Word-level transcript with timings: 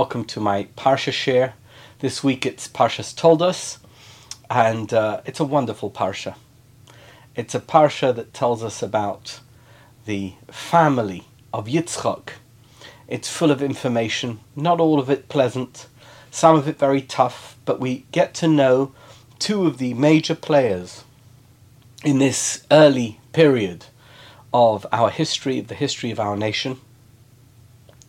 Welcome 0.00 0.24
to 0.28 0.40
my 0.40 0.64
Parsha 0.78 1.12
share. 1.12 1.52
This 1.98 2.24
week 2.24 2.46
it's 2.46 2.66
Parshas 2.66 3.14
Toldos, 3.14 3.80
and 4.48 4.90
uh, 4.94 5.20
it's 5.26 5.40
a 5.40 5.44
wonderful 5.44 5.90
Parsha. 5.90 6.36
It's 7.36 7.54
a 7.54 7.60
Parsha 7.60 8.16
that 8.16 8.32
tells 8.32 8.64
us 8.64 8.82
about 8.82 9.40
the 10.06 10.32
family 10.50 11.24
of 11.52 11.66
Yitzchak. 11.66 12.30
It's 13.08 13.28
full 13.28 13.50
of 13.50 13.62
information, 13.62 14.40
not 14.56 14.80
all 14.80 14.98
of 14.98 15.10
it 15.10 15.28
pleasant, 15.28 15.86
some 16.30 16.56
of 16.56 16.66
it 16.66 16.78
very 16.78 17.02
tough, 17.02 17.58
but 17.66 17.78
we 17.78 18.06
get 18.10 18.32
to 18.36 18.48
know 18.48 18.92
two 19.38 19.66
of 19.66 19.76
the 19.76 19.92
major 19.92 20.34
players 20.34 21.04
in 22.02 22.18
this 22.18 22.64
early 22.70 23.20
period 23.34 23.84
of 24.50 24.86
our 24.92 25.10
history, 25.10 25.58
of 25.58 25.68
the 25.68 25.74
history 25.74 26.10
of 26.10 26.18
our 26.18 26.38
nation. 26.38 26.80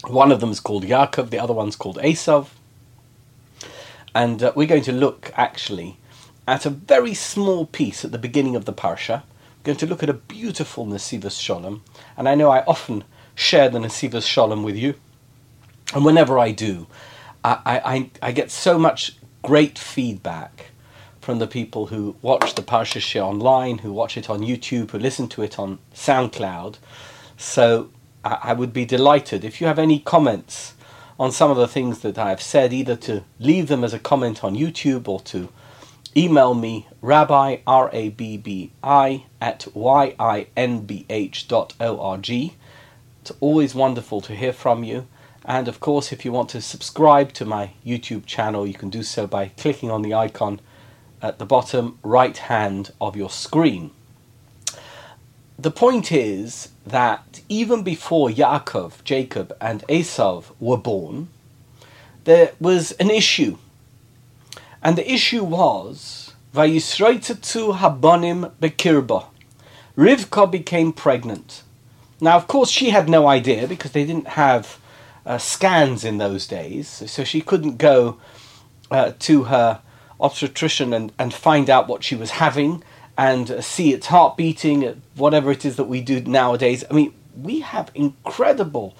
One 0.08 0.32
of 0.32 0.40
them 0.40 0.50
is 0.50 0.60
called 0.60 0.84
Yaakov, 0.84 1.30
the 1.30 1.40
other 1.40 1.54
one's 1.54 1.76
called 1.76 1.98
Esav. 1.98 2.48
And 4.14 4.44
uh, 4.44 4.52
we're 4.56 4.68
going 4.68 4.84
to 4.84 4.92
look 4.92 5.32
actually 5.36 5.98
at 6.48 6.66
a 6.66 6.70
very 6.70 7.14
small 7.14 7.66
piece 7.66 8.04
at 8.04 8.12
the 8.12 8.18
beginning 8.18 8.56
of 8.56 8.66
the 8.66 8.74
Parsha. 8.74 9.24
We're 9.60 9.66
going 9.66 9.78
to 9.78 9.86
look 9.86 10.04
at 10.04 10.10
a 10.10 10.14
beautiful 10.14 10.86
Nesivos 10.86 11.40
Shalom. 11.40 11.84
And 12.18 12.28
I 12.28 12.36
know 12.36 12.50
I 12.50 12.64
often 12.66 13.04
share 13.36 13.70
the 13.70 13.80
Nesivos 13.80 14.28
Shalom 14.28 14.64
with 14.64 14.76
you. 14.76 14.96
And 15.94 16.04
whenever 16.04 16.40
I 16.40 16.52
do, 16.52 16.88
I, 17.44 17.60
I, 17.66 18.12
I 18.22 18.32
get 18.32 18.52
so 18.52 18.78
much 18.80 19.18
great 19.44 19.78
feedback 19.78 20.72
from 21.20 21.40
the 21.40 21.48
people 21.48 21.88
who 21.88 22.16
watch 22.22 22.56
the 22.56 22.62
Parsha 22.62 23.00
Share 23.00 23.24
online, 23.24 23.80
who 23.80 23.94
watch 23.94 24.18
it 24.18 24.30
on 24.30 24.40
YouTube, 24.40 24.92
who 24.92 25.00
listen 25.00 25.28
to 25.30 25.44
it 25.44 25.60
on 25.60 25.80
SoundCloud. 25.94 26.78
So 27.38 27.92
I, 28.24 28.54
would 28.54 28.74
be 28.74 28.86
delighted 28.86 29.44
if 29.44 29.60
you 29.60 29.68
have 29.68 29.80
any 29.80 30.00
comments 30.00 30.76
on 31.20 31.32
some 31.32 31.50
of 31.50 31.58
the 31.58 31.68
things 31.68 32.00
that 32.00 32.18
I 32.18 32.30
have 32.30 32.42
said, 32.42 32.72
either 32.74 32.96
to 32.98 33.24
leave 33.40 33.68
them 33.68 33.84
as 33.84 33.94
a 33.94 34.00
comment 34.00 34.44
on 34.44 34.56
YouTube 34.56 35.08
or 35.08 35.20
to 35.22 35.50
email 36.16 36.54
me 36.54 36.88
rabbi 37.02 37.58
r 37.66 37.90
a 37.94 38.10
b 38.10 38.38
b 38.38 38.72
i 38.84 39.26
at 39.40 39.68
y 39.74 40.16
i 40.20 40.48
n 40.58 40.82
b 40.82 41.06
h 41.10 41.48
dot 41.48 41.74
o 41.80 42.00
r 42.00 42.18
g. 42.18 42.54
It's 43.22 43.32
always 43.40 43.74
wonderful 43.74 44.22
to 44.22 44.36
hear 44.36 44.54
from 44.54 44.84
you. 44.84 45.08
And 45.46 45.68
of 45.68 45.80
course, 45.80 46.12
if 46.12 46.24
you 46.24 46.32
want 46.32 46.50
to 46.50 46.62
subscribe 46.62 47.34
to 47.34 47.46
my 47.46 47.72
YouTube 47.86 48.26
channel, 48.26 48.68
you 48.68 48.74
can 48.74 48.90
do 48.90 49.04
so 49.04 49.26
by 49.26 49.50
clicking 49.58 49.90
on 49.90 50.02
the 50.02 50.14
icon 50.14 50.60
at 51.22 51.40
the 51.40 51.46
bottom 51.46 51.98
right 52.04 52.38
hand 52.38 52.92
of 53.00 53.16
your 53.16 53.30
screen. 53.30 53.92
The 55.62 55.70
point 55.70 56.12
is 56.12 56.70
that 56.88 57.42
even 57.48 57.84
before 57.84 58.30
Yaakov, 58.30 59.04
Jacob, 59.04 59.56
and 59.62 59.84
Esav 59.88 60.46
were 60.60 60.76
born, 60.76 61.28
there 62.24 62.54
was 62.60 62.94
an 62.94 63.12
issue. 63.12 63.60
And 64.82 64.98
the 64.98 65.08
issue 65.08 65.44
was 65.44 66.34
Vayisroitatu 66.56 67.78
Habonim 67.78 68.54
Bekirba. 68.60 69.28
Rivka 69.96 70.50
became 70.50 70.94
pregnant. 70.94 71.62
Now, 72.20 72.38
of 72.38 72.48
course, 72.48 72.72
she 72.72 72.90
had 72.90 73.08
no 73.08 73.28
idea 73.28 73.68
because 73.68 73.92
they 73.92 74.04
didn't 74.04 74.30
have 74.30 74.80
uh, 75.28 75.38
scans 75.38 76.04
in 76.04 76.18
those 76.18 76.48
days, 76.48 76.88
so 77.06 77.24
she 77.24 77.40
couldn't 77.40 77.78
go 77.78 78.18
uh, 78.90 79.12
to 79.20 79.44
her 79.44 79.82
obstetrician 80.20 80.92
and, 80.92 81.12
and 81.20 81.32
find 81.32 81.70
out 81.70 81.88
what 81.88 82.04
she 82.04 82.16
was 82.16 82.32
having 82.32 82.84
and 83.22 83.64
see 83.64 83.94
its 83.94 84.08
heart 84.08 84.36
beating, 84.36 85.00
whatever 85.16 85.52
it 85.52 85.64
is 85.64 85.76
that 85.76 85.84
we 85.84 86.02
do 86.02 86.22
nowadays. 86.22 86.84
I 86.90 86.94
mean, 86.96 87.14
we 87.40 87.60
have 87.60 87.92
incredible, 87.94 88.96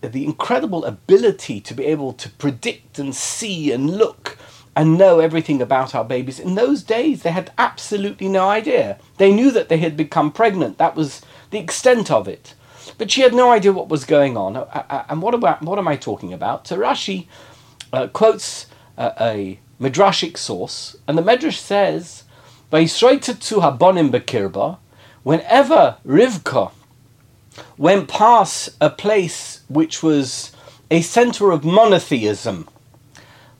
the 0.00 0.24
incredible 0.24 0.84
ability 0.84 1.60
to 1.62 1.74
be 1.74 1.84
able 1.86 2.12
to 2.12 2.30
predict 2.30 3.00
and 3.00 3.12
see 3.12 3.72
and 3.72 3.90
look 3.90 4.38
and 4.76 4.96
know 4.96 5.18
everything 5.18 5.60
about 5.60 5.96
our 5.96 6.04
babies. 6.04 6.38
In 6.38 6.54
those 6.54 6.84
days, 6.84 7.24
they 7.24 7.32
had 7.32 7.50
absolutely 7.58 8.28
no 8.28 8.48
idea. 8.48 9.00
They 9.18 9.32
knew 9.32 9.50
that 9.50 9.68
they 9.68 9.78
had 9.78 9.96
become 9.96 10.30
pregnant. 10.30 10.78
That 10.78 10.94
was 10.94 11.20
the 11.50 11.58
extent 11.58 12.08
of 12.08 12.28
it. 12.28 12.54
But 12.98 13.10
she 13.10 13.22
had 13.22 13.34
no 13.34 13.50
idea 13.50 13.72
what 13.72 13.88
was 13.88 14.04
going 14.04 14.36
on. 14.36 14.64
And 15.08 15.20
what 15.20 15.34
about 15.34 15.60
what 15.62 15.80
am 15.80 15.88
I 15.88 15.96
talking 15.96 16.32
about? 16.32 16.68
So 16.68 16.78
Rashi 16.78 17.26
uh, 17.92 18.06
quotes 18.06 18.66
uh, 18.96 19.10
a 19.20 19.58
midrashic 19.80 20.36
source, 20.36 20.94
and 21.08 21.18
the 21.18 21.22
midrash 21.22 21.58
says, 21.58 22.22
"Vayisroitetzu 22.72 23.60
habonim 23.60 24.10
bekirba." 24.10 24.78
Whenever 25.22 25.96
Rivka 26.06 26.70
went 27.76 28.08
past 28.08 28.70
a 28.80 28.88
place 28.88 29.60
which 29.68 30.02
was 30.02 30.52
a 30.90 31.02
center 31.02 31.50
of 31.50 31.64
monotheism, 31.64 32.66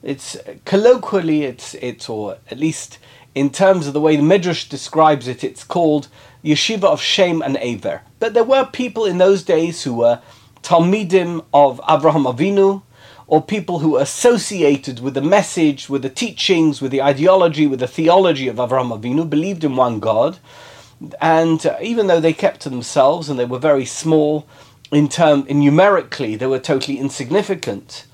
it's 0.01 0.37
colloquially 0.65 1.43
it's 1.43 1.75
it's 1.75 2.09
or 2.09 2.37
at 2.49 2.57
least 2.57 2.97
in 3.35 3.49
terms 3.49 3.87
of 3.87 3.93
the 3.93 4.01
way 4.01 4.15
the 4.15 4.23
midrash 4.23 4.67
describes 4.67 5.27
it, 5.27 5.43
it's 5.43 5.63
called 5.63 6.07
yeshiva 6.43 6.83
of 6.83 7.01
Shem 7.01 7.41
and 7.41 7.57
Aver. 7.57 8.01
But 8.19 8.33
there 8.33 8.43
were 8.43 8.65
people 8.65 9.05
in 9.05 9.19
those 9.19 9.43
days 9.43 9.83
who 9.83 9.93
were 9.95 10.19
talmidim 10.63 11.43
of 11.53 11.79
Avraham 11.81 12.31
Avinu, 12.33 12.81
or 13.31 13.41
people 13.41 13.79
who 13.79 13.95
associated 13.95 14.99
with 14.99 15.13
the 15.13 15.21
message, 15.21 15.87
with 15.87 16.01
the 16.01 16.09
teachings, 16.09 16.81
with 16.81 16.91
the 16.91 17.01
ideology, 17.01 17.65
with 17.65 17.79
the 17.79 17.87
theology 17.87 18.49
of 18.49 18.57
Avraham 18.57 18.91
Avinu, 18.91 19.27
believed 19.27 19.63
in 19.63 19.77
one 19.77 20.01
God. 20.01 20.37
And 21.21 21.65
uh, 21.65 21.77
even 21.81 22.07
though 22.07 22.19
they 22.19 22.33
kept 22.33 22.59
to 22.61 22.69
themselves 22.69 23.29
and 23.29 23.39
they 23.39 23.45
were 23.45 23.57
very 23.57 23.85
small 23.85 24.45
in 24.91 25.07
term, 25.07 25.45
in 25.47 25.61
numerically, 25.61 26.35
they 26.35 26.45
were 26.45 26.59
totally 26.59 26.97
insignificant. 26.97 28.05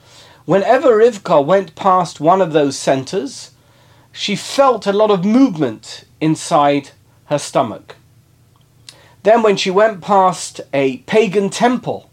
Whenever 0.45 0.89
Rivka 0.89 1.43
went 1.43 1.73
past 1.73 2.19
one 2.19 2.39
of 2.39 2.53
those 2.53 2.77
centers, 2.77 3.49
she 4.11 4.35
felt 4.35 4.85
a 4.85 4.93
lot 4.93 5.09
of 5.09 5.25
movement 5.25 6.03
inside 6.21 6.91
her 7.25 7.39
stomach. 7.39 7.95
Then, 9.23 9.41
when 9.41 9.57
she 9.57 9.71
went 9.71 9.99
past 9.99 10.61
a 10.75 10.97
pagan 10.97 11.49
temple, 11.49 12.06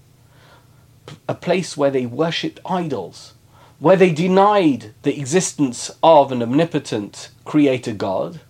a 1.28 1.34
place 1.34 1.76
where 1.76 1.90
they 1.90 2.06
worshipped 2.06 2.60
idols, 2.64 3.34
where 3.78 3.96
they 3.96 4.12
denied 4.12 4.94
the 5.02 5.18
existence 5.18 5.90
of 6.02 6.32
an 6.32 6.42
omnipotent 6.42 7.30
creator 7.44 7.92
God, 7.92 8.40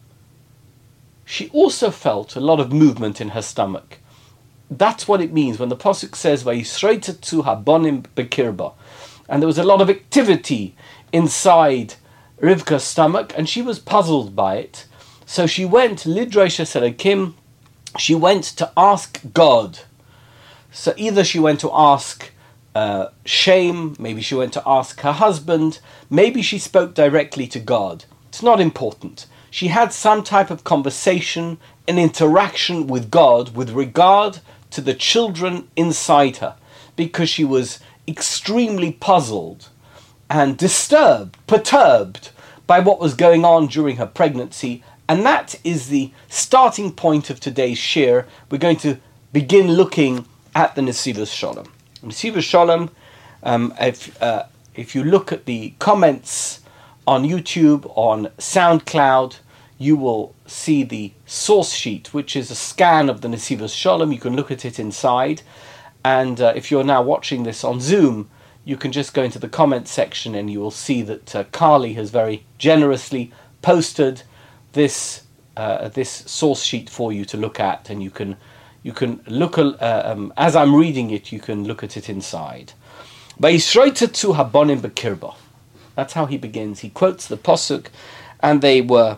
she 1.25 1.48
also 1.50 1.91
felt 1.91 2.37
a 2.37 2.41
lot 2.41 2.60
of 2.60 2.72
movement 2.72 3.20
in 3.20 3.31
her 3.31 3.42
stomach. 3.42 3.98
That's 4.70 5.09
what 5.09 5.20
it 5.20 5.32
means 5.32 5.59
when 5.59 5.69
the 5.69 5.76
Pasuk 5.76 6.15
says, 6.15 6.42
to 6.42 7.42
habonim 7.42 8.04
bekirba. 8.15 8.75
And 9.28 9.41
there 9.41 9.47
was 9.47 9.59
a 9.59 9.65
lot 9.65 9.81
of 9.81 9.88
activity 9.88 10.75
inside 11.12 11.94
Rivka's 12.41 12.84
stomach, 12.84 13.32
and 13.36 13.48
she 13.48 13.62
was 13.62 13.78
puzzled 13.78 14.36
by 14.36 14.56
it. 14.56 14.86
So 15.25 15.47
she 15.47 15.65
went, 15.65 16.00
Lidrosh 16.00 16.60
Selakim, 16.60 17.34
she 17.98 18.15
went 18.15 18.44
to 18.44 18.71
ask 18.76 19.21
God. 19.32 19.78
So 20.72 20.92
either 20.97 21.25
she 21.25 21.38
went 21.38 21.60
to 21.60 21.71
ask 21.72 22.31
uh, 22.75 23.09
Shem, 23.25 23.95
maybe 23.99 24.21
she 24.21 24.35
went 24.35 24.53
to 24.55 24.62
ask 24.67 25.01
her 25.01 25.12
husband, 25.12 25.79
maybe 26.11 26.43
she 26.43 26.59
spoke 26.59 26.95
directly 26.95 27.47
to 27.49 27.61
God. 27.61 28.05
It's 28.29 28.43
not 28.43 28.61
important. 28.61 29.27
She 29.51 29.69
had 29.69 29.93
some 29.93 30.25
type 30.25 30.51
of 30.51 30.65
conversation, 30.65 31.59
an 31.87 31.99
interaction 31.99 32.89
with 32.89 33.11
God 33.11 33.55
with 33.55 33.71
regard 33.71 34.41
to 34.71 34.81
the 34.81 34.95
children 34.95 35.69
inside 35.77 36.39
her, 36.39 36.57
because 36.97 37.29
she 37.29 37.45
was 37.45 37.79
extremely 38.09 38.93
puzzled 38.93 39.69
and 40.29 40.59
disturbed, 40.59 41.37
perturbed 41.47 42.31
by 42.67 42.81
what 42.81 42.99
was 42.99 43.15
going 43.15 43.45
on 43.45 43.69
during 43.69 43.97
her 43.97 44.07
pregnancy. 44.07 44.83
And 45.09 45.25
that 45.25 45.55
is 45.63 45.89
the 45.89 46.13
starting 46.29 46.91
point 46.91 47.31
of 47.31 47.39
today's 47.39 47.79
shir. 47.79 48.27
We're 48.51 48.59
going 48.59 48.79
to 48.79 48.99
begin 49.33 49.73
looking 49.73 50.27
at 50.55 50.75
the 50.75 50.83
Nesivos 50.83 51.33
Shalom. 51.33 51.74
Nesivos 52.04 52.42
Shalom, 52.42 52.91
um, 53.42 53.75
if, 53.81 54.20
uh, 54.22 54.44
if 54.75 54.94
you 54.94 55.03
look 55.03 55.32
at 55.32 55.47
the 55.47 55.75
comments 55.78 56.60
on 57.06 57.24
YouTube, 57.24 57.91
on 57.97 58.27
SoundCloud, 58.39 59.39
you 59.78 59.97
will 59.97 60.34
see 60.47 60.84
the 60.84 61.12
source 61.27 61.72
sheet, 61.72 62.12
which 62.15 62.36
is 62.36 62.51
a 62.51 62.54
scan 62.54 63.09
of 63.09 63.21
the 63.21 63.28
Nesivos 63.28 63.74
Shalom. 63.74 64.12
You 64.12 64.21
can 64.21 64.36
look 64.36 64.51
at 64.51 64.65
it 64.65 64.78
inside. 64.78 65.42
And 66.04 66.41
uh, 66.41 66.53
if 66.54 66.71
you're 66.71 66.84
now 66.84 67.03
watching 67.03 67.42
this 67.42 67.65
on 67.65 67.80
Zoom, 67.80 68.28
you 68.65 68.77
can 68.77 68.92
just 68.92 69.15
go 69.15 69.22
into 69.22 69.39
the 69.39 69.48
comments 69.48 69.91
section 69.91 70.34
and 70.34 70.50
you 70.50 70.60
will 70.60 70.71
see 70.71 71.03
that 71.03 71.34
uh, 71.34 71.45
Carly 71.53 71.95
has 71.95 72.10
very 72.10 72.45
generously 72.59 73.33
posted 73.62 74.22
this 74.72 75.22
uh, 75.57 75.89
this 75.89 76.10
source 76.10 76.65
sheet 76.65 76.91
for 76.91 77.12
you 77.12 77.24
to 77.24 77.36
look 77.36 77.60
at, 77.60 77.89
and 77.89 78.03
you 78.03 78.10
can 78.10 78.36
you 78.84 78.92
can 78.92 79.21
look 79.27 79.59
uh, 79.59 79.72
um, 79.81 80.33
as 80.36 80.54
I'm 80.54 80.77
reading 80.77 81.10
it. 81.10 81.33
You 81.33 81.41
can 81.41 81.65
look 81.65 81.83
at 81.83 81.97
it 81.97 82.09
inside. 82.09 82.75
To 83.41 83.48
Habonimba 83.48 84.91
Kirbah. 84.91 85.34
That's 85.97 86.13
how 86.13 86.27
he 86.27 86.36
begins. 86.36 86.81
He 86.81 86.91
quotes 86.91 87.27
the 87.27 87.39
posuk, 87.39 87.86
and 88.41 88.60
they 88.60 88.83
were 88.83 89.16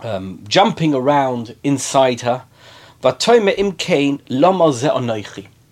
um, 0.00 0.44
jumping 0.46 0.94
around 0.94 1.56
inside 1.64 2.20
her. 2.20 2.44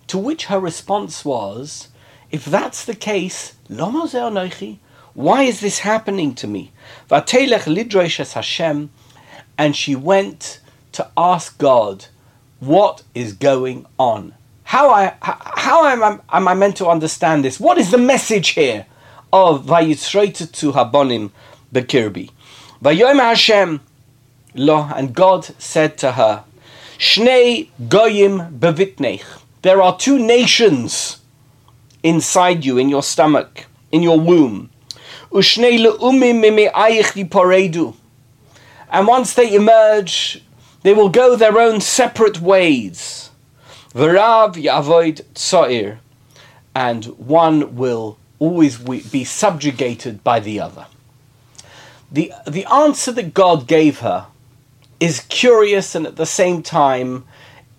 To 0.07 0.17
which 0.17 0.45
her 0.45 0.59
response 0.59 1.23
was, 1.23 1.87
if 2.31 2.45
that's 2.45 2.83
the 2.83 2.95
case, 2.95 3.53
Lomo 3.69 4.07
ze 4.07 4.79
why 5.13 5.43
is 5.43 5.59
this 5.59 5.79
happening 5.79 6.33
to 6.35 6.47
me? 6.47 6.71
Vatelech 7.09 7.65
lidrosh 7.65 8.33
Hashem, 8.33 8.89
and 9.59 9.75
she 9.75 9.95
went 9.95 10.59
to 10.93 11.11
ask 11.15 11.59
God, 11.59 12.07
what 12.59 13.03
is 13.13 13.33
going 13.33 13.85
on? 13.97 14.33
How 14.63 14.89
I 14.89 15.15
how 15.21 15.85
am 15.85 16.03
I, 16.03 16.19
am 16.37 16.47
I 16.47 16.53
meant 16.53 16.77
to 16.77 16.87
understand 16.87 17.43
this? 17.45 17.59
What 17.59 17.77
is 17.77 17.91
the 17.91 17.97
message 17.97 18.49
here 18.49 18.85
of 19.31 19.65
Vayitzreita 19.65 20.51
to 20.51 20.71
Habonim 20.71 21.31
Bekirbi? 21.73 22.31
Vayom 22.81 23.19
Hashem 23.19 23.81
lo, 24.55 24.89
and 24.95 25.13
God 25.13 25.45
said 25.59 25.97
to 25.99 26.13
her, 26.13 26.43
Shnei 26.97 27.69
goyim 27.87 28.59
bevitnech. 28.59 29.23
There 29.61 29.81
are 29.81 29.97
two 29.97 30.19
nations 30.19 31.19
inside 32.03 32.65
you, 32.65 32.77
in 32.77 32.89
your 32.89 33.03
stomach, 33.03 33.65
in 33.91 34.03
your 34.03 34.19
womb. 34.19 34.69
Ushnei 35.31 35.79
le'umim 35.79 36.41
mime'ayich 36.43 37.29
poredu. 37.29 37.95
And 38.91 39.07
once 39.07 39.33
they 39.33 39.55
emerge, 39.55 40.43
they 40.83 40.93
will 40.93 41.09
go 41.09 41.35
their 41.35 41.57
own 41.57 41.81
separate 41.81 42.39
ways. 42.39 43.31
V'rav 43.93 44.55
yavoid 44.55 45.23
tsoir. 45.33 45.99
And 46.75 47.05
one 47.05 47.75
will 47.75 48.17
always 48.39 48.77
be 48.77 49.23
subjugated 49.23 50.23
by 50.23 50.39
the 50.39 50.59
other. 50.59 50.87
The, 52.11 52.33
the 52.45 52.65
answer 52.65 53.11
that 53.13 53.33
God 53.33 53.67
gave 53.67 53.99
her 53.99 54.27
is 54.99 55.25
curious 55.29 55.95
and 55.95 56.05
at 56.05 56.15
the 56.15 56.25
same 56.25 56.61
time 56.61 57.25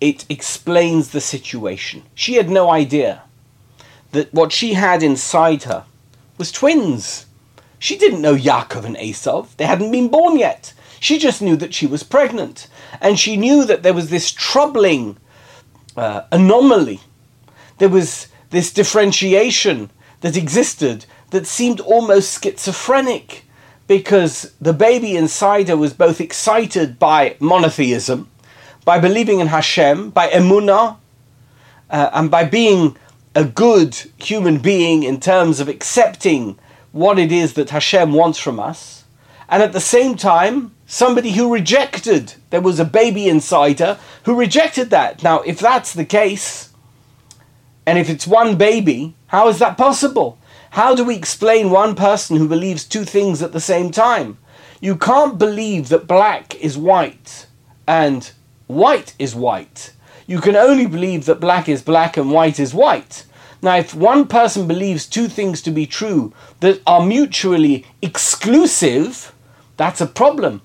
it 0.01 0.25
explains 0.29 1.09
the 1.09 1.21
situation. 1.21 2.03
She 2.13 2.35
had 2.35 2.49
no 2.49 2.69
idea 2.69 3.23
that 4.11 4.33
what 4.33 4.51
she 4.51 4.73
had 4.73 5.03
inside 5.03 5.63
her 5.63 5.85
was 6.37 6.51
twins. 6.51 7.25
She 7.79 7.97
didn't 7.97 8.21
know 8.21 8.35
Yaakov 8.35 8.85
and 8.85 8.95
Esav. 8.97 9.55
They 9.57 9.65
hadn't 9.65 9.91
been 9.91 10.09
born 10.09 10.37
yet. 10.37 10.73
She 10.99 11.17
just 11.17 11.41
knew 11.41 11.55
that 11.57 11.73
she 11.73 11.87
was 11.87 12.03
pregnant. 12.03 12.67
And 13.01 13.19
she 13.19 13.37
knew 13.37 13.65
that 13.65 13.83
there 13.83 13.93
was 13.93 14.09
this 14.09 14.31
troubling 14.31 15.17
uh, 15.95 16.23
anomaly. 16.31 17.01
There 17.77 17.89
was 17.89 18.27
this 18.49 18.71
differentiation 18.71 19.89
that 20.21 20.37
existed 20.37 21.05
that 21.31 21.47
seemed 21.47 21.79
almost 21.79 22.41
schizophrenic 22.43 23.45
because 23.87 24.53
the 24.59 24.73
baby 24.73 25.15
inside 25.15 25.67
her 25.67 25.77
was 25.77 25.93
both 25.93 26.19
excited 26.19 26.97
by 26.97 27.35
monotheism, 27.39 28.29
by 28.83 28.99
believing 28.99 29.39
in 29.39 29.47
Hashem, 29.47 30.09
by 30.09 30.29
emunah, 30.29 30.97
uh, 31.89 32.09
and 32.13 32.31
by 32.31 32.45
being 32.45 32.97
a 33.35 33.43
good 33.43 33.95
human 34.17 34.57
being 34.57 35.03
in 35.03 35.19
terms 35.19 35.59
of 35.59 35.67
accepting 35.67 36.57
what 36.91 37.19
it 37.19 37.31
is 37.31 37.53
that 37.53 37.69
Hashem 37.69 38.13
wants 38.13 38.39
from 38.39 38.59
us, 38.59 39.03
and 39.49 39.61
at 39.61 39.73
the 39.73 39.81
same 39.81 40.15
time, 40.15 40.74
somebody 40.85 41.31
who 41.31 41.53
rejected, 41.53 42.33
there 42.49 42.61
was 42.61 42.79
a 42.79 42.85
baby 42.85 43.27
insider 43.27 43.97
who 44.23 44.39
rejected 44.39 44.89
that. 44.91 45.23
Now, 45.23 45.41
if 45.41 45.59
that's 45.59 45.93
the 45.93 46.05
case, 46.05 46.71
and 47.85 47.97
if 47.97 48.09
it's 48.09 48.27
one 48.27 48.57
baby, 48.57 49.15
how 49.27 49.47
is 49.49 49.59
that 49.59 49.77
possible? 49.77 50.37
How 50.71 50.95
do 50.95 51.05
we 51.05 51.15
explain 51.15 51.69
one 51.69 51.95
person 51.95 52.37
who 52.37 52.47
believes 52.47 52.83
two 52.83 53.05
things 53.05 53.41
at 53.41 53.53
the 53.53 53.61
same 53.61 53.91
time? 53.91 54.37
You 54.81 54.95
can't 54.95 55.37
believe 55.37 55.89
that 55.89 56.07
black 56.07 56.55
is 56.55 56.77
white 56.77 57.47
and 57.87 58.29
white 58.67 59.13
is 59.17 59.35
white. 59.35 59.93
You 60.27 60.41
can 60.41 60.55
only 60.55 60.85
believe 60.85 61.25
that 61.25 61.39
black 61.39 61.69
is 61.69 61.81
black 61.81 62.17
and 62.17 62.31
white 62.31 62.59
is 62.59 62.73
white. 62.73 63.25
Now, 63.61 63.77
if 63.77 63.95
one 63.95 64.27
person 64.27 64.67
believes 64.67 65.05
two 65.05 65.27
things 65.27 65.61
to 65.61 65.71
be 65.71 65.85
true 65.85 66.33
that 66.59 66.81
are 66.85 67.05
mutually 67.05 67.85
exclusive, 68.01 69.33
that's 69.77 70.01
a 70.01 70.07
problem. 70.07 70.61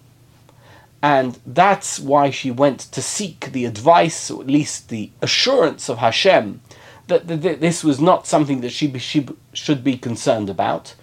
And 1.03 1.39
that's 1.47 1.99
why 1.99 2.31
she 2.31 2.51
went 2.51 2.81
to 2.81 3.01
seek 3.01 3.53
the 3.53 3.65
advice, 3.65 4.31
or 4.31 4.43
at 4.43 4.49
least 4.49 4.89
the 4.91 5.11
assurance 5.23 5.89
of 5.89 5.99
Hashem, 5.99 6.61
that, 7.07 7.27
this 7.27 7.83
was 7.83 8.01
not 8.01 8.27
something 8.27 8.61
that 8.61 8.71
she, 8.71 8.97
she 8.99 9.27
should 9.53 9.83
be 9.83 9.97
concerned 9.97 10.51
about. 10.51 10.95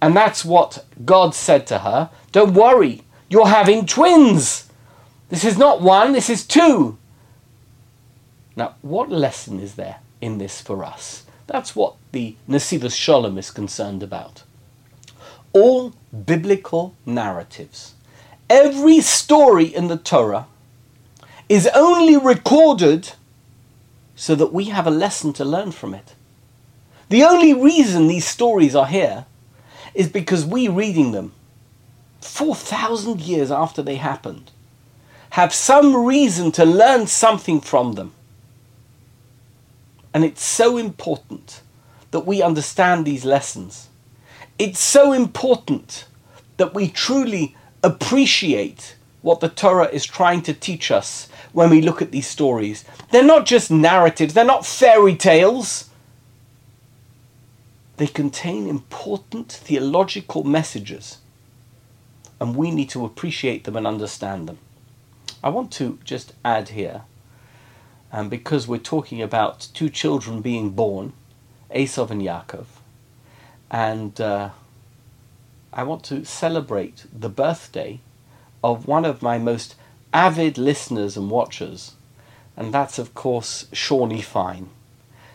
And 0.00 0.14
that's 0.14 0.44
what 0.44 0.84
God 1.04 1.34
said 1.34 1.66
to 1.68 1.80
her 1.80 2.10
Don't 2.32 2.54
worry, 2.54 3.02
you're 3.28 3.48
having 3.48 3.86
twins. 3.86 4.70
This 5.28 5.44
is 5.44 5.58
not 5.58 5.80
one, 5.80 6.12
this 6.12 6.30
is 6.30 6.46
two. 6.46 6.98
Now, 8.54 8.76
what 8.82 9.10
lesson 9.10 9.58
is 9.58 9.74
there 9.74 9.96
in 10.20 10.38
this 10.38 10.60
for 10.60 10.84
us? 10.84 11.24
That's 11.46 11.74
what 11.76 11.96
the 12.12 12.36
Nesivos 12.48 12.94
Shalom 12.94 13.38
is 13.38 13.50
concerned 13.50 14.02
about. 14.02 14.44
All 15.52 15.94
biblical 16.24 16.94
narratives, 17.04 17.94
every 18.48 19.00
story 19.00 19.64
in 19.64 19.88
the 19.88 19.96
Torah, 19.96 20.46
is 21.48 21.68
only 21.74 22.16
recorded 22.16 23.12
so 24.14 24.34
that 24.34 24.52
we 24.52 24.66
have 24.66 24.86
a 24.86 24.90
lesson 24.90 25.32
to 25.34 25.44
learn 25.44 25.72
from 25.72 25.94
it. 25.94 26.14
The 27.08 27.22
only 27.22 27.54
reason 27.54 28.08
these 28.08 28.26
stories 28.26 28.74
are 28.74 28.86
here 28.86 29.26
is 29.94 30.08
because 30.08 30.44
we 30.44 30.68
reading 30.68 31.12
them 31.12 31.32
4,000 32.20 33.20
years 33.20 33.50
after 33.50 33.82
they 33.82 33.96
happened 33.96 34.50
have 35.30 35.52
some 35.52 36.06
reason 36.06 36.50
to 36.52 36.64
learn 36.64 37.06
something 37.06 37.60
from 37.60 37.92
them. 37.92 38.12
And 40.14 40.24
it's 40.24 40.42
so 40.42 40.78
important 40.78 41.60
that 42.10 42.20
we 42.20 42.40
understand 42.40 43.04
these 43.04 43.24
lessons. 43.24 43.88
It's 44.58 44.80
so 44.80 45.12
important 45.12 46.06
that 46.56 46.74
we 46.74 46.88
truly 46.88 47.54
appreciate 47.86 48.96
what 49.22 49.40
the 49.40 49.48
Torah 49.48 49.88
is 49.88 50.04
trying 50.04 50.42
to 50.42 50.52
teach 50.52 50.90
us 50.90 51.28
when 51.52 51.70
we 51.70 51.80
look 51.80 52.02
at 52.02 52.10
these 52.10 52.26
stories. 52.26 52.84
They're 53.10 53.24
not 53.24 53.46
just 53.46 53.70
narratives, 53.70 54.34
they're 54.34 54.44
not 54.44 54.66
fairy 54.66 55.16
tales. 55.16 55.88
They 57.96 58.06
contain 58.06 58.68
important 58.68 59.50
theological 59.50 60.44
messages, 60.44 61.18
and 62.38 62.54
we 62.54 62.70
need 62.70 62.90
to 62.90 63.06
appreciate 63.06 63.64
them 63.64 63.76
and 63.76 63.86
understand 63.86 64.48
them. 64.48 64.58
I 65.42 65.48
want 65.48 65.72
to 65.74 65.98
just 66.04 66.34
add 66.44 66.70
here, 66.70 67.02
and 68.12 68.28
because 68.28 68.68
we're 68.68 68.78
talking 68.78 69.22
about 69.22 69.68
two 69.72 69.88
children 69.88 70.42
being 70.42 70.70
born, 70.70 71.14
Esav 71.74 72.10
and 72.10 72.20
Yaakov, 72.20 72.66
and 73.70 74.20
uh, 74.20 74.50
I 75.78 75.82
want 75.82 76.04
to 76.04 76.24
celebrate 76.24 77.04
the 77.12 77.28
birthday 77.28 78.00
of 78.64 78.88
one 78.88 79.04
of 79.04 79.20
my 79.20 79.36
most 79.36 79.74
avid 80.10 80.56
listeners 80.56 81.18
and 81.18 81.30
watchers, 81.30 81.96
and 82.56 82.72
that's, 82.72 82.98
of 82.98 83.12
course, 83.12 83.66
Shawnee 83.74 84.22
Fine. 84.22 84.70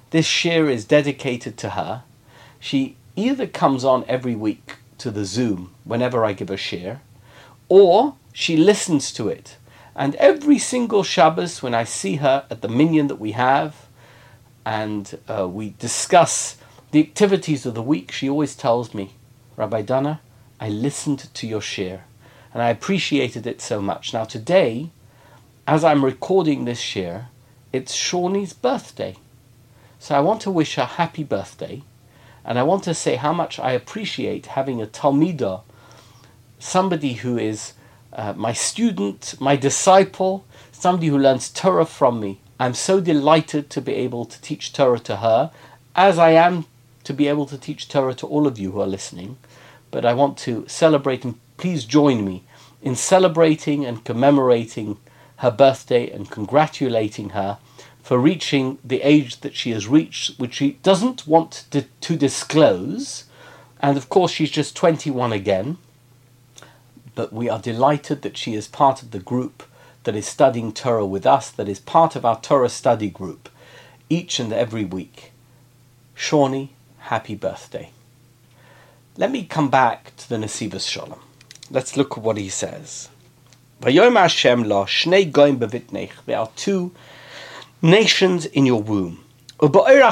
This 0.09 0.25
share 0.25 0.67
is 0.67 0.83
dedicated 0.83 1.57
to 1.57 1.69
her. 1.69 2.01
She 2.59 2.97
either 3.15 3.45
comes 3.45 3.85
on 3.85 4.03
every 4.07 4.33
week 4.33 4.77
to 4.97 5.11
the 5.11 5.25
Zoom 5.25 5.75
whenever 5.83 6.25
I 6.25 6.33
give 6.33 6.49
a 6.49 6.57
share, 6.57 7.01
or 7.69 8.15
she 8.33 8.57
listens 8.57 9.13
to 9.13 9.27
it. 9.27 9.57
And 9.95 10.15
every 10.15 10.57
single 10.57 11.03
Shabbos, 11.03 11.61
when 11.61 11.75
I 11.75 11.83
see 11.83 12.15
her 12.15 12.47
at 12.49 12.63
the 12.63 12.67
minyan 12.67 13.09
that 13.09 13.19
we 13.19 13.33
have, 13.33 13.85
and 14.65 15.19
uh, 15.29 15.47
we 15.47 15.75
discuss 15.77 16.57
the 16.89 16.99
activities 16.99 17.67
of 17.67 17.75
the 17.75 17.83
week, 17.83 18.11
she 18.11 18.27
always 18.27 18.55
tells 18.55 18.95
me, 18.95 19.11
Rabbi 19.55 19.83
Dana, 19.83 20.19
I 20.61 20.69
listened 20.69 21.27
to 21.33 21.47
your 21.47 21.59
share 21.59 22.05
and 22.53 22.61
I 22.61 22.69
appreciated 22.69 23.47
it 23.47 23.61
so 23.61 23.81
much. 23.81 24.13
Now, 24.13 24.25
today, 24.25 24.91
as 25.67 25.83
I'm 25.83 26.05
recording 26.05 26.65
this 26.65 26.79
share, 26.79 27.29
it's 27.73 27.95
Shawnee's 27.95 28.53
birthday. 28.53 29.15
So 29.97 30.13
I 30.15 30.19
want 30.19 30.41
to 30.41 30.51
wish 30.51 30.75
her 30.75 30.85
happy 30.85 31.23
birthday, 31.23 31.83
and 32.43 32.59
I 32.59 32.63
want 32.63 32.83
to 32.83 32.93
say 32.93 33.15
how 33.15 33.33
much 33.33 33.59
I 33.59 33.71
appreciate 33.71 34.47
having 34.47 34.81
a 34.81 34.87
Talmidah, 34.87 35.61
somebody 36.59 37.13
who 37.13 37.37
is 37.37 37.73
uh, 38.13 38.33
my 38.33 38.51
student, 38.51 39.35
my 39.39 39.55
disciple, 39.55 40.45
somebody 40.71 41.07
who 41.07 41.17
learns 41.17 41.49
Torah 41.49 41.85
from 41.85 42.19
me. 42.19 42.39
I'm 42.59 42.73
so 42.73 42.99
delighted 42.99 43.69
to 43.71 43.81
be 43.81 43.93
able 43.93 44.25
to 44.25 44.41
teach 44.41 44.73
Torah 44.73 44.99
to 44.99 45.17
her, 45.17 45.51
as 45.95 46.19
I 46.19 46.31
am 46.31 46.65
to 47.03 47.13
be 47.13 47.27
able 47.27 47.45
to 47.47 47.57
teach 47.57 47.87
Torah 47.87 48.13
to 48.15 48.27
all 48.27 48.45
of 48.45 48.59
you 48.59 48.71
who 48.71 48.81
are 48.81 48.87
listening. 48.87 49.37
But 49.91 50.05
I 50.05 50.13
want 50.13 50.37
to 50.39 50.65
celebrate 50.67 51.23
and 51.23 51.39
please 51.57 51.85
join 51.85 52.25
me 52.25 52.43
in 52.81 52.95
celebrating 52.95 53.85
and 53.85 54.03
commemorating 54.03 54.97
her 55.37 55.51
birthday 55.51 56.09
and 56.09 56.29
congratulating 56.31 57.29
her 57.29 57.59
for 58.01 58.17
reaching 58.17 58.79
the 58.83 59.01
age 59.01 59.41
that 59.41 59.55
she 59.55 59.71
has 59.71 59.87
reached, 59.87 60.39
which 60.39 60.55
she 60.55 60.71
doesn't 60.83 61.27
want 61.27 61.65
to, 61.71 61.83
to 62.01 62.15
disclose. 62.15 63.25
And 63.79 63.97
of 63.97 64.09
course, 64.09 64.31
she's 64.31 64.51
just 64.51 64.75
21 64.75 65.31
again. 65.31 65.77
But 67.13 67.31
we 67.31 67.49
are 67.49 67.59
delighted 67.59 68.21
that 68.21 68.37
she 68.37 68.55
is 68.55 68.67
part 68.67 69.03
of 69.03 69.11
the 69.11 69.19
group 69.19 69.63
that 70.03 70.15
is 70.15 70.25
studying 70.25 70.73
Torah 70.73 71.05
with 71.05 71.25
us, 71.25 71.51
that 71.51 71.69
is 71.69 71.79
part 71.79 72.15
of 72.15 72.25
our 72.25 72.39
Torah 72.41 72.69
study 72.69 73.09
group 73.09 73.49
each 74.09 74.39
and 74.39 74.51
every 74.51 74.83
week. 74.83 75.31
Shawnee, 76.15 76.73
happy 76.99 77.35
birthday. 77.35 77.91
Let 79.21 79.29
me 79.29 79.43
come 79.43 79.69
back 79.69 80.15
to 80.17 80.27
the 80.27 80.37
Nesivos 80.37 80.89
Shalom. 80.89 81.19
Let's 81.69 81.95
look 81.95 82.17
at 82.17 82.23
what 82.23 82.37
he 82.37 82.49
says. 82.49 83.09
There 83.79 83.93
are 86.39 86.49
two 86.55 86.91
nations 87.83 88.45
in 88.47 88.65
your 88.65 88.81
womb. 88.81 89.23
The 89.59 89.67
Ohr 89.67 90.11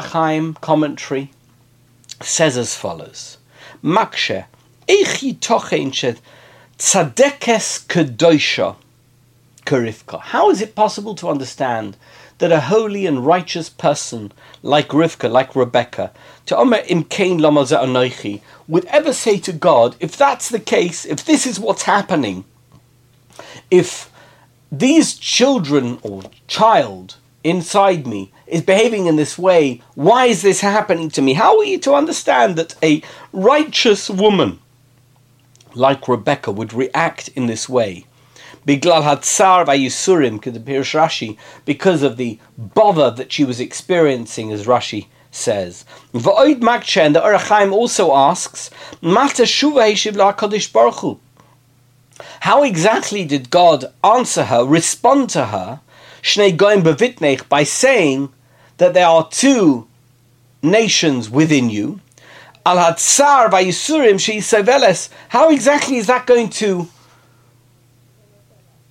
HaChaim 0.00 0.60
commentary 0.60 1.30
says 2.20 2.58
as 2.58 2.74
follows: 2.74 3.38
Makshe 3.84 4.46
kerivka. 9.68 10.20
How 10.20 10.50
is 10.50 10.60
it 10.60 10.74
possible 10.74 11.14
to 11.14 11.28
understand 11.28 11.96
that 12.38 12.50
a 12.50 12.62
holy 12.62 13.04
and 13.06 13.26
righteous 13.26 13.68
person 13.68 14.32
like 14.62 14.88
Rivka, 14.88 15.30
like 15.30 15.54
Rebecca, 15.54 16.10
to 16.48 16.56
Omer 16.56 16.78
imkain 16.78 17.40
anoichi, 17.40 18.40
would 18.66 18.86
ever 18.86 19.12
say 19.12 19.38
to 19.38 19.52
God, 19.52 19.96
if 20.00 20.16
that's 20.16 20.48
the 20.48 20.58
case, 20.58 21.04
if 21.04 21.22
this 21.22 21.46
is 21.46 21.60
what's 21.60 21.82
happening, 21.82 22.46
if 23.70 24.10
these 24.72 25.14
children 25.14 25.98
or 26.02 26.22
child 26.46 27.16
inside 27.44 28.06
me 28.06 28.32
is 28.46 28.62
behaving 28.62 29.04
in 29.04 29.16
this 29.16 29.36
way, 29.38 29.82
why 29.94 30.24
is 30.24 30.40
this 30.40 30.62
happening 30.62 31.10
to 31.10 31.20
me? 31.20 31.34
How 31.34 31.58
are 31.58 31.64
you 31.64 31.78
to 31.80 31.92
understand 31.92 32.56
that 32.56 32.74
a 32.82 33.02
righteous 33.30 34.08
woman 34.08 34.58
like 35.74 36.08
Rebecca 36.08 36.50
would 36.50 36.72
react 36.72 37.28
in 37.28 37.46
this 37.46 37.68
way? 37.68 38.06
Biglal 38.64 39.02
Hatsar 39.02 39.66
Vayisurim, 39.66 40.40
Rashi, 40.40 41.36
because 41.66 42.02
of 42.02 42.16
the 42.16 42.38
bother 42.56 43.10
that 43.10 43.32
she 43.32 43.44
was 43.44 43.60
experiencing, 43.60 44.50
as 44.50 44.64
Rashi 44.64 45.08
says. 45.30 45.84
Va'oid 46.12 46.60
Makshe, 46.60 47.00
and 47.00 47.14
the 47.14 47.22
Ohr 47.22 47.34
HaChaim 47.34 47.72
also 47.72 48.14
asks, 48.14 48.70
Mata 49.00 49.42
Shuva 49.42 51.18
How 52.40 52.62
exactly 52.62 53.24
did 53.24 53.50
God 53.50 53.84
answer 54.02 54.44
her, 54.44 54.64
respond 54.64 55.30
to 55.30 55.46
her, 55.46 55.80
Goim 56.22 57.48
by 57.48 57.62
saying 57.62 58.32
that 58.78 58.94
there 58.94 59.06
are 59.06 59.28
two 59.28 59.86
nations 60.62 61.30
within 61.30 61.70
you? 61.70 62.00
Al 62.66 62.76
Hatsar 62.76 63.48
Vayisurim 63.50 64.16
Sheisaveles. 64.16 65.08
How 65.30 65.50
exactly 65.50 65.96
is 65.96 66.06
that 66.06 66.26
going 66.26 66.50
to 66.50 66.88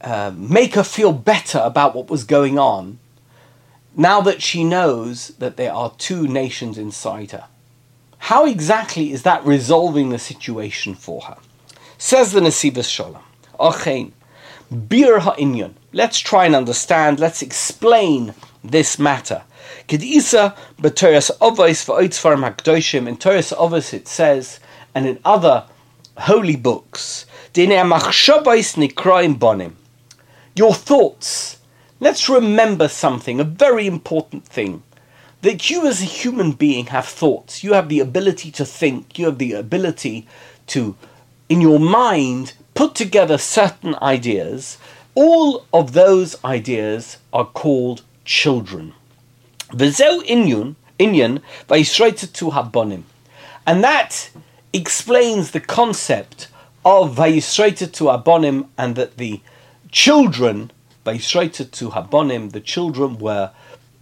uh, 0.02 0.32
make 0.36 0.76
her 0.76 0.84
feel 0.84 1.12
better 1.14 1.60
about 1.60 1.94
what 1.96 2.10
was 2.10 2.24
going 2.24 2.58
on 2.58 2.98
now 3.98 4.22
that 4.22 4.42
she 4.42 4.64
knows 4.64 5.30
that 5.40 5.58
there 5.58 5.74
are 5.74 5.92
two 5.98 6.28
nations 6.28 6.78
inside 6.78 7.32
her. 7.32 7.46
How 8.20 8.46
exactly 8.46 9.12
is 9.12 9.24
that 9.24 9.46
resolving 9.46 10.10
the 10.10 10.20
situation 10.20 10.96
for 10.96 11.22
her? 11.24 11.38
Says 11.98 12.32
the 12.32 12.40
Nesivos 12.40 12.90
Shalom. 12.90 13.24
Ochein, 13.60 14.12
bir 14.72 15.20
ha'inyan. 15.20 15.74
Let's 15.92 16.20
try 16.20 16.46
and 16.46 16.56
understand, 16.56 17.20
let's 17.20 17.42
explain 17.42 18.34
this 18.64 19.00
matter. 19.00 19.42
Kedisa 19.90 20.56
b'Toras 20.80 21.36
Avos 21.40 21.86
v'Oitzvar 21.86 22.38
Hakdoshim. 22.38 23.08
In 23.08 23.18
Toras 23.18 23.54
Avos 23.54 23.94
it 23.94 24.08
says, 24.08 24.60
and 24.94 25.08
in 25.08 25.20
other 25.26 25.66
holy 26.18 26.56
books, 26.56 27.26
Dinei 27.54 27.84
machshavos 27.84 28.78
nikraim 28.78 29.38
bonim 29.38 29.74
your 30.58 30.74
thoughts. 30.74 31.57
Let's 32.00 32.30
remember 32.30 32.88
something, 32.88 33.40
a 33.40 33.44
very 33.44 33.88
important 33.88 34.46
thing. 34.46 34.84
That 35.42 35.70
you 35.70 35.88
as 35.88 36.02
a 36.02 36.06
human 36.06 36.52
being 36.52 36.88
have 36.88 37.06
thoughts. 37.06 37.64
You 37.64 37.74
have 37.74 37.90
the 37.90 38.00
ability 38.00 38.52
to 38.52 38.66
think. 38.66 39.18
You 39.18 39.26
have 39.26 39.38
the 39.40 39.54
ability 39.54 40.28
to, 40.68 40.96
in 41.50 41.62
your 41.62 41.80
mind, 41.80 42.54
put 42.76 42.94
together 42.94 43.38
certain 43.38 43.96
ideas. 44.02 44.78
All 45.16 45.66
of 45.74 45.94
those 45.94 46.44
ideas 46.46 47.18
are 47.34 47.46
called 47.46 48.04
children. 48.26 48.94
V'zeu 49.70 50.24
inyun, 50.24 50.76
inyan, 51.00 51.42
to 51.68 52.52
habonim. 52.52 53.04
And 53.66 53.84
that 53.84 54.30
explains 54.72 55.52
the 55.52 55.60
concept 55.60 56.48
of 56.86 57.16
vayisraita 57.16 57.92
to 57.94 58.06
abonim 58.06 58.68
and 58.78 58.96
that 58.96 59.18
the 59.18 59.42
children, 59.92 60.72
by 61.08 61.16
to 61.16 61.90
Habonim, 61.92 62.52
the 62.52 62.60
children 62.60 63.18
were 63.18 63.52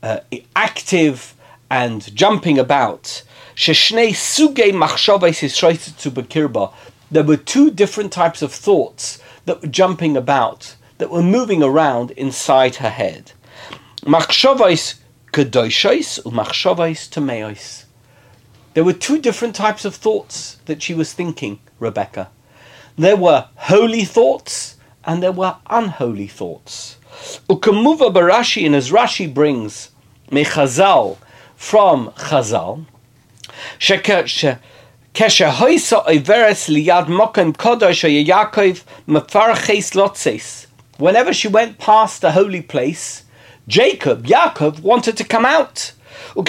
uh, 0.01 0.21
active 0.55 1.35
and 1.69 2.15
jumping 2.15 2.57
about. 2.57 3.21
Sheshnei 3.55 4.09
suge 4.09 4.71
machshavais 4.71 5.97
to 5.99 6.09
bekirba. 6.09 6.73
There 7.11 7.23
were 7.23 7.37
two 7.37 7.69
different 7.69 8.11
types 8.11 8.41
of 8.41 8.51
thoughts 8.51 9.21
that 9.45 9.61
were 9.61 9.67
jumping 9.67 10.17
about, 10.17 10.75
that 10.97 11.11
were 11.11 11.21
moving 11.21 11.61
around 11.61 12.09
inside 12.09 12.77
her 12.77 12.89
head. 12.89 13.33
Machshavais 14.01 14.95
kedoshais 15.31 16.23
umachshavais 16.23 17.07
tameos. 17.07 17.85
There 18.73 18.83
were 18.83 18.93
two 18.93 19.21
different 19.21 19.53
types 19.53 19.85
of 19.85 19.93
thoughts 19.93 20.57
that 20.65 20.81
she 20.81 20.95
was 20.95 21.13
thinking, 21.13 21.59
Rebecca. 21.77 22.31
There 22.97 23.15
were 23.15 23.49
holy 23.57 24.05
thoughts 24.05 24.74
and 25.05 25.21
there 25.21 25.31
were 25.31 25.55
unholy 25.69 26.27
thoughts. 26.27 26.97
Ukamuva 27.49 28.13
Barashi, 28.13 28.65
and 28.65 28.75
as 28.75 28.91
Rashi 28.91 29.33
brings 29.33 29.89
Mechazal 30.29 31.17
from 31.55 32.09
Chazal, 32.11 32.85
mefarches 39.07 39.93
lotzes. 39.95 40.67
Whenever 40.97 41.33
she 41.33 41.47
went 41.47 41.77
past 41.77 42.21
the 42.21 42.31
holy 42.31 42.61
place, 42.61 43.23
Jacob, 43.67 44.27
Yaakov, 44.27 44.81
wanted 44.81 45.17
to 45.17 45.23
come 45.23 45.45
out. 45.45 45.93
And 46.35 46.45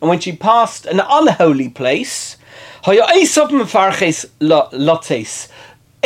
when 0.00 0.18
she 0.20 0.32
passed 0.32 0.86
an 0.86 1.00
unholy 1.00 1.68
place, 1.68 2.36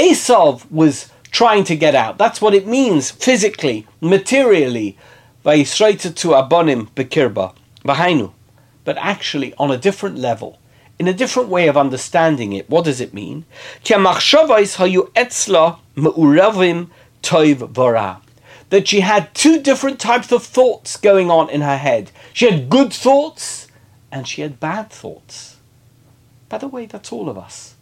Esav 0.01 0.71
was 0.71 1.11
trying 1.31 1.63
to 1.65 1.77
get 1.77 1.95
out. 1.95 2.17
That's 2.17 2.41
what 2.41 2.55
it 2.55 2.67
means 2.67 3.11
physically, 3.11 3.87
materially. 4.01 4.97
Vayisraita 5.45 6.15
to 6.17 6.29
abonim 6.29 6.89
bekirba. 6.93 7.55
But 8.85 8.97
actually, 8.97 9.53
on 9.59 9.71
a 9.71 9.77
different 9.77 10.17
level, 10.17 10.59
in 10.99 11.07
a 11.07 11.13
different 11.13 11.51
way 11.51 11.69
of 11.69 11.77
understanding 11.77 12.55
it, 12.55 12.71
what 12.71 12.87
does 12.87 12.99
it 13.01 13.13
mean? 13.13 13.45
That 18.71 18.89
she 18.89 19.01
had 19.01 19.35
two 19.35 19.61
different 19.61 20.01
types 20.01 20.33
of 20.33 20.43
thoughts 20.45 20.97
going 20.97 21.31
on 21.31 21.51
in 21.51 21.61
her 21.61 21.77
head. 21.77 22.11
She 22.33 22.51
had 22.51 22.71
good 22.71 22.93
thoughts 22.93 23.69
and 24.11 24.27
she 24.27 24.41
had 24.41 24.59
bad 24.59 24.91
thoughts. 24.91 25.59
By 26.49 26.57
the 26.57 26.69
way, 26.69 26.87
that's 26.87 27.13
all 27.13 27.29
of 27.29 27.37
us 27.37 27.75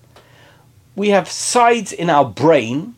we 0.98 1.10
have 1.10 1.30
sides 1.30 1.92
in 1.92 2.10
our 2.10 2.24
brain, 2.24 2.96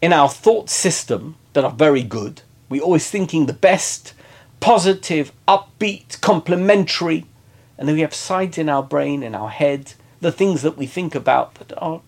in 0.00 0.14
our 0.14 0.30
thought 0.30 0.70
system 0.70 1.36
that 1.52 1.62
are 1.62 1.70
very 1.70 2.02
good. 2.02 2.40
We're 2.70 2.82
always 2.82 3.10
thinking 3.10 3.44
the 3.44 3.52
best, 3.52 4.14
positive, 4.60 5.30
upbeat, 5.46 6.20
complimentary. 6.22 7.26
And 7.76 7.86
then 7.86 7.96
we 7.96 8.00
have 8.00 8.14
sides 8.14 8.56
in 8.56 8.70
our 8.70 8.82
brain, 8.82 9.22
in 9.22 9.34
our 9.34 9.50
head, 9.50 9.92
the 10.22 10.32
things 10.32 10.62
that 10.62 10.78
we 10.78 10.86
think 10.86 11.14
about 11.14 11.56
that 11.56 11.76
are 11.78 12.00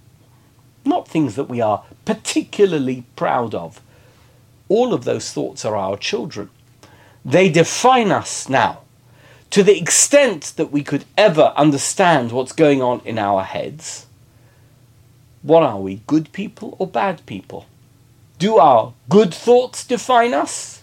not 0.87 1.07
things 1.07 1.35
that 1.37 1.51
we 1.51 1.61
are 1.61 1.85
particularly 2.07 3.05
proud 3.15 3.55
of. 3.55 3.83
All 4.71 4.95
of 4.95 5.05
those 5.05 5.31
thoughts 5.33 5.67
are 5.67 5.77
our 5.77 5.99
children. 5.99 6.49
They 7.25 7.51
define 7.51 8.11
us 8.11 8.49
now. 8.49 8.81
To 9.51 9.63
the 9.63 9.79
extent 9.79 10.55
that 10.57 10.73
we 10.73 10.83
could 10.83 11.05
ever 11.17 11.53
understand 11.57 12.33
what's 12.33 12.53
going 12.53 12.81
on 12.83 13.01
in 13.05 13.19
our 13.19 13.45
heads, 13.45 14.07
what 15.43 15.63
are 15.63 15.79
we, 15.79 16.03
good 16.07 16.33
people 16.33 16.77
or 16.79 16.87
bad 16.87 17.25
people? 17.27 17.67
Do 18.39 18.59
our 18.59 18.93
good 19.09 19.35
thoughts 19.35 19.85
define 19.85 20.35
us? 20.35 20.83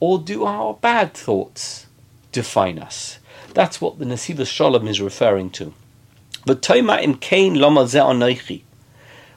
Or 0.00 0.18
do 0.18 0.44
our 0.44 0.74
bad 0.74 1.14
thoughts 1.14 1.86
define 2.32 2.78
us? 2.78 3.18
That's 3.54 3.80
what 3.80 3.98
the 3.98 4.04
Nesivos 4.04 4.48
Shalom 4.48 4.88
is 4.88 5.00
referring 5.00 5.50
to. 5.50 5.74
But 6.44 6.68
lama 6.68 7.86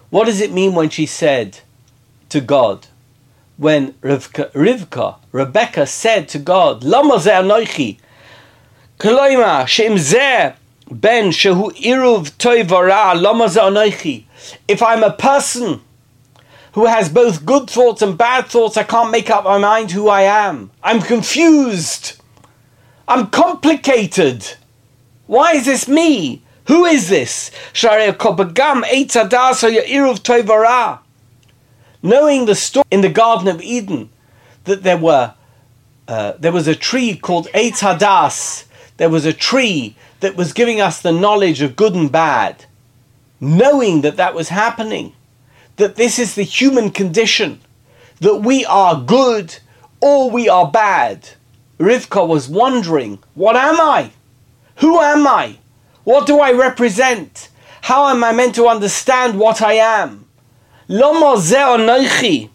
What 0.10 0.25
does 0.25 0.41
it 0.41 0.51
mean 0.51 0.74
when 0.74 0.89
she 0.89 1.05
said 1.05 1.60
to 2.29 2.41
God, 2.41 2.88
when 3.58 3.94
Rivka, 3.94 4.51
Rivka 4.51 5.17
Rebecca 5.32 5.86
said 5.86 6.27
to 6.29 6.39
God, 6.39 6.84
Lama 6.84 7.15
she'im 9.67 9.94
zeh 9.96 10.55
Ben 10.92 11.32
shehu 11.32 11.72
iruv 11.72 12.32
toivara 12.38 13.20
lama 13.20 13.48
If 14.68 14.84
I'm 14.84 15.04
a 15.04 15.12
person 15.12 15.82
who 16.74 16.86
has 16.86 17.10
both 17.10 17.46
good 17.46 17.70
thoughts 17.70 18.01
and 18.01 18.18
bad 18.18 18.46
thoughts, 18.46 18.77
I 18.77 18.84
can't 18.84 19.10
make 19.10 19.30
up 19.30 19.46
my 19.46 19.58
mind 19.58 19.92
who 19.92 20.10
I 20.10 20.22
am. 20.22 20.72
I'm 20.84 21.01
confused. 21.01 22.22
I'm 23.08 23.27
complicated. 23.27 24.56
Why 25.25 25.54
is 25.54 25.65
this 25.65 25.88
me? 25.88 26.44
Who 26.68 26.86
is 26.86 27.10
this? 27.10 27.50
Knowing 32.04 32.46
the 32.46 32.56
story 32.56 32.86
in 32.92 33.01
the 33.01 33.10
Garden 33.10 33.48
of 33.48 33.62
Eden 33.62 34.10
that 34.65 34.84
there 34.84 34.98
were 34.98 35.34
uh, 36.08 36.34
there 36.38 36.51
was 36.51 36.68
a 36.68 36.75
tree 36.75 37.15
called 37.15 37.48
Eitz 37.56 37.80
Hadas. 37.80 38.65
There 38.98 39.10
was 39.10 39.25
a 39.25 39.34
tree 39.34 39.96
that 40.25 40.36
was 40.36 40.53
giving 40.53 40.82
us 40.82 41.03
the 41.03 41.12
knowledge 41.12 41.62
of 41.62 41.75
good 41.75 41.94
and 41.94 42.12
bad, 42.12 42.65
knowing 43.39 44.01
that 44.01 44.17
that 44.17 44.34
was 44.34 44.50
happening, 44.50 45.13
that 45.75 45.98
this 45.98 46.17
is 46.17 46.34
the 46.34 46.41
human 46.41 46.89
condition, 46.89 47.62
that 48.22 48.38
we 48.38 48.65
are 48.65 49.00
good 49.00 49.55
or 50.01 50.32
we 50.32 50.50
are 50.50 50.72
bad. 50.72 51.29
Rivka 51.77 52.27
was 52.27 52.50
wondering, 52.50 53.20
What 53.36 53.55
am 53.55 53.79
I? 53.79 54.10
Who 54.77 55.00
am 55.00 55.27
I? 55.27 55.60
What 56.05 56.25
do 56.25 56.39
I 56.39 56.53
represent? 56.53 57.50
How 57.82 58.08
am 58.08 58.24
I 58.24 58.32
meant 58.32 58.55
to 58.55 58.65
understand 58.67 59.38
what 59.38 59.62
I 59.62 59.74
am? 59.74 60.25
Lomo 60.89 61.38
ze 61.38 61.58
onoichi. 61.58 62.50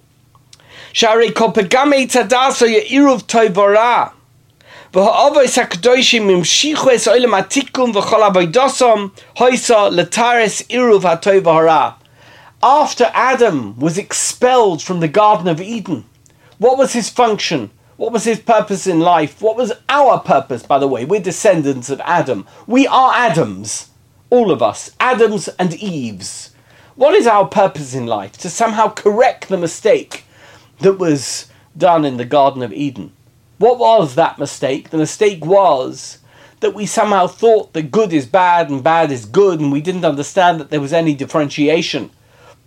Share 0.93 1.31
kopegame 1.31 2.11
tadaso 2.11 2.67
ye 2.69 2.99
iruv. 2.99 4.13
Ha'kadoshim 4.93 6.27
oilem 6.27 7.41
atikum 7.41 7.93
v'chol 7.93 8.29
avodosom 8.29 9.13
hoisa 9.37 9.89
iruv 10.69 11.45
hara. 11.45 11.97
After 12.61 13.09
Adam 13.15 13.79
was 13.79 13.97
expelled 13.97 14.83
from 14.83 14.99
the 14.99 15.07
Garden 15.07 15.47
of 15.47 15.61
Eden, 15.61 16.07
what 16.59 16.77
was 16.77 16.93
his 16.93 17.09
function? 17.09 17.71
What 17.99 18.13
was 18.13 18.25
his 18.25 18.41
purpose 18.41 18.89
in 18.89 18.99
life? 18.99 19.41
What 19.41 19.57
was 19.57 19.73
our 19.89 20.19
purpose, 20.19 20.65
by 20.65 20.81
the 20.81 20.89
way? 20.89 21.05
We're 21.05 21.21
descendants 21.21 21.89
of 21.89 22.01
Adam. 22.01 22.45
We 22.67 22.89
are 22.89 23.13
Adams, 23.15 23.91
all 24.29 24.51
of 24.51 24.61
us, 24.61 24.91
Adams 24.99 25.49
and 25.59 25.73
Eves. 25.75 26.51
What 26.97 27.15
is 27.15 27.29
our 27.29 27.47
purpose 27.47 27.95
in 27.95 28.07
life? 28.07 28.33
To 28.39 28.51
somehow 28.51 28.89
correct 28.89 29.49
the 29.49 29.57
mistake 29.57 30.25
that 30.81 30.95
was 30.95 31.47
done 31.79 32.05
in 32.05 32.17
the 32.17 32.25
Garden 32.25 32.63
of 32.63 32.73
Eden. 32.73 33.13
What 33.61 33.79
was 33.79 34.15
that 34.15 34.39
mistake? 34.39 34.89
The 34.89 34.97
mistake 34.97 35.45
was 35.45 36.21
that 36.61 36.73
we 36.73 36.87
somehow 36.87 37.27
thought 37.27 37.75
that 37.75 37.91
good 37.91 38.11
is 38.11 38.25
bad 38.25 38.71
and 38.71 38.83
bad 38.83 39.13
is 39.13 39.27
good, 39.27 39.61
and 39.61 39.71
we 39.71 39.83
didn't 39.83 40.07
understand 40.07 40.59
that 40.59 40.71
there 40.71 40.81
was 40.81 40.95
any 40.95 41.15
differentiation. 41.15 42.09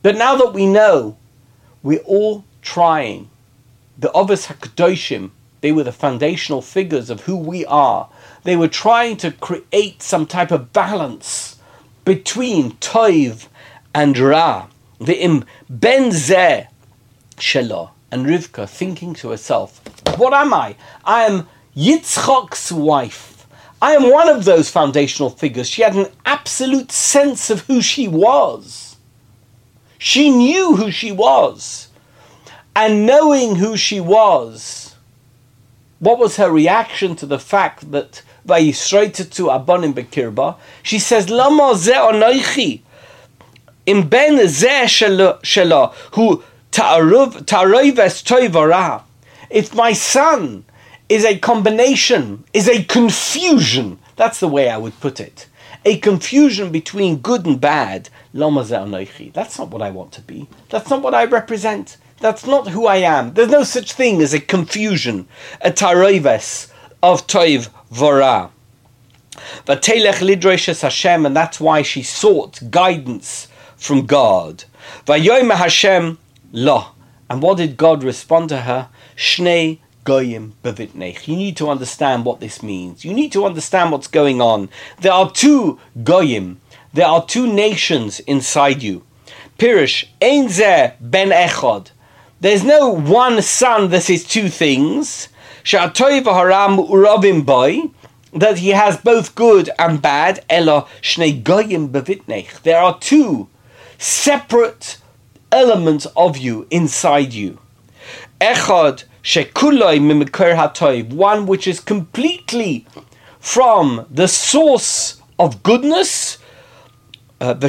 But 0.03 0.15
now 0.15 0.35
that 0.35 0.53
we 0.53 0.67
know, 0.67 1.17
we're 1.81 1.97
all 2.01 2.45
trying 2.61 3.31
the 3.97 4.09
Avos 4.09 4.53
HaKadoshim, 4.53 5.31
they 5.61 5.71
were 5.71 5.83
the 5.83 5.91
foundational 5.91 6.61
figures 6.61 7.09
of 7.09 7.21
who 7.21 7.37
we 7.37 7.65
are. 7.65 8.07
They 8.43 8.55
were 8.55 8.67
trying 8.67 9.17
to 9.17 9.31
create 9.31 10.03
some 10.03 10.27
type 10.27 10.51
of 10.51 10.73
balance 10.73 11.55
between 12.05 12.73
Toiv 12.73 13.47
and 13.95 14.15
Ra. 14.15 14.67
The 14.99 15.19
im 15.19 15.43
Zeh 15.71 16.67
Shelah 17.37 17.89
and 18.13 18.27
Rivka 18.27 18.69
thinking 18.69 19.15
to 19.15 19.31
herself, 19.31 19.81
What 20.17 20.35
am 20.35 20.53
I? 20.53 20.75
I 21.03 21.23
am 21.23 21.47
Yitzchok's 21.75 22.71
wife. 22.71 23.47
I 23.81 23.93
am 23.93 24.11
one 24.11 24.29
of 24.29 24.45
those 24.45 24.69
foundational 24.69 25.31
figures. 25.31 25.67
She 25.67 25.81
had 25.81 25.95
an 25.95 26.05
absolute 26.23 26.91
sense 26.91 27.49
of 27.49 27.61
who 27.61 27.81
she 27.81 28.07
was. 28.07 28.97
She 29.97 30.29
knew 30.29 30.75
who 30.75 30.91
she 30.91 31.11
was. 31.11 31.87
And 32.75 33.07
knowing 33.07 33.55
who 33.55 33.75
she 33.75 33.99
was, 33.99 34.95
what 35.99 36.19
was 36.19 36.37
her 36.37 36.51
reaction 36.51 37.15
to 37.15 37.25
the 37.25 37.39
fact 37.39 37.91
that 37.91 38.21
Vayisreitetu 38.47 39.49
Abonim 39.49 39.93
Bekirba? 39.93 40.57
She 40.83 40.99
says, 40.99 41.31
Lama 41.31 41.73
ze 41.75 41.93
onoichi, 41.93 42.81
im 43.87 44.07
ben 44.07 44.47
ze 44.47 44.83
shelo, 44.85 45.93
who. 46.13 46.43
If 49.49 49.75
my 49.75 49.93
son 49.93 50.65
is 51.07 51.25
a 51.25 51.37
combination, 51.37 52.43
is 52.53 52.67
a 52.67 52.83
confusion, 52.85 53.99
that's 54.15 54.39
the 54.39 54.47
way 54.47 54.69
I 54.69 54.77
would 54.77 54.99
put 54.99 55.19
it. 55.19 55.47
A 55.85 55.97
confusion 55.99 56.71
between 56.71 57.17
good 57.17 57.45
and 57.45 57.59
bad. 57.61 58.09
That's 58.33 59.59
not 59.59 59.69
what 59.69 59.81
I 59.81 59.91
want 59.91 60.13
to 60.13 60.21
be. 60.21 60.47
That's 60.69 60.89
not 60.89 61.01
what 61.01 61.13
I 61.13 61.25
represent. 61.25 61.97
That's 62.19 62.45
not 62.45 62.69
who 62.69 62.87
I 62.87 62.97
am. 62.97 63.33
There's 63.33 63.49
no 63.49 63.63
such 63.63 63.93
thing 63.93 64.21
as 64.21 64.33
a 64.33 64.39
confusion, 64.39 65.27
a 65.61 65.71
taroives 65.71 66.71
of 67.03 67.27
toiv 67.27 67.69
vora. 67.91 68.49
Vatelech 69.65 70.21
lidreshes 70.21 70.81
Hashem, 70.81 71.25
and 71.25 71.35
that's 71.35 71.59
why 71.59 71.81
she 71.81 72.01
sought 72.01 72.71
guidance 72.71 73.47
from 73.75 74.05
God. 74.05 74.63
Vayoyim 75.05 75.53
Hashem 75.53 76.17
lo. 76.53 76.91
And 77.29 77.41
what 77.41 77.57
did 77.57 77.75
God 77.75 78.03
respond 78.03 78.47
to 78.49 78.61
her? 78.61 78.87
Shnei 79.17 79.79
goyim 80.05 80.53
bevitnech. 80.63 81.27
You 81.27 81.35
need 81.35 81.57
to 81.57 81.69
understand 81.69 82.23
what 82.23 82.39
this 82.39 82.63
means. 82.63 83.03
You 83.03 83.13
need 83.13 83.33
to 83.33 83.45
understand 83.45 83.91
what's 83.91 84.07
going 84.07 84.41
on. 84.41 84.69
There 85.01 85.11
are 85.11 85.29
two 85.29 85.79
goyim. 86.03 86.61
There 86.93 87.07
are 87.07 87.25
two 87.25 87.51
nations 87.51 88.19
inside 88.21 88.83
you. 88.83 89.03
Pirish 89.57 90.05
ein 90.21 90.47
ben 91.01 91.29
echod. 91.29 91.91
There's 92.39 92.63
no 92.63 92.89
one 92.89 93.41
son 93.41 93.89
that 93.89 94.09
is 94.09 94.25
two 94.25 94.49
things. 94.49 95.29
That 98.35 98.57
he 98.57 98.69
has 98.69 98.97
both 98.97 99.35
good 99.35 99.69
and 99.79 100.01
bad. 100.01 100.43
Ella 100.49 100.87
There 102.63 102.79
are 102.79 102.99
two 102.99 103.47
separate 103.97 104.97
elements 105.53 106.07
of 106.17 106.35
you 106.35 106.67
inside 106.71 107.33
you. 107.33 107.59
Echad 108.41 109.03
One 111.13 111.45
which 111.45 111.67
is 111.67 111.79
completely 111.79 112.85
from 113.39 114.07
the 114.09 114.27
source 114.27 115.21
of 115.37 115.63
goodness. 115.63 116.39
Uh, 117.39 117.53
and 117.53 117.63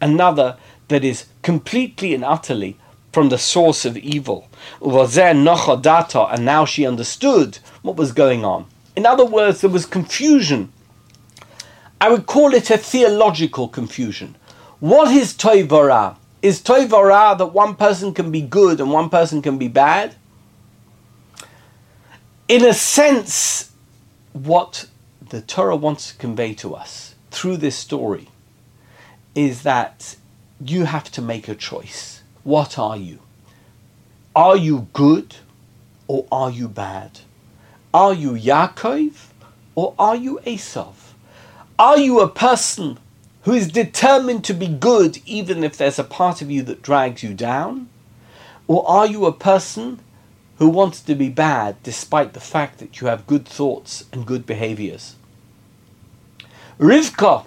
another 0.00 0.56
that 0.88 1.04
is 1.04 1.26
completely 1.42 2.14
and 2.14 2.24
utterly 2.24 2.76
from 3.12 3.28
the 3.28 3.38
source 3.38 3.84
of 3.84 3.96
evil. 3.96 4.48
And 4.80 6.44
now 6.44 6.64
she 6.64 6.86
understood 6.86 7.58
what 7.82 7.96
was 7.96 8.12
going 8.12 8.44
on. 8.44 8.66
In 8.94 9.06
other 9.06 9.24
words, 9.24 9.60
there 9.60 9.70
was 9.70 9.86
confusion. 9.86 10.72
I 12.00 12.10
would 12.10 12.26
call 12.26 12.54
it 12.54 12.70
a 12.70 12.78
theological 12.78 13.68
confusion. 13.68 14.36
What 14.80 15.10
is 15.10 15.34
Toivara? 15.34 16.16
Is 16.40 16.60
Toivara 16.60 17.36
that 17.36 17.46
one 17.46 17.74
person 17.74 18.14
can 18.14 18.30
be 18.30 18.40
good 18.40 18.80
and 18.80 18.92
one 18.92 19.10
person 19.10 19.42
can 19.42 19.58
be 19.58 19.66
bad? 19.66 20.14
In 22.46 22.64
a 22.64 22.72
sense, 22.72 23.72
what 24.32 24.86
the 25.30 25.40
Torah 25.40 25.74
wants 25.74 26.12
to 26.12 26.18
convey 26.18 26.54
to 26.54 26.76
us 26.76 27.16
through 27.32 27.56
this 27.56 27.74
story 27.74 28.28
is 29.34 29.62
that 29.62 30.14
you 30.60 30.84
have 30.84 31.10
to 31.10 31.22
make 31.22 31.48
a 31.48 31.56
choice. 31.56 32.22
What 32.44 32.78
are 32.78 32.96
you? 32.96 33.18
Are 34.36 34.56
you 34.56 34.86
good 34.92 35.34
or 36.06 36.26
are 36.30 36.50
you 36.50 36.68
bad? 36.68 37.18
Are 37.92 38.14
you 38.14 38.30
Yaakov 38.30 39.14
or 39.74 39.94
are 39.98 40.16
you 40.16 40.38
Esav? 40.46 40.94
Are 41.80 41.98
you 41.98 42.20
a 42.20 42.28
person 42.28 42.98
who 43.48 43.54
is 43.54 43.72
determined 43.72 44.44
to 44.44 44.52
be 44.52 44.68
good 44.68 45.22
even 45.24 45.64
if 45.64 45.74
there's 45.74 45.98
a 45.98 46.04
part 46.04 46.42
of 46.42 46.50
you 46.50 46.60
that 46.60 46.82
drags 46.82 47.22
you 47.22 47.32
down? 47.32 47.88
Or 48.66 48.86
are 48.86 49.06
you 49.06 49.24
a 49.24 49.32
person 49.32 50.00
who 50.58 50.68
wants 50.68 51.00
to 51.00 51.14
be 51.14 51.30
bad 51.30 51.82
despite 51.82 52.34
the 52.34 52.40
fact 52.40 52.76
that 52.78 53.00
you 53.00 53.06
have 53.06 53.26
good 53.26 53.46
thoughts 53.46 54.04
and 54.12 54.26
good 54.26 54.44
behaviors? 54.44 55.16
Rivka 56.78 57.46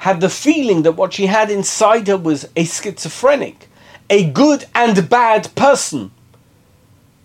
had 0.00 0.20
the 0.20 0.28
feeling 0.28 0.82
that 0.82 0.92
what 0.92 1.14
she 1.14 1.24
had 1.24 1.50
inside 1.50 2.06
her 2.08 2.18
was 2.18 2.46
a 2.54 2.66
schizophrenic, 2.66 3.70
a 4.10 4.30
good 4.30 4.66
and 4.74 5.08
bad 5.08 5.54
person. 5.54 6.10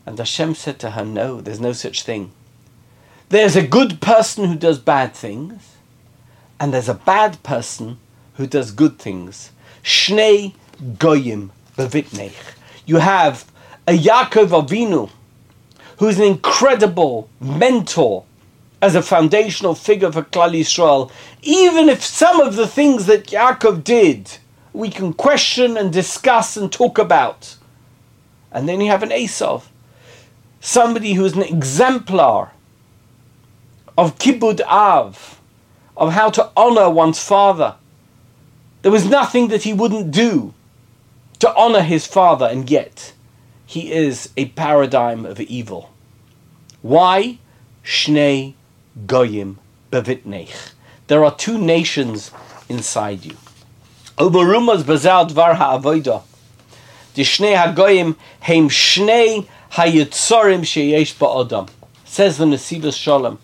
And 0.05 0.17
Hashem 0.17 0.55
said 0.55 0.79
to 0.79 0.91
her, 0.91 1.03
No, 1.03 1.41
there's 1.41 1.59
no 1.59 1.73
such 1.73 2.03
thing. 2.03 2.31
There's 3.27 3.57
a 3.57 3.67
good 3.67 3.99
person 3.99 4.45
who 4.45 4.55
does 4.55 4.79
bad 4.79 5.13
things, 5.13 5.75
and 6.59 6.73
there's 6.73 6.89
a 6.89 6.93
bad 6.93 7.41
person 7.43 7.97
who 8.35 8.47
does 8.47 8.71
good 8.71 8.99
things. 8.99 9.51
Shnei 9.83 10.53
goyim 10.97 11.51
bevitnech. 11.77 12.33
You 12.85 12.97
have 12.97 13.49
a 13.87 13.97
Yaakov 13.97 14.49
Avinu, 14.49 15.09
who's 15.97 16.17
an 16.17 16.25
incredible 16.25 17.29
mentor 17.39 18.25
as 18.81 18.95
a 18.95 19.01
foundational 19.01 19.75
figure 19.75 20.11
for 20.11 20.23
Klal 20.23 20.51
Yisrael, 20.51 21.11
even 21.41 21.89
if 21.89 22.03
some 22.03 22.39
of 22.39 22.55
the 22.55 22.67
things 22.67 23.05
that 23.07 23.27
Yaakov 23.27 23.83
did 23.83 24.37
we 24.73 24.89
can 24.89 25.13
question 25.13 25.77
and 25.77 25.91
discuss 25.91 26.55
and 26.55 26.71
talk 26.71 26.97
about. 26.97 27.57
And 28.51 28.67
then 28.67 28.81
you 28.81 28.89
have 28.89 29.03
an 29.03 29.09
Esav. 29.09 29.63
somebody 30.61 31.13
who 31.13 31.23
is 31.25 31.33
an 31.35 31.43
exemplar 31.43 32.51
of 33.97 34.17
kibud 34.17 34.61
av, 34.61 35.38
of 35.99 36.13
how 36.13 36.29
to 36.29 36.49
honor 36.55 36.89
one's 36.89 37.19
father. 37.19 37.75
There 38.81 38.91
was 38.91 39.05
nothing 39.05 39.49
that 39.49 39.63
he 39.63 39.73
wouldn't 39.73 40.11
do 40.11 40.53
to 41.39 41.53
honor 41.53 41.81
his 41.81 42.07
father, 42.07 42.45
and 42.45 42.69
yet 42.69 43.13
he 43.65 43.91
is 43.91 44.29
a 44.37 44.45
paradigm 44.45 45.25
of 45.25 45.39
evil. 45.41 45.91
Why? 46.81 47.37
Shnei 47.83 48.53
goyim 49.05 49.57
bevitnech. 49.91 50.71
There 51.07 51.25
are 51.25 51.35
two 51.35 51.57
nations 51.57 52.31
inside 52.69 53.25
you. 53.25 53.35
Uberumas 54.17 54.83
bazal 54.83 55.29
dvar 55.29 55.55
ha'avoida. 55.55 56.23
The 57.15 57.23
shnei 57.23 57.57
hagoyim 57.57 58.15
heim 58.41 58.69
shnei 58.69 59.47
hayitzorim 59.73 60.61
sheyesh 60.61 61.15
ba'odam. 61.15 61.69
Says 62.05 62.37
the 62.37 62.45
Nesivos 62.45 62.97
Shalom 62.97 63.39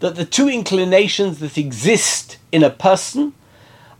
that 0.00 0.16
the 0.16 0.24
two 0.24 0.48
inclinations 0.48 1.38
that 1.38 1.56
exist 1.56 2.38
in 2.50 2.62
a 2.62 2.70
person 2.70 3.34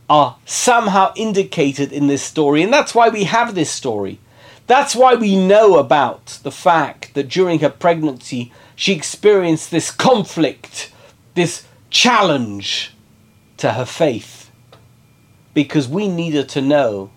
are 0.09 0.35
somehow 0.45 1.13
indicated 1.15 1.93
in 1.93 2.07
this 2.07 2.21
story, 2.21 2.61
and 2.61 2.73
that's 2.73 2.93
why 2.93 3.09
we 3.09 3.23
have 3.23 3.55
this 3.55 3.71
story. 3.71 4.19
That's 4.67 4.95
why 4.95 5.15
we 5.15 5.35
know 5.35 5.77
about 5.77 6.39
the 6.43 6.51
fact 6.51 7.13
that 7.13 7.29
during 7.29 7.59
her 7.59 7.69
pregnancy 7.69 8.51
she 8.75 8.93
experienced 8.93 9.69
this 9.69 9.91
conflict, 9.91 10.91
this 11.35 11.65
challenge 11.89 12.93
to 13.57 13.73
her 13.73 13.85
faith. 13.85 14.49
Because 15.53 15.87
we 15.87 16.07
needed 16.07 16.49
to 16.49 16.61
know 16.61 17.11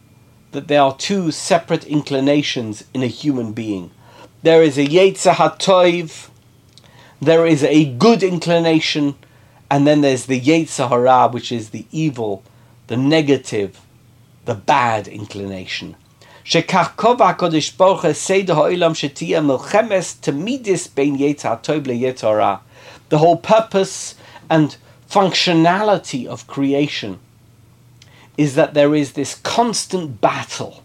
that 0.52 0.68
there 0.68 0.82
are 0.82 0.96
two 0.96 1.30
separate 1.30 1.86
inclinations 1.86 2.84
in 2.92 3.02
a 3.02 3.06
human 3.06 3.52
being. 3.52 3.92
There 4.42 4.62
is 4.62 4.76
a 4.76 4.86
Yetzer 4.86 5.32
HaToiv, 5.32 6.28
there 7.21 7.45
is 7.45 7.63
a 7.63 7.85
good 7.85 8.23
inclination, 8.23 9.15
and 9.69 9.85
then 9.85 10.01
there's 10.01 10.25
the 10.25 10.39
Yetzer 10.39 10.89
Hara, 10.89 11.27
which 11.27 11.51
is 11.51 11.69
the 11.69 11.85
evil, 11.91 12.43
the 12.87 12.97
negative, 12.97 13.79
the 14.45 14.55
bad 14.55 15.07
inclination. 15.07 15.95
שכך 16.43 16.91
קובע 16.95 17.29
הקדוש 17.29 17.71
ברוך 17.71 18.05
הוא 18.05 18.13
סדר 18.13 18.53
העולם 18.53 18.95
שתהיה 18.95 19.41
מלחמת 19.41 20.03
תמידיס 20.19 20.87
בין 20.95 21.15
יצר 21.19 21.51
הטוב 21.51 21.87
ליצר 21.87 22.27
הרע. 22.27 22.55
The 23.09 23.17
whole 23.17 23.37
purpose 23.37 24.15
and 24.49 24.75
functionality 25.09 26.25
of 26.25 26.47
creation 26.47 27.19
is 28.37 28.55
that 28.55 28.73
there 28.73 28.95
is 28.95 29.13
this 29.13 29.35
constant 29.35 30.21
battle 30.21 30.81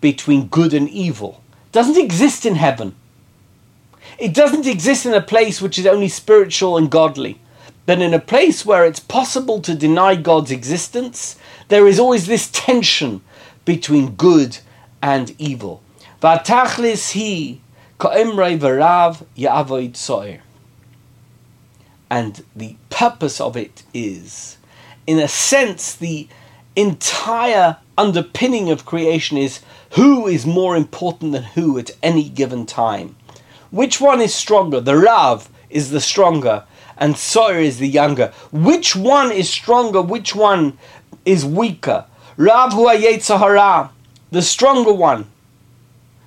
between 0.00 0.46
good 0.46 0.72
and 0.74 0.88
evil. 0.88 1.40
It 1.68 1.72
doesn't 1.72 1.96
exist 1.96 2.44
in 2.46 2.56
heaven. 2.56 2.94
It 4.21 4.35
doesn't 4.35 4.67
exist 4.67 5.07
in 5.07 5.15
a 5.15 5.21
place 5.21 5.63
which 5.63 5.79
is 5.79 5.87
only 5.87 6.07
spiritual 6.07 6.77
and 6.77 6.91
godly. 6.91 7.41
But 7.87 8.03
in 8.03 8.13
a 8.13 8.19
place 8.19 8.63
where 8.63 8.85
it's 8.85 8.99
possible 8.99 9.59
to 9.61 9.73
deny 9.73 10.13
God's 10.13 10.51
existence, 10.51 11.37
there 11.69 11.87
is 11.87 11.99
always 11.99 12.27
this 12.27 12.47
tension 12.53 13.21
between 13.65 14.11
good 14.11 14.59
and 15.01 15.33
evil. 15.39 15.81
And 22.11 22.43
the 22.55 22.75
purpose 22.91 23.41
of 23.41 23.57
it 23.57 23.81
is, 23.91 24.57
in 25.07 25.17
a 25.17 25.27
sense, 25.27 25.95
the 25.95 26.27
entire 26.75 27.77
underpinning 27.97 28.69
of 28.69 28.85
creation 28.85 29.39
is 29.39 29.61
who 29.91 30.27
is 30.27 30.45
more 30.45 30.75
important 30.75 31.31
than 31.31 31.43
who 31.43 31.79
at 31.79 31.89
any 32.03 32.29
given 32.29 32.67
time. 32.67 33.15
Which 33.71 33.99
one 33.99 34.21
is 34.21 34.33
stronger? 34.33 34.79
The 34.79 34.97
Rav 34.97 35.49
is 35.69 35.89
the 35.89 36.01
stronger, 36.01 36.65
and 36.97 37.15
Tzoir 37.15 37.61
is 37.61 37.79
the 37.79 37.87
younger. 37.87 38.33
Which 38.51 38.95
one 38.95 39.31
is 39.31 39.49
stronger? 39.49 40.01
Which 40.01 40.35
one 40.35 40.77
is 41.25 41.45
weaker? 41.45 42.05
Rav 42.37 42.73
Hua 42.73 42.95
Yetzahara, 42.95 43.89
the 44.29 44.41
stronger 44.41 44.93
one. 44.93 45.29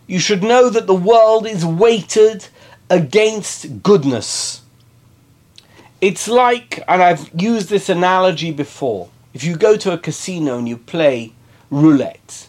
You 0.07 0.19
should 0.19 0.43
know 0.43 0.69
that 0.71 0.87
the 0.87 0.95
world 0.95 1.47
is 1.47 1.65
weighted 1.65 2.49
against 2.91 3.83
goodness. 3.83 4.63
It's 6.01 6.29
like, 6.29 6.83
and 6.87 7.03
I've 7.03 7.31
used 7.41 7.71
this 7.71 7.89
analogy 7.89 8.51
before, 8.51 9.09
if 9.33 9.43
you 9.43 9.57
go 9.57 9.77
to 9.77 9.93
a 9.93 9.99
casino 9.99 10.59
and 10.59 10.69
you 10.69 10.77
play 10.77 11.33
roulette, 11.71 12.49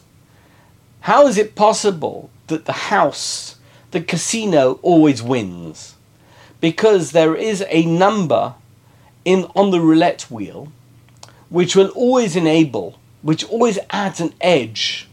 how 1.01 1.27
is 1.27 1.38
it 1.38 1.55
possible 1.55 2.29
that 2.47 2.65
the 2.65 2.73
house, 2.73 3.55
the 3.95 4.01
casino, 4.01 4.77
always 4.81 5.23
wins? 5.23 5.95
Because 6.60 7.12
there 7.12 7.34
is 7.34 7.63
a 7.69 7.86
number 7.86 8.55
in 9.23 9.45
on 9.55 9.71
the 9.71 9.79
roulette 9.79 10.23
wheel 10.23 10.69
which 11.47 11.77
will 11.77 11.88
always 11.91 12.36
enable, 12.36 12.99
which 13.21 13.45
always 13.45 13.79
adds 13.91 14.19
an 14.19 14.34
edge 14.41 15.08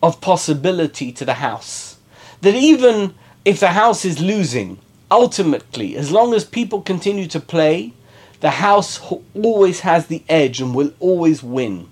of 0.00 0.20
possibility 0.20 1.10
to 1.10 1.24
the 1.24 1.34
house. 1.34 1.96
That 2.42 2.54
even 2.54 3.16
if 3.44 3.58
the 3.58 3.70
house 3.70 4.04
is 4.04 4.20
losing, 4.20 4.78
ultimately, 5.10 5.96
as 5.96 6.12
long 6.12 6.34
as 6.34 6.44
people 6.44 6.82
continue 6.82 7.26
to 7.26 7.40
play, 7.40 7.94
the 8.38 8.50
house 8.50 9.00
always 9.34 9.80
has 9.80 10.06
the 10.06 10.22
edge 10.28 10.60
and 10.60 10.72
will 10.72 10.92
always 11.00 11.42
win. 11.42 11.88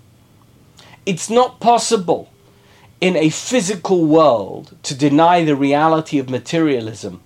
It's 1.05 1.29
not 1.29 1.59
possible 1.59 2.32
in 3.03 3.17
a 3.17 3.29
physical 3.29 4.07
world 4.07 4.75
to 4.85 4.95
deny 4.95 5.45
the 5.45 5.57
reality 5.57 6.19
of 6.19 6.31
materialism, 6.31 7.21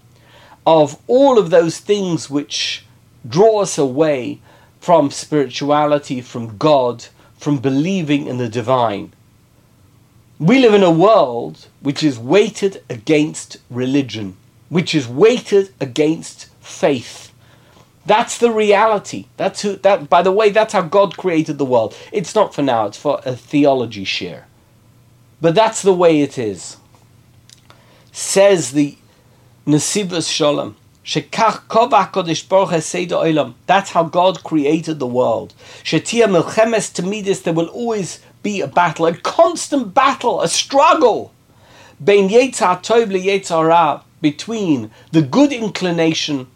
of 0.67 0.99
all 1.07 1.39
of 1.39 1.51
those 1.51 1.79
things 1.79 2.29
which 2.29 2.85
draw 3.29 3.61
us 3.61 3.79
away 3.79 4.41
from 4.81 5.13
spirituality, 5.13 6.21
from 6.21 6.57
God, 6.57 7.07
from 7.39 7.59
believing 7.59 8.27
in 8.27 8.39
the 8.39 8.49
divine. 8.49 9.13
We 10.41 10.59
live 10.59 10.75
in 10.75 10.83
a 10.83 10.91
world 10.91 11.69
which 11.81 12.03
is 12.03 12.19
weighted 12.19 12.83
against 12.91 13.59
religion 13.71 14.37
which 14.69 14.95
is 14.95 15.07
weighted 15.07 15.73
against 15.81 16.47
faith. 16.61 17.33
That's 18.05 18.39
the 18.39 18.51
reality. 18.51 19.27
That's 19.37 19.63
who 19.63 19.77
that 19.77 20.09
by 20.09 20.23
the 20.23 20.33
way, 20.33 20.51
that's 20.51 20.73
how 20.73 20.83
God 20.83 21.17
created 21.17 21.59
the 21.59 21.65
world. 21.65 21.97
It's 22.13 22.35
not 22.35 22.55
for 22.55 22.63
now, 22.63 22.87
it's 22.87 22.99
for 22.99 23.21
a 23.25 23.35
theology 23.35 24.05
share. 24.05 24.47
But 25.41 25.55
that's 25.55 25.83
the 25.83 25.93
way 25.93 26.21
it 26.23 26.39
is. 26.39 26.79
Says 28.13 28.73
the 28.73 28.97
Nesivos 29.67 30.31
Shalom. 30.31 30.77
That's 33.67 33.91
how 33.91 34.03
God 34.05 34.43
created 34.43 34.99
the 34.99 35.07
world. 35.07 35.55
There 35.85 37.53
will 37.53 37.67
always 37.67 38.21
be 38.43 38.61
a 38.61 38.67
battle, 38.67 39.07
a 39.07 39.17
constant 39.17 39.95
battle, 39.95 40.41
a 40.41 40.49
struggle. 40.49 41.33
Between 44.21 44.91
the 45.13 45.23
good 45.23 45.53
inclination 45.53 46.47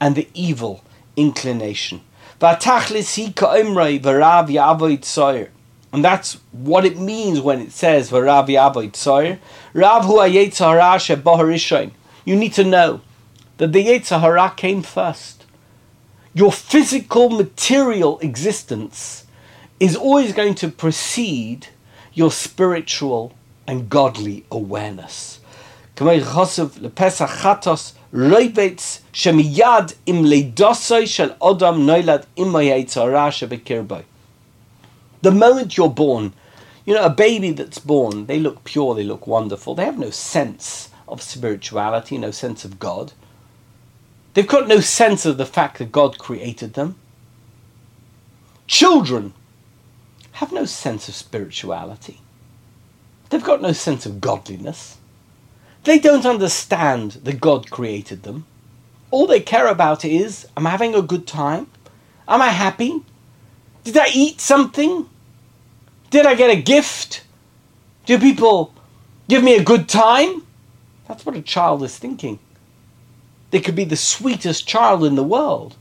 and 0.00 0.14
the 0.14 0.28
evil 0.34 0.84
inclination. 1.16 2.02
And 5.92 6.04
that's 6.04 6.34
what 6.52 6.84
it 6.84 6.98
means 6.98 7.40
when 7.40 7.60
it 7.60 7.72
says 7.72 8.10
for 8.10 8.22
Varavi 8.22 8.54
Abli 8.54 8.90
Tsoir. 8.90 9.38
Rav 9.74 10.04
Hu 10.04 10.18
Hara 10.18 10.98
Boharishain. 11.16 11.90
You 12.24 12.36
need 12.36 12.52
to 12.54 12.64
know 12.64 13.00
that 13.58 13.72
the 13.72 13.84
Yetzahara 13.84 14.56
came 14.56 14.82
first. 14.82 15.44
Your 16.32 16.52
physical 16.52 17.30
material 17.30 18.20
existence 18.20 19.26
is 19.80 19.96
always 19.96 20.32
going 20.32 20.54
to 20.56 20.68
precede 20.68 21.66
your 22.14 22.30
spiritual 22.30 23.32
and 23.66 23.88
godly 23.90 24.44
awareness. 24.50 25.40
Shemiyad 29.12 29.94
im 30.06 30.24
leidosoy 30.24 31.06
shel 31.06 31.30
odam 31.40 31.84
noilad 31.84 32.26
im 32.36 32.52
yetzara 32.52 33.30
shebekirboy. 33.30 34.04
The 35.22 35.30
moment 35.30 35.76
you're 35.76 35.90
born, 35.90 36.32
you 36.84 36.94
know, 36.94 37.04
a 37.04 37.10
baby 37.10 37.52
that's 37.52 37.78
born, 37.78 38.26
they 38.26 38.38
look 38.38 38.64
pure, 38.64 38.94
they 38.94 39.04
look 39.04 39.26
wonderful. 39.26 39.74
They 39.74 39.84
have 39.84 39.98
no 39.98 40.10
sense 40.10 40.88
of 41.06 41.20
spirituality, 41.20 42.16
no 42.16 42.30
sense 42.30 42.64
of 42.64 42.78
God. 42.78 43.12
They've 44.34 44.46
got 44.46 44.68
no 44.68 44.80
sense 44.80 45.26
of 45.26 45.36
the 45.36 45.46
fact 45.46 45.78
that 45.78 45.92
God 45.92 46.18
created 46.18 46.74
them. 46.74 46.96
Children 48.66 49.34
have 50.32 50.52
no 50.52 50.64
sense 50.64 51.08
of 51.08 51.14
spirituality. 51.14 52.20
They've 53.28 53.44
got 53.44 53.60
no 53.60 53.72
sense 53.72 54.06
of 54.06 54.20
godliness. 54.20 54.96
They 55.84 55.98
don't 55.98 56.24
understand 56.24 57.12
that 57.24 57.40
God 57.40 57.70
created 57.70 58.22
them. 58.22 58.46
All 59.10 59.26
they 59.26 59.40
care 59.40 59.66
about 59.66 60.04
is 60.04 60.46
am 60.56 60.66
I 60.66 60.70
having 60.70 60.94
a 60.94 61.02
good 61.02 61.26
time? 61.26 61.66
Am 62.26 62.40
I 62.40 62.48
happy? 62.48 63.02
Did 63.84 63.98
I 63.98 64.08
eat 64.14 64.40
something? 64.40 65.09
Did 66.10 66.26
I 66.26 66.34
get 66.34 66.50
a 66.50 66.60
gift? 66.60 67.22
Do 68.04 68.18
people 68.18 68.74
give 69.28 69.44
me 69.44 69.56
a 69.56 69.64
good 69.64 69.88
time? 69.88 70.44
That's 71.06 71.24
what 71.24 71.36
a 71.36 71.42
child 71.42 71.82
is 71.82 71.96
thinking. 71.96 72.38
They 73.50 73.60
could 73.60 73.76
be 73.76 73.84
the 73.84 73.96
sweetest 73.96 74.66
child 74.66 75.04
in 75.04 75.14
the 75.14 75.24
world, 75.24 75.76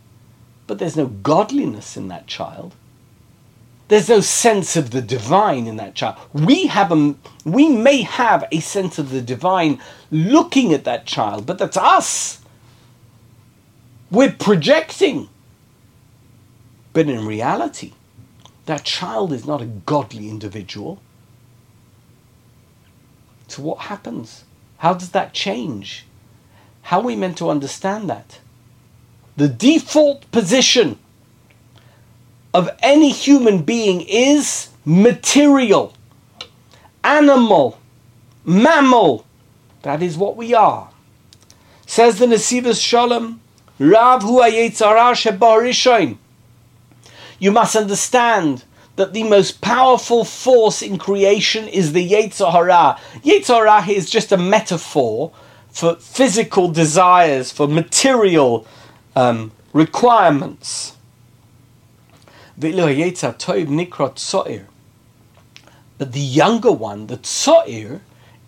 but 0.68 0.80
there's 0.80 0.96
no 0.96 1.08
godliness 1.08 1.98
in 1.98 2.08
that 2.08 2.28
child. 2.28 2.76
There's 3.89 4.10
no 4.10 4.22
sense 4.22 4.76
of 4.76 4.92
the 4.92 5.02
divine 5.02 5.65
in 5.65 5.78
that 5.78 5.96
child. 5.96 6.18
We 6.32 6.68
have 6.68 6.92
a, 6.92 7.15
we 7.44 7.70
may 7.70 8.04
have 8.04 8.48
a 8.52 8.60
sense 8.60 9.00
of 9.00 9.10
the 9.10 9.22
divine 9.22 9.82
looking 10.12 10.74
at 10.74 10.84
that 10.84 11.08
child, 11.08 11.48
but 11.48 11.58
that's 11.58 11.78
us. 11.78 12.39
We're 14.12 14.32
projecting. 14.32 15.30
But 16.94 17.10
in 17.10 17.26
reality, 17.26 17.94
that 18.70 18.84
child 18.84 19.34
is 19.34 19.48
not 19.48 19.64
a 19.64 19.66
godly 19.66 20.30
individual. 20.30 21.02
So 23.48 23.64
what 23.64 23.80
happens? 23.80 24.44
How 24.78 24.94
does 24.94 25.10
that 25.10 25.34
change? 25.34 26.06
How 26.84 27.00
are 27.00 27.04
we 27.06 27.16
meant 27.16 27.40
to 27.40 27.50
understand 27.50 28.08
that? 28.12 28.38
The 29.38 29.48
default 29.48 30.30
position 30.30 31.00
of 32.54 32.70
any 32.84 33.10
human 33.10 33.64
being 33.64 34.02
is 34.02 34.70
material, 34.86 35.96
animal, 37.04 37.80
mammal. 38.46 39.26
That 39.82 40.04
is 40.04 40.16
what 40.16 40.38
we 40.38 40.54
are. 40.54 40.92
Says 41.88 42.20
the 42.20 42.28
Nesivos 42.28 42.80
Shalom, 42.80 43.42
Rav 43.80 44.22
hu 44.22 44.42
shebarishoin. 44.42 46.18
You 47.39 47.52
must 47.52 47.75
understand 47.75 48.63
that 48.97 49.13
the 49.13 49.23
most 49.23 49.62
powerful 49.62 50.25
force 50.25 50.82
in 50.82 50.97
creation 50.97 51.69
is 51.69 51.93
the 51.93 52.10
Yetzer 52.10 52.52
Hara. 52.52 52.99
Yetzirah 53.23 53.88
is 53.88 54.10
just 54.10 54.34
a 54.34 54.38
metaphor 54.38 55.32
for 55.69 55.95
physical 55.95 56.69
desires, 56.69 57.49
for 57.52 57.65
material 57.67 58.67
um, 59.15 59.54
requirements. 59.71 60.97
But 62.58 62.73
the 66.12 66.19
younger 66.19 66.71
one, 66.71 67.08
the 67.08 67.17
Tzo'ir, 67.17 68.02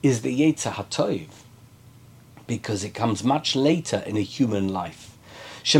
is 0.03 0.21
the 0.21 0.37
Yetzer 0.41 0.73
HaToiv, 0.73 1.29
because 2.45 2.83
it 2.83 2.93
comes 2.93 3.23
much 3.23 3.55
later 3.55 4.03
in 4.05 4.17
a 4.17 4.21
human 4.21 4.67
life. 4.67 5.10
It's 5.63 5.75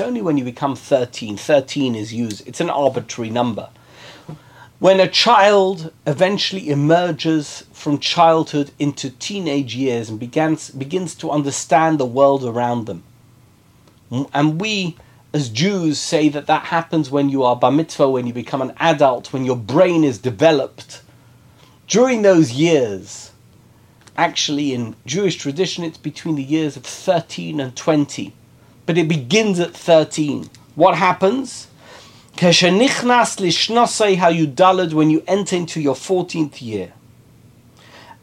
only 0.00 0.22
when 0.22 0.36
you 0.36 0.44
become 0.44 0.76
13, 0.76 1.36
13 1.36 1.94
is 1.94 2.12
used, 2.12 2.46
it's 2.46 2.60
an 2.60 2.70
arbitrary 2.70 3.30
number. 3.30 3.68
When 4.80 5.00
a 5.00 5.08
child 5.08 5.92
eventually 6.06 6.70
emerges 6.70 7.64
from 7.72 7.98
childhood 7.98 8.70
into 8.78 9.10
teenage 9.10 9.74
years 9.74 10.08
and 10.08 10.20
begins, 10.20 10.70
begins 10.70 11.16
to 11.16 11.30
understand 11.32 11.98
the 11.98 12.06
world 12.06 12.44
around 12.44 12.86
them. 12.86 13.02
And 14.32 14.60
we, 14.60 14.96
as 15.34 15.48
Jews, 15.48 15.98
say 15.98 16.28
that 16.28 16.46
that 16.46 16.66
happens 16.66 17.10
when 17.10 17.28
you 17.28 17.42
are 17.42 17.56
bar 17.56 17.72
mitzvah, 17.72 18.08
when 18.08 18.26
you 18.28 18.32
become 18.32 18.62
an 18.62 18.72
adult, 18.78 19.32
when 19.32 19.44
your 19.44 19.56
brain 19.56 20.04
is 20.04 20.18
developed. 20.18 21.02
During 21.88 22.22
those 22.22 22.52
years, 22.52 23.27
actually 24.18 24.74
in 24.74 24.96
Jewish 25.06 25.36
tradition, 25.36 25.84
it's 25.84 25.96
between 25.96 26.34
the 26.34 26.42
years 26.42 26.76
of 26.76 26.84
13 26.84 27.60
and 27.60 27.74
20. 27.74 28.34
But 28.84 28.98
it 28.98 29.08
begins 29.08 29.60
at 29.60 29.74
13. 29.74 30.50
What 30.74 30.96
happens? 30.96 31.68
When 32.40 32.50
you 35.10 35.22
enter 35.26 35.56
into 35.56 35.80
your 35.80 35.94
14th 35.94 36.62
year. 36.62 36.92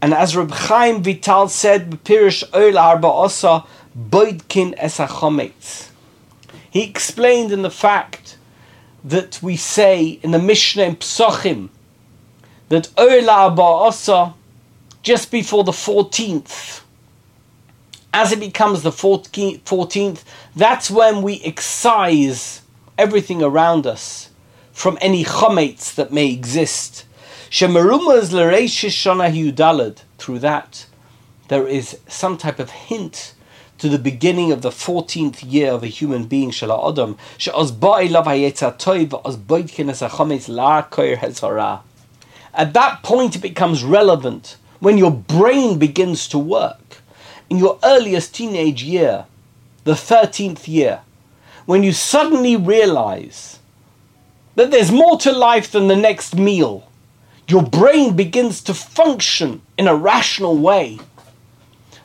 And 0.01 0.13
as 0.13 0.35
Reb 0.35 0.51
Chaim 0.51 1.01
Vital 1.01 1.47
said, 1.47 1.89
Pirish 2.03 2.43
Oil 2.53 2.77
Arba 2.77 3.07
Osa, 3.07 3.63
Boidkin 3.97 4.77
Esachometz. 4.77 5.89
He 6.69 6.83
explained 6.83 7.51
in 7.51 7.61
the 7.61 7.71
fact 7.71 8.37
that 9.03 9.41
we 9.41 9.55
say 9.55 10.19
in 10.21 10.31
the 10.31 10.39
Mishnah 10.39 10.83
in 10.83 10.95
Psochim 10.97 11.69
that 12.69 12.89
Oil 12.99 13.29
Arba 13.29 13.61
Osa, 13.61 14.33
just 15.05 15.29
before 15.29 15.63
the 15.63 15.71
14th, 15.71 16.81
as 18.11 18.31
it 18.31 18.39
becomes 18.39 18.81
the 18.81 18.89
14th, 18.89 20.23
that's 20.55 20.89
when 20.89 21.21
we 21.21 21.39
excise 21.43 22.63
everything 22.97 23.43
around 23.43 23.85
us 23.85 24.31
from 24.73 24.97
any 25.01 25.23
chometz 25.23 25.93
that 25.93 26.11
may 26.11 26.31
exist. 26.31 27.05
Shemerumaz 27.51 28.31
l'reishish 28.33 29.05
hiudalad. 29.31 30.01
Through 30.17 30.39
that, 30.39 30.87
there 31.49 31.67
is 31.67 31.99
some 32.07 32.35
type 32.35 32.57
of 32.57 32.71
hint 32.71 33.35
to 33.77 33.87
the 33.87 33.99
beginning 33.99 34.51
of 34.51 34.63
the 34.63 34.71
14th 34.71 35.43
year 35.45 35.71
of 35.71 35.83
a 35.83 35.87
human 35.87 36.25
being, 36.25 36.49
Shala 36.49 36.89
Adam. 36.91 37.15
At 42.53 42.73
that 42.73 43.03
point, 43.03 43.35
it 43.35 43.41
becomes 43.41 43.83
relevant 43.83 44.57
when 44.85 44.99
your 44.99 45.09
brain 45.09 45.79
begins 45.79 46.27
to 46.27 46.37
work. 46.37 46.97
In 47.49 47.57
your 47.57 47.79
earliest 47.83 48.35
teenage 48.35 48.83
year, 48.83 49.25
the 49.83 49.93
13th 49.93 50.67
year, 50.67 51.01
when 51.65 51.81
you 51.81 51.91
suddenly 51.91 52.55
realize 52.55 53.57
that 54.53 54.69
there's 54.69 54.91
more 54.91 55.17
to 55.17 55.31
life 55.31 55.71
than 55.71 55.87
the 55.87 55.95
next 55.95 56.35
meal. 56.35 56.87
Your 57.47 57.63
brain 57.63 58.15
begins 58.15 58.61
to 58.61 58.75
function 58.75 59.63
in 59.75 59.87
a 59.87 59.95
rational 59.95 60.55
way. 60.55 60.99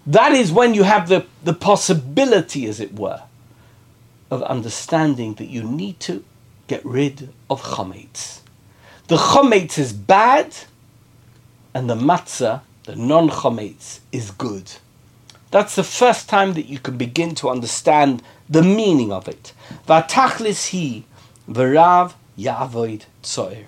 That 0.07 0.33
is 0.33 0.51
when 0.51 0.73
you 0.73 0.85
have 0.85 1.11
the, 1.11 1.27
the 1.45 1.53
possibility, 1.53 2.64
as 2.64 2.81
it 2.81 2.95
were, 2.95 3.25
of 4.31 4.43
understanding 4.45 5.35
that 5.35 5.51
you 5.51 5.62
need 5.62 6.01
to 6.01 6.25
get 6.66 6.83
rid 6.87 7.29
of 7.51 7.61
chametz. 7.61 8.40
The 9.09 9.19
chametz 9.19 9.79
is 9.79 9.93
bad, 9.93 10.57
and 11.75 11.90
the 11.90 11.95
matzah, 11.95 12.62
the 12.90 12.96
non 12.96 13.29
chametz, 13.31 14.00
is 14.11 14.33
good. 14.33 14.72
That's 15.53 15.76
the 15.76 15.85
first 15.85 16.29
time 16.29 16.55
that 16.55 16.66
you 16.66 16.81
can 16.81 16.96
begin 16.96 17.37
to 17.37 17.48
understand 17.48 18.22
the 18.48 18.62
meaning 18.62 19.12
of 19.12 19.29
it. 19.29 19.53
Vatachlis 19.87 20.70
hi 20.72 21.05
v'rav 21.48 22.14
yavoid 22.37 23.05
tzoir. 23.22 23.66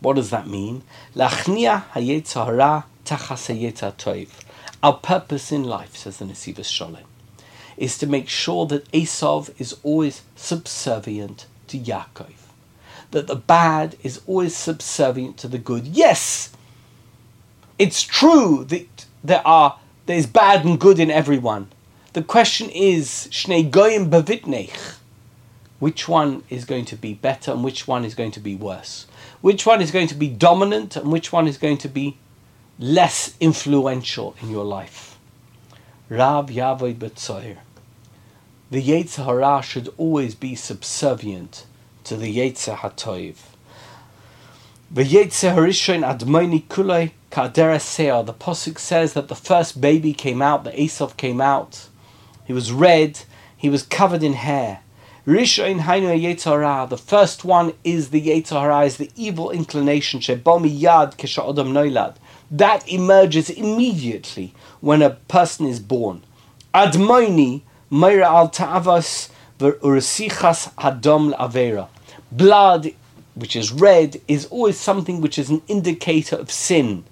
What 0.00 0.16
does 0.16 0.30
that 0.30 0.46
mean? 0.46 0.82
Lachnia 1.14 1.84
hayetzahara 1.92 2.84
tachas 3.04 3.72
toiv. 3.98 4.30
Our 4.82 4.94
purpose 4.94 5.52
in 5.52 5.64
life, 5.64 5.94
says 5.96 6.16
the 6.16 6.24
Nesivos 6.24 6.64
Sholem, 6.64 7.04
is 7.76 7.98
to 7.98 8.06
make 8.06 8.28
sure 8.28 8.64
that 8.66 8.90
Esav 8.92 9.54
is 9.60 9.76
always 9.82 10.22
subservient 10.34 11.46
to 11.68 11.78
Yaakov. 11.78 12.32
That 13.10 13.26
the 13.26 13.36
bad 13.36 13.96
is 14.02 14.22
always 14.26 14.56
subservient 14.56 15.36
to 15.38 15.48
the 15.48 15.58
good. 15.58 15.86
Yes, 15.86 16.50
it's 17.82 18.04
true 18.04 18.64
that 18.68 19.06
there 19.24 19.44
are 19.44 19.76
there's 20.06 20.26
bad 20.26 20.64
and 20.64 20.78
good 20.78 21.00
in 21.00 21.10
everyone. 21.10 21.66
The 22.12 22.22
question 22.22 22.70
is, 22.70 23.26
Shnei 23.32 23.68
Goyim 23.68 24.08
Bavitnech. 24.08 24.98
Which 25.80 26.06
one 26.06 26.44
is 26.48 26.64
going 26.64 26.84
to 26.86 26.96
be 26.96 27.14
better 27.14 27.50
and 27.50 27.64
which 27.64 27.88
one 27.88 28.04
is 28.04 28.14
going 28.14 28.30
to 28.32 28.40
be 28.40 28.54
worse? 28.54 29.08
Which 29.40 29.66
one 29.66 29.82
is 29.82 29.90
going 29.90 30.06
to 30.08 30.14
be 30.14 30.28
dominant 30.28 30.94
and 30.94 31.10
which 31.10 31.32
one 31.32 31.48
is 31.48 31.58
going 31.58 31.78
to 31.78 31.88
be 31.88 32.18
less 32.78 33.34
influential 33.40 34.36
in 34.40 34.48
your 34.48 34.64
life? 34.64 35.18
Rav 36.08 36.50
Yavoid 36.50 36.98
Betzoir. 36.98 37.56
The 38.70 38.80
Yetzer 38.80 39.24
Hara 39.24 39.60
should 39.60 39.92
always 39.98 40.36
be 40.36 40.54
subservient 40.54 41.66
to 42.04 42.16
the 42.16 42.32
Yetzer 42.36 42.76
HaToiv. 42.76 43.38
The 44.88 45.04
Yetzer 45.04 45.56
Harishon 45.56 46.04
Admoni 46.06 46.62
Kulei 46.68 47.10
Kadera 47.32 47.80
Seah. 47.80 48.24
The 48.24 48.34
Posuk 48.34 48.78
says 48.78 49.14
that 49.14 49.28
the 49.28 49.34
first 49.34 49.80
baby 49.80 50.12
came 50.12 50.40
out, 50.40 50.64
the 50.64 50.70
Esav 50.70 51.16
came 51.16 51.40
out 51.40 51.88
he 52.44 52.52
was 52.52 52.72
red. 52.72 53.20
He 53.56 53.68
was 53.68 53.82
covered 53.82 54.22
in 54.22 54.34
hair. 54.34 54.80
Rishon 55.26 55.80
Hainu 55.80 56.20
Yetzara. 56.20 56.88
The 56.88 56.98
first 56.98 57.44
one 57.44 57.72
is 57.84 58.10
the 58.10 58.20
Yetzara, 58.20 58.84
is 58.86 58.96
the 58.96 59.10
evil 59.16 59.50
inclination. 59.50 60.20
Shebomi 60.20 60.80
Yad 60.80 61.16
Kesha 61.16 61.42
Noilad. 61.54 62.16
That 62.50 62.86
emerges 62.88 63.48
immediately 63.48 64.54
when 64.80 65.00
a 65.00 65.10
person 65.10 65.66
is 65.66 65.80
born. 65.80 66.24
Admoini 66.74 67.62
Meira 67.90 68.26
al 68.26 68.48
Ta'avas 68.48 69.30
Ursichas 69.58 70.74
Hadom 70.74 71.36
Avera. 71.38 71.88
Blood, 72.32 72.92
which 73.34 73.54
is 73.54 73.70
red, 73.70 74.20
is 74.26 74.46
always 74.46 74.78
something 74.78 75.20
which 75.20 75.38
is 75.38 75.48
an 75.50 75.62
indicator 75.68 76.36
of 76.36 76.50
sin. 76.50 77.04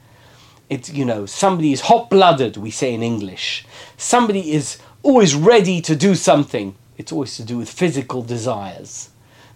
It's, 0.70 0.88
you 0.88 1.04
know, 1.04 1.26
somebody 1.26 1.72
is 1.72 1.80
hot 1.82 2.08
blooded, 2.08 2.56
we 2.56 2.70
say 2.70 2.94
in 2.94 3.02
English. 3.02 3.66
Somebody 3.96 4.52
is 4.52 4.78
always 5.02 5.34
ready 5.34 5.80
to 5.80 5.96
do 5.96 6.14
something. 6.14 6.76
It's 6.96 7.10
always 7.10 7.34
to 7.36 7.42
do 7.42 7.58
with 7.58 7.68
physical 7.68 8.22
desires. 8.22 9.10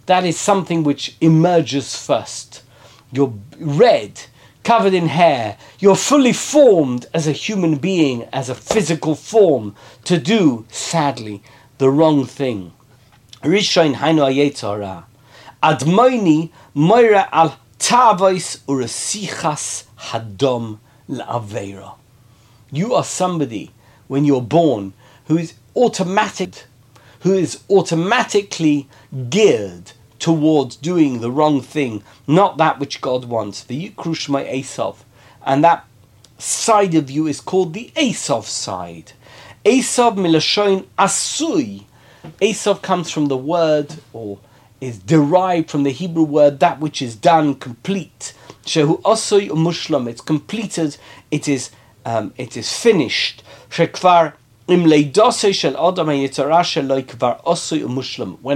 That 0.07 0.24
is 0.24 0.37
something 0.37 0.83
which 0.83 1.16
emerges 1.20 1.94
first. 1.96 2.62
You're 3.12 3.33
red, 3.59 4.22
covered 4.64 4.92
in 4.92 5.07
hair. 5.07 5.57
You're 5.79 5.94
fully 5.94 6.33
formed 6.33 7.07
as 7.14 7.29
a 7.29 7.33
human 7.33 7.77
being, 7.77 8.24
as 8.33 8.48
a 8.48 8.55
physical 8.57 9.14
form, 9.14 9.77
to 10.05 10.18
do, 10.18 10.66
sadly, 10.68 11.44
the 11.79 11.90
wrong 11.90 12.27
thing. 12.27 12.72
Rishon 13.42 13.94
moira 16.74 17.29
al 17.33 17.57
urasichas 18.66 19.85
hadom 19.98 20.79
la'avera. 21.08 21.94
You 22.70 22.94
are 22.94 23.04
somebody, 23.04 23.70
when 24.08 24.24
you're 24.24 24.42
born, 24.42 24.92
who 25.26 25.36
is 25.36 25.54
automatic, 25.76 26.64
who 27.20 27.32
is 27.32 27.62
automatically 27.70 28.88
geared 29.30 29.92
towards 30.18 30.76
doing 30.76 31.20
the 31.20 31.30
wrong 31.30 31.60
thing, 31.60 32.02
not 32.26 32.56
that 32.58 32.78
which 32.78 33.00
God 33.00 33.26
wants. 33.26 33.62
The 33.62 33.90
Yikrushma 33.90 34.50
Esav. 34.50 34.96
And 35.44 35.62
that 35.64 35.84
side 36.38 36.94
of 36.94 37.10
you 37.10 37.26
is 37.26 37.40
called 37.40 37.74
the 37.74 37.92
Esav 37.96 38.44
side. 38.44 39.12
Esav 39.64 40.16
milashoin 40.16 40.86
asui. 40.98 41.84
Esav 42.40 42.80
comes 42.82 43.10
from 43.10 43.26
the 43.26 43.36
word, 43.36 43.96
or 44.12 44.38
is 44.80 44.98
derived 44.98 45.70
from 45.70 45.82
the 45.82 45.90
Hebrew 45.90 46.24
word 46.24 46.60
that 46.60 46.80
which 46.80 47.00
is 47.02 47.16
done, 47.16 47.54
complete. 47.54 48.34
Shehu 48.64 49.00
asui 49.03 49.50
mushlam. 49.50 50.09
It's 50.09 50.20
completed. 50.20 50.96
It 51.31 51.48
is. 51.48 51.70
Um, 52.07 52.35
it 52.37 52.57
is 52.57 52.70
finished. 52.70 53.42
Shekvar 53.70 54.35
when 54.66 54.81
a 54.81 55.05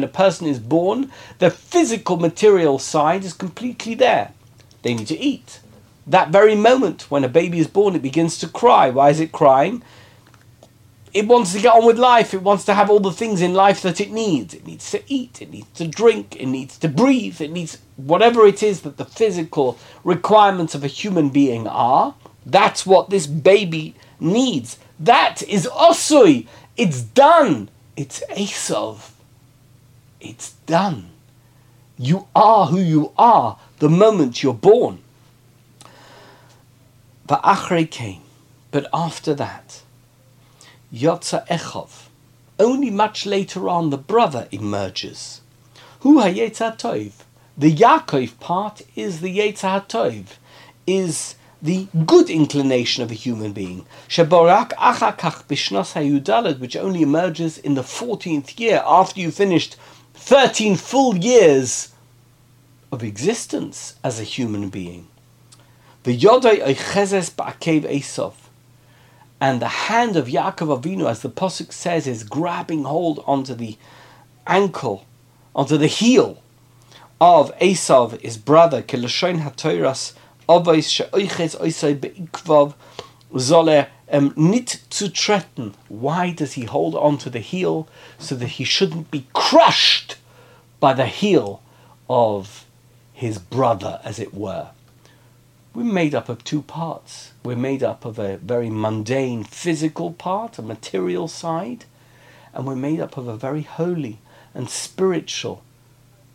person 0.09 0.47
is 0.47 0.59
born, 0.59 1.12
the 1.38 1.51
physical 1.51 2.16
material 2.16 2.79
side 2.79 3.25
is 3.25 3.35
completely 3.35 3.94
there. 3.94 4.33
They 4.81 4.94
need 4.94 5.09
to 5.09 5.18
eat. 5.18 5.61
That 6.07 6.31
very 6.31 6.55
moment 6.55 7.11
when 7.11 7.25
a 7.25 7.29
baby 7.29 7.59
is 7.59 7.66
born, 7.66 7.94
it 7.94 8.01
begins 8.01 8.38
to 8.38 8.49
cry. 8.49 8.88
Why 8.88 9.11
is 9.11 9.21
it 9.21 9.33
crying? 9.33 9.83
It 11.18 11.26
wants 11.26 11.52
to 11.52 11.61
get 11.61 11.74
on 11.74 11.85
with 11.85 11.98
life. 11.98 12.33
It 12.33 12.42
wants 12.42 12.64
to 12.66 12.74
have 12.74 12.88
all 12.88 13.00
the 13.00 13.11
things 13.11 13.42
in 13.42 13.52
life 13.52 13.83
that 13.83 14.00
it 14.00 14.12
needs. 14.12 14.54
It 14.54 14.64
needs 14.64 14.88
to 14.92 15.02
eat. 15.12 15.42
It 15.42 15.50
needs 15.50 15.68
to 15.70 15.88
drink. 15.88 16.37
It 16.37 16.46
needs 16.46 16.78
to 16.78 16.88
breathe. 16.88 17.40
It 17.40 17.50
needs 17.50 17.78
whatever 17.96 18.46
it 18.46 18.62
is 18.62 18.83
that 18.83 18.98
the 18.98 19.04
physical 19.04 19.76
requirements 20.04 20.76
of 20.76 20.85
a 20.85 20.87
human 20.87 21.31
being 21.31 21.66
are. 21.66 22.14
That's 22.46 22.87
what 22.87 23.11
this 23.11 23.26
baby 23.26 23.96
needs. 24.20 24.78
That 25.00 25.42
is 25.42 25.66
Osui. 25.66 26.46
It's 26.76 27.02
done. 27.02 27.68
It's 27.96 28.22
Asov. 28.31 29.11
It's 30.20 30.52
done. 30.66 31.11
You 31.98 32.28
are 32.37 32.66
who 32.66 32.78
you 32.78 33.11
are 33.18 33.59
the 33.81 33.88
moment 33.88 34.44
you're 34.44 34.54
born. 34.54 35.00
Va'achrei 37.26 37.90
came. 37.90 38.22
But 38.70 38.87
after 38.92 39.35
that, 39.35 39.83
Yotza 40.92 41.46
Echov. 41.48 42.09
Only 42.59 42.90
much 42.90 43.27
later 43.27 43.68
on, 43.68 43.90
the 43.90 43.98
brother 43.98 44.48
emerges. 44.51 45.40
Hu 46.01 46.16
Tov. 46.16 47.12
The 47.57 47.74
Yaakov 47.74 48.38
part 48.40 48.83
is 48.96 49.20
the 49.20 49.37
Tov, 49.53 50.24
is 50.87 51.35
the 51.61 51.88
good 52.07 52.31
inclination 52.31 53.03
of 53.03 53.11
a 53.11 53.14
human 53.14 53.53
being, 53.53 53.85
Sheborak 54.09 54.70
Achakach 54.74 55.44
Bishnas 55.44 55.94
Hayudalad, 55.94 56.61
which 56.61 56.77
only 56.77 57.03
emerges 57.03 57.59
in 57.59 57.74
the 57.74 57.83
14th 57.83 58.59
year 58.59 58.83
after 58.87 59.20
you 59.20 59.31
finished 59.31 59.77
13 60.14 60.77
full 60.77 61.16
years 61.16 61.92
of 62.92 63.03
existence 63.03 63.96
as 64.05 64.20
a 64.20 64.24
human 64.24 64.68
being. 64.68 65.09
The 66.05 66.16
Yodai 66.16 66.62
Eichezes 66.64 67.31
Ba'akev 67.33 67.83
Esav. 67.83 68.35
And 69.40 69.62
the 69.62 69.68
hand 69.68 70.16
of 70.16 70.27
Yaakov 70.27 70.81
Avinu, 70.81 71.09
as 71.09 71.22
the 71.22 71.29
Pasuk 71.29 71.72
says, 71.72 72.07
is 72.07 72.24
grabbing 72.24 72.85
hold 72.85 73.22
onto 73.27 73.55
the 73.55 73.77
ankle, 74.46 75.05
onto 75.55 75.77
the 75.77 75.87
heel 75.87 76.42
of 77.20 77.57
Esav, 77.59 78.20
his 78.20 78.37
brother, 78.37 78.83
Kilashon 78.83 79.42
HaToiras 79.42 80.14
Obois 80.48 80.88
she'oiches 80.88 81.61
oisai 81.61 82.01
be'ikvav 82.01 82.72
zolle 83.35 83.87
um, 84.11 84.33
nit 84.35 84.81
zu. 84.90 85.11
Why 85.88 86.31
does 86.31 86.55
he 86.55 86.64
hold 86.64 86.94
on 86.94 87.18
to 87.18 87.29
the 87.29 87.40
heel? 87.40 87.87
So 88.18 88.35
that 88.37 88.53
he 88.57 88.64
shouldn't 88.64 89.11
be 89.11 89.27
crushed 89.35 90.16
by 90.81 90.94
the 90.94 91.05
heel 91.05 91.61
of 92.09 92.64
his 93.12 93.38
brother, 93.38 94.01
as 94.05 94.18
it 94.18 94.33
were. 94.33 94.70
We're 95.78 95.84
made 95.84 96.12
up 96.12 96.28
of 96.28 96.42
two 96.42 96.62
parts. 96.62 97.34
We're 97.44 97.54
made 97.54 97.84
up 97.84 98.04
of 98.04 98.18
a 98.18 98.38
very 98.38 98.68
mundane 98.68 99.44
physical 99.44 100.10
part, 100.10 100.58
a 100.58 100.62
material 100.62 101.28
side, 101.28 101.84
and 102.52 102.66
we're 102.66 102.74
made 102.74 102.98
up 102.98 103.16
of 103.16 103.28
a 103.28 103.36
very 103.36 103.62
holy 103.62 104.18
and 104.54 104.68
spiritual, 104.68 105.62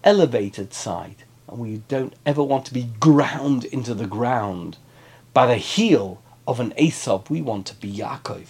elevated 0.01 0.73
side 0.73 1.25
and 1.49 1.60
we 1.60 1.82
don't 1.89 2.13
ever 2.25 2.41
want 2.41 2.65
to 2.67 2.73
be 2.73 2.91
ground 3.01 3.65
into 3.65 3.93
the 3.93 4.08
ground 4.08 4.77
by 5.34 5.45
the 5.45 5.58
heel 5.58 6.21
of 6.47 6.62
an 6.62 6.71
Esav. 6.79 7.29
We 7.29 7.41
want 7.41 7.65
to 7.67 7.75
be 7.75 7.91
Yaakov. 7.91 8.47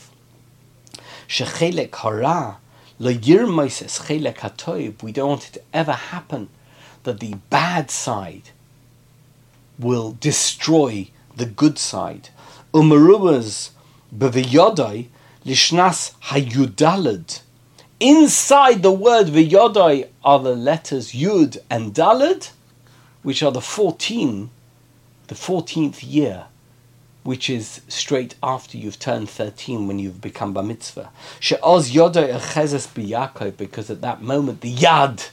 We 5.02 5.12
don't 5.12 5.28
want 5.28 5.48
it 5.48 5.54
to 5.54 5.62
ever 5.74 5.94
happen 5.94 6.50
that 7.02 7.20
the 7.20 7.34
bad 7.50 7.90
side 7.90 8.52
will 9.80 10.18
destroy 10.20 11.10
the 11.36 11.46
good 11.46 11.78
side. 11.78 12.30
Umarubas 12.74 13.72
beviyodai 14.16 15.08
lishnas 15.46 16.14
hayudalad. 16.24 17.42
Inside 18.00 18.84
the 18.84 18.92
word 18.92 19.28
viyodai 19.28 20.08
are 20.24 20.40
the 20.40 20.56
letters 20.56 21.14
yud 21.14 21.58
and 21.70 21.94
dalad 21.94 22.50
which 23.24 23.42
are 23.42 23.52
the 23.52 23.62
14, 23.62 24.50
the 25.28 25.36
14th 25.36 26.00
year, 26.06 26.46
which 27.24 27.50
is 27.50 27.82
straight 27.88 28.36
after 28.44 28.78
you've 28.78 29.00
turned 29.00 29.30
13 29.30 29.88
when 29.88 29.98
you've 29.98 30.22
become 30.22 30.54
bar 30.54 30.62
mitzvah. 30.64 31.10
She'oz 31.40 31.92
yodai 31.92 32.38
echezes 32.38 32.88
biyakov, 32.90 33.56
because 33.56 33.90
at 33.90 34.02
that 34.02 34.22
moment 34.22 34.60
the 34.60 34.74
yad, 34.74 35.30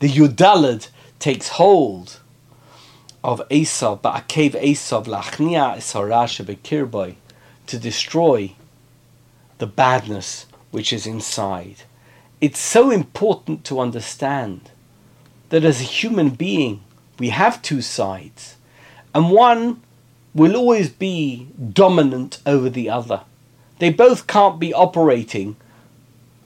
the 0.00 0.08
yudalad, 0.08 0.88
takes 1.18 1.48
hold 1.48 2.20
of 3.26 3.42
Esav, 3.48 4.02
ba'akev 4.02 4.52
Esav, 4.52 5.06
lachnia 5.06 5.76
esarasha 5.76 6.44
bekirboy, 6.44 7.16
to 7.66 7.76
destroy 7.76 8.52
the 9.58 9.66
badness 9.66 10.46
which 10.70 10.92
is 10.92 11.08
inside. 11.08 11.82
It's 12.40 12.60
so 12.60 12.90
important 12.90 13.64
to 13.64 13.80
understand 13.80 14.70
that 15.48 15.64
as 15.64 15.80
a 15.80 15.84
human 15.84 16.30
being, 16.30 16.84
we 17.18 17.30
have 17.30 17.60
two 17.62 17.82
sides, 17.82 18.54
and 19.12 19.32
one 19.32 19.82
will 20.32 20.54
always 20.54 20.88
be 20.88 21.48
dominant 21.72 22.38
over 22.46 22.70
the 22.70 22.88
other. 22.88 23.22
They 23.80 23.90
both 23.90 24.28
can't 24.28 24.60
be 24.60 24.72
operating. 24.72 25.56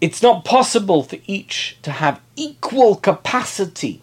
It's 0.00 0.22
not 0.22 0.46
possible 0.46 1.02
for 1.02 1.18
each 1.26 1.76
to 1.82 1.90
have 1.90 2.22
equal 2.36 2.96
capacity, 2.96 4.00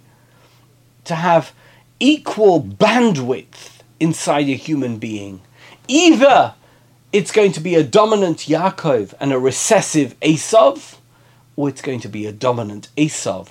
to 1.06 1.16
have 1.16 1.54
equal 2.00 2.62
bandwidth 2.62 3.82
inside 4.00 4.50
a 4.50 4.54
human 4.54 4.98
being. 4.98 5.42
Either 5.88 6.54
it's 7.12 7.32
going 7.32 7.52
to 7.54 7.60
be 7.60 7.76
a 7.76 7.84
dominant 7.84 8.40
Yaakov 8.40 9.14
and 9.20 9.32
a 9.32 9.40
recessive 9.40 10.20
Esav, 10.20 10.98
or 11.56 11.70
it's 11.70 11.82
going 11.82 12.00
to 12.02 12.10
be 12.10 12.26
a 12.26 12.32
dominant 12.32 12.90
Esav 12.98 13.50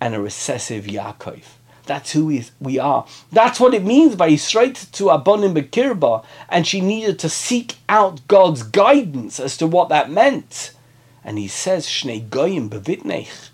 and 0.00 0.14
a 0.14 0.20
recessive 0.20 0.84
Yaakov. 0.84 1.42
That's 1.86 2.12
who 2.12 2.40
we, 2.60 2.78
are. 2.78 3.06
That's 3.32 3.58
what 3.58 3.72
it 3.72 3.82
means 3.82 4.14
by 4.14 4.36
straight 4.36 4.86
to 4.92 5.04
Abonim 5.04 5.54
Bekirba, 5.54 6.22
and 6.50 6.66
she 6.66 6.82
needed 6.82 7.18
to 7.20 7.30
seek 7.30 7.76
out 7.88 8.20
God's 8.28 8.62
guidance 8.62 9.40
as 9.40 9.56
to 9.56 9.66
what 9.66 9.88
that 9.88 10.10
meant. 10.10 10.72
And 11.24 11.38
he 11.38 11.48
says, 11.48 11.86
Shnei 11.86 12.28
Goyim 12.28 12.68
Bevitnech. 12.68 13.48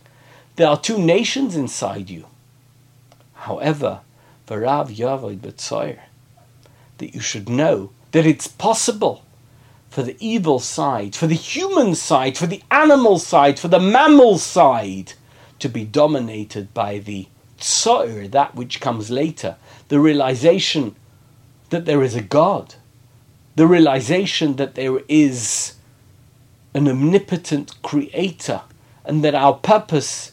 There 0.57 0.67
are 0.67 0.79
two 0.79 0.99
nations 0.99 1.55
inside 1.55 2.11
you. 2.11 2.27
However, 3.35 4.01
Varav 4.47 4.95
Yavoid 4.95 5.39
Betzoyer, 5.39 6.01
that 6.99 7.15
you 7.15 7.21
should 7.21 7.49
know 7.49 7.91
that 8.13 8.27
it's 8.27 8.47
possible 8.47 9.25
for 9.89 10.03
the 10.03 10.17
evil 10.21 10.59
side, 10.59 11.15
for 11.15 11.27
the 11.27 11.35
human 11.35 11.95
side, 11.95 12.37
for 12.37 12.47
the 12.47 12.63
animal 12.71 13.19
side, 13.19 13.59
for 13.59 13.69
the 13.69 13.81
mammal 13.81 14.39
side 14.39 15.13
to 15.61 15.69
be 15.69 15.85
dominated 15.85 16.75
by 16.75 16.99
the 16.99 17.27
Tzoir, 17.59 18.31
that 18.31 18.55
which 18.55 18.81
comes 18.81 19.11
later, 19.11 19.57
the 19.89 20.01
realization 20.01 20.97
that 21.71 21.87
there 21.87 22.03
is 22.03 22.15
a 22.15 22.21
God, 22.21 22.75
the 23.57 23.67
realization 23.67 24.57
that 24.57 24.75
there 24.75 25.01
is 25.09 25.75
an 26.75 26.89
omnipotent 26.89 27.81
creator, 27.83 28.63
and 29.05 29.23
that 29.25 29.35
our 29.35 29.55
purpose 29.55 30.33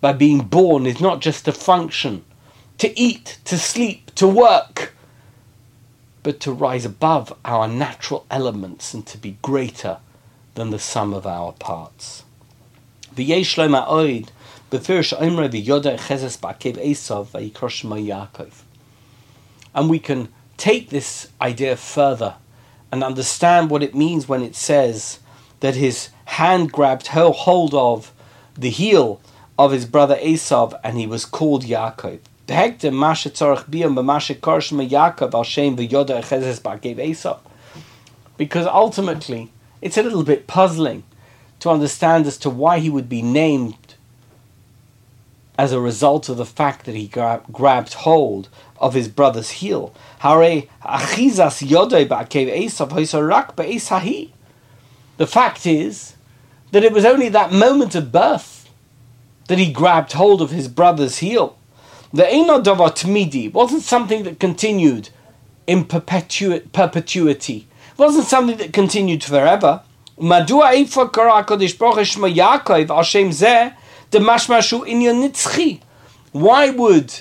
by 0.00 0.12
being 0.12 0.40
born 0.40 0.86
is 0.86 1.00
not 1.00 1.20
just 1.20 1.46
a 1.46 1.52
function, 1.52 2.24
to 2.78 2.98
eat, 2.98 3.38
to 3.44 3.58
sleep, 3.58 4.14
to 4.14 4.26
work, 4.26 4.94
but 6.22 6.40
to 6.40 6.52
rise 6.52 6.84
above 6.84 7.36
our 7.44 7.66
natural 7.66 8.26
elements 8.30 8.94
and 8.94 9.06
to 9.06 9.18
be 9.18 9.38
greater 9.42 9.98
than 10.54 10.70
the 10.70 10.78
sum 10.78 11.12
of 11.12 11.26
our 11.26 11.52
parts. 11.52 12.24
And 19.74 19.90
we 19.90 19.98
can 19.98 20.28
take 20.56 20.90
this 20.90 21.28
idea 21.40 21.76
further 21.76 22.36
and 22.90 23.02
understand 23.02 23.70
what 23.70 23.82
it 23.82 23.94
means 23.94 24.28
when 24.28 24.42
it 24.42 24.54
says 24.54 25.18
that 25.60 25.76
his 25.76 26.10
hand 26.26 26.72
grabbed 26.72 27.08
hold 27.08 27.74
of 27.74 28.12
the 28.54 28.70
heel 28.70 29.20
of 29.58 29.72
his 29.72 29.86
brother 29.86 30.16
Esav 30.16 30.78
and 30.82 30.98
he 30.98 31.06
was 31.06 31.24
called 31.24 31.64
Yaakov. 31.64 32.20
Because 38.36 38.66
ultimately, 38.66 39.50
it's 39.80 39.96
a 39.96 40.02
little 40.02 40.24
bit 40.24 40.46
puzzling 40.46 41.04
to 41.60 41.70
understand 41.70 42.26
as 42.26 42.38
to 42.38 42.50
why 42.50 42.78
he 42.80 42.90
would 42.90 43.08
be 43.08 43.22
named 43.22 43.94
as 45.58 45.72
a 45.72 45.80
result 45.80 46.28
of 46.28 46.36
the 46.36 46.46
fact 46.46 46.86
that 46.86 46.94
he 46.94 47.06
gra- 47.06 47.42
grabbed 47.52 47.94
hold 47.94 48.48
of 48.78 48.94
his 48.94 49.06
brother's 49.08 49.50
heel. 49.50 49.94
The 55.18 55.26
fact 55.26 55.66
is 55.66 56.14
that 56.72 56.82
it 56.82 56.92
was 56.92 57.04
only 57.04 57.28
that 57.28 57.52
moment 57.52 57.94
of 57.94 58.10
birth 58.10 58.68
that 59.46 59.58
he 59.58 59.72
grabbed 59.72 60.12
hold 60.12 60.40
of 60.42 60.50
his 60.50 60.68
brother's 60.68 61.18
heel. 61.18 61.56
The 62.12 62.24
Eino 62.24 62.62
Tmidi 62.62 63.52
wasn't 63.52 63.82
something 63.82 64.24
that 64.24 64.38
continued 64.38 65.08
in 65.66 65.84
perpetu- 65.84 66.70
perpetuity. 66.72 67.66
It 67.92 67.98
wasn't 67.98 68.26
something 68.26 68.58
that 68.58 68.72
continued 68.72 69.24
forever. 69.24 69.82
Madua 70.18 70.74
Eifa 70.74 71.10
Kara 71.12 71.42
Kodesh 71.44 71.78
Baruch 71.78 71.96
Yaakov 71.96 72.94
Hashem 72.94 73.30
Zeh 73.30 73.74
the 74.10 74.18
Mashmashu 74.18 74.86
Inyan 74.86 75.26
Nitzchi. 75.26 75.80
Why 76.32 76.70
would 76.70 77.20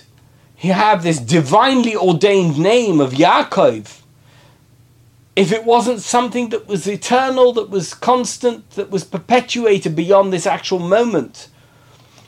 he 0.55 0.67
have 0.67 1.03
this 1.03 1.19
divinely 1.19 1.95
ordained 1.95 2.59
name 2.59 2.99
of 2.99 3.13
Yaakov 3.13 4.01
if 5.35 5.53
it 5.53 5.63
wasn't 5.63 6.01
something 6.01 6.49
that 6.49 6.67
was 6.67 6.85
eternal, 6.85 7.53
that 7.53 7.69
was 7.69 7.93
constant, 7.93 8.69
that 8.71 8.91
was 8.91 9.05
perpetuated 9.05 9.95
beyond 9.95 10.33
this 10.33 10.45
actual 10.45 10.79
moment? 10.79 11.47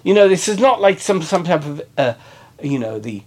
You 0.03 0.13
know, 0.13 0.29
this 0.29 0.47
is 0.47 0.59
not 0.59 0.81
like 0.81 0.99
some, 0.99 1.21
some 1.21 1.43
type 1.43 1.65
of, 1.65 1.81
uh, 1.97 2.13
you 2.63 2.79
know, 2.79 2.99
the 2.99 3.23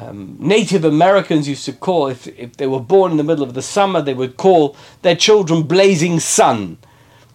um, 0.00 0.36
Native 0.38 0.84
Americans 0.84 1.48
used 1.48 1.64
to 1.64 1.72
call, 1.72 2.08
if, 2.08 2.26
if 2.26 2.56
they 2.56 2.66
were 2.66 2.80
born 2.80 3.10
in 3.10 3.16
the 3.16 3.24
middle 3.24 3.44
of 3.44 3.54
the 3.54 3.62
summer, 3.62 4.02
they 4.02 4.14
would 4.14 4.36
call 4.36 4.76
their 5.02 5.16
children 5.16 5.62
Blazing 5.62 6.20
Sun. 6.20 6.78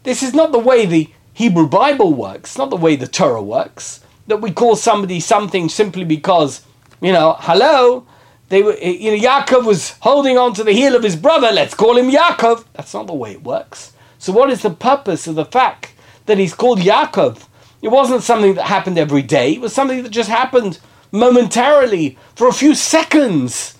This 0.04 0.22
is 0.22 0.34
not 0.34 0.52
the 0.52 0.60
way 0.60 0.86
the 0.86 1.10
Hebrew 1.34 1.68
Bible 1.68 2.14
works, 2.14 2.58
not 2.58 2.70
the 2.70 2.76
way 2.76 2.96
the 2.96 3.08
Torah 3.08 3.42
works. 3.42 4.02
That 4.28 4.42
we 4.42 4.52
call 4.52 4.76
somebody 4.76 5.20
something 5.20 5.70
simply 5.70 6.04
because, 6.04 6.62
you 7.02 7.12
know, 7.12 7.36
hello, 7.40 8.06
they 8.50 8.62
were, 8.62 8.78
you 8.78 9.12
know, 9.12 9.30
Yaakov 9.30 9.66
was 9.66 9.92
holding 10.02 10.38
on 10.38 10.54
to 10.54 10.64
the 10.64 10.74
heel 10.74 10.96
of 10.96 11.04
his 11.04 11.16
brother. 11.16 11.52
Let's 11.52 11.74
call 11.74 11.98
him 11.98 12.12
Yaakov. 12.12 12.66
That's 12.74 12.94
not 12.94 13.08
the 13.08 13.14
way 13.14 13.32
it 13.32 13.44
works. 13.44 13.94
So, 14.20 14.32
what 14.34 14.52
is 14.52 14.62
the 14.62 14.70
purpose 14.70 15.26
of 15.26 15.36
the 15.36 15.46
fact 15.46 15.94
that 16.28 16.38
he's 16.38 16.54
called 16.54 16.80
Yaakov? 16.80 17.48
It 17.82 17.88
wasn't 17.88 18.22
something 18.22 18.54
that 18.56 18.68
happened 18.68 19.00
every 19.00 19.24
day. 19.24 19.54
It 19.54 19.62
was 19.62 19.74
something 19.74 20.04
that 20.04 20.10
just 20.10 20.30
happened 20.30 20.80
momentarily 21.12 22.18
for 22.36 22.48
a 22.48 22.54
few 22.54 22.74
seconds 22.76 23.78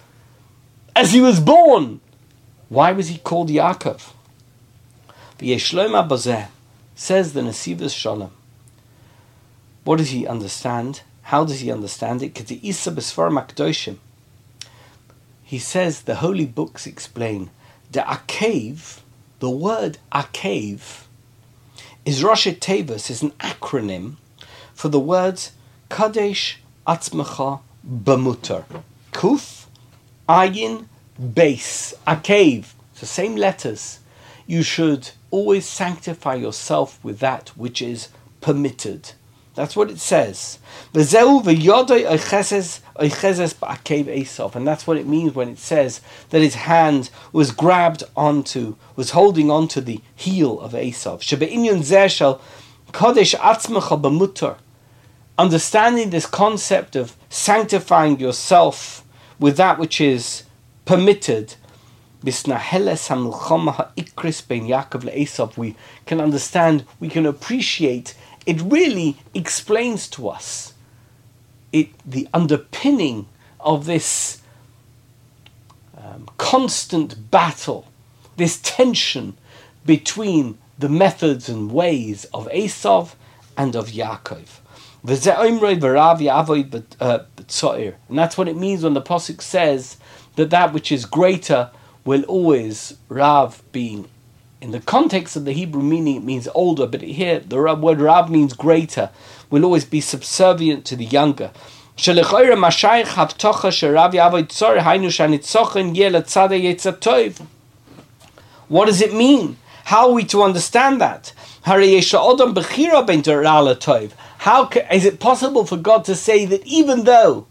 as 0.96 1.14
he 1.14 1.22
was 1.22 1.40
born. 1.40 2.02
Why 2.70 2.92
was 2.92 3.08
he 3.08 3.18
called 3.18 3.50
Yaakov? 3.50 4.12
The 5.38 5.52
Yeshloma 5.52 6.08
Baza 6.08 6.50
says 6.96 7.34
the 7.34 7.42
Nesivos 7.42 7.96
Shalom. 7.96 8.32
What 9.84 9.98
does 9.98 10.10
he 10.10 10.28
understand? 10.28 11.02
How 11.24 11.46
does 11.46 11.62
he 11.62 11.72
understand 11.72 12.22
it? 12.22 12.38
He 15.44 15.60
says 15.60 16.02
the 16.02 16.16
holy 16.16 16.46
books 16.46 16.86
explain 16.88 17.50
the 17.92 18.02
Akev, 18.02 19.00
the 19.40 19.50
word 19.50 19.98
Akev, 20.12 21.06
is 22.06 22.24
Rosh 22.24 22.48
Tevus, 22.48 23.10
is 23.10 23.22
an 23.22 23.32
acronym 23.32 24.16
for 24.74 24.90
the 24.90 25.00
words 25.00 25.52
Kadesh 25.90 26.60
Atzmacha 26.92 27.62
Bamutar. 27.88 28.66
Kuf, 29.14 29.66
Ayin, 30.28 30.88
Base, 31.34 31.94
Akev. 32.06 32.66
It's 32.92 33.00
the 33.00 33.06
same 33.06 33.38
letters. 33.38 34.00
You 34.46 34.62
should 34.62 35.12
always 35.30 35.66
sanctify 35.66 36.36
yourself 36.36 37.00
with 37.02 37.20
that 37.20 37.50
which 37.56 37.82
is 37.82 38.10
permitted. 38.42 39.14
That's 39.56 39.78
what 39.78 39.90
it 39.90 40.00
says. 40.00 40.60
And 40.94 41.06
that's 41.06 41.26
what 44.88 44.98
it 44.98 45.08
means 45.08 45.34
when 45.34 45.48
it 45.50 45.60
says 45.60 46.02
that 46.32 46.42
his 46.42 46.56
hand 46.56 47.10
was 47.32 47.52
grabbed 47.52 48.04
onto, 48.18 48.76
was 48.98 49.12
holding 49.12 49.50
onto 49.50 49.80
the 49.80 50.02
heel 50.14 50.60
of 50.60 50.74
Esav. 50.74 51.22
Understanding 55.42 56.12
this 56.12 56.28
concept 56.28 56.96
of 56.96 57.18
sanctifying 57.28 58.20
yourself 58.20 59.04
with 59.40 59.58
that 59.58 59.80
which 59.80 60.00
is 60.00 60.44
permitted. 60.86 61.56
We 62.24 62.32
can 62.32 62.52
understand, 66.22 66.86
we 67.00 67.10
can 67.10 67.26
appreciate, 67.26 68.14
it 68.46 68.62
really 68.62 69.18
explains 69.34 70.08
to 70.10 70.30
us 70.30 70.76
it, 71.74 71.90
the 72.06 72.28
underpinning 72.36 73.28
of 73.60 73.86
this 73.86 74.44
um, 75.98 76.30
constant 76.38 77.32
battle, 77.32 77.88
this 78.38 78.60
tension 78.62 79.36
between 79.88 80.60
the 80.78 80.90
methods 80.90 81.50
and 81.50 81.72
ways 81.72 82.26
of 82.26 82.48
Esav 82.50 83.16
and 83.58 83.76
of 83.76 83.88
Yaakov. 83.88 84.61
Uh, 85.04 85.14
and 88.10 88.18
that's 88.18 88.38
what 88.38 88.48
it 88.48 88.56
means 88.56 88.84
when 88.84 88.94
the 88.94 89.02
Pasuk 89.02 89.42
says 89.42 89.98
that 90.36 90.50
that 90.52 90.74
which 90.74 90.92
is 90.92 91.06
greater 91.06 91.72
will 92.06 92.24
always, 92.24 92.96
Rav 93.10 93.64
being, 93.72 94.08
in 94.62 94.72
the 94.72 94.80
context 94.80 95.36
of 95.36 95.46
the 95.46 95.54
Hebrew 95.54 95.82
meaning, 95.82 96.18
it 96.18 96.24
means 96.24 96.48
older, 96.54 96.86
but 96.86 97.02
here 97.02 97.40
the 97.40 97.58
word 97.58 98.00
Rav 98.00 98.30
means 98.30 98.54
greater, 98.54 99.10
will 99.50 99.66
always 99.66 99.86
be 99.86 100.02
subservient 100.02 100.86
to 100.86 100.96
the 100.96 101.06
younger. 101.06 101.52
What 108.68 108.86
does 108.86 109.02
it 109.02 109.14
mean? 109.14 109.58
How 109.86 110.08
are 110.08 110.14
we 110.14 110.24
to 110.26 110.44
understand 110.44 111.02
that? 111.02 111.34
How 111.64 111.78
is 111.78 112.12
it 115.06 115.20
possible 115.20 115.66
for 115.66 115.78
God 115.78 116.06
to 116.06 116.16
say 116.16 116.46
that 116.46 116.66
even 116.66 117.04
though 117.04 117.46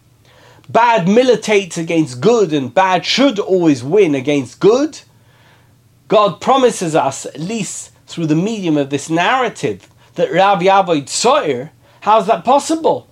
bad 0.68 1.08
militates 1.08 1.78
against 1.78 2.20
good 2.20 2.52
and 2.52 2.74
bad 2.74 3.06
should 3.06 3.38
always 3.38 3.84
win 3.84 4.16
against 4.16 4.58
good, 4.58 5.00
God 6.08 6.40
promises 6.40 6.96
us, 6.96 7.24
at 7.24 7.38
least 7.38 7.92
through 8.06 8.26
the 8.26 8.34
medium 8.34 8.76
of 8.76 8.90
this 8.90 9.08
narrative, 9.08 9.88
that 10.16 10.32
Rav 10.32 10.58
Yavoid 10.58 11.04
Tzoir, 11.04 11.70
how's 12.00 12.26
that 12.26 12.44
possible? 12.44 13.08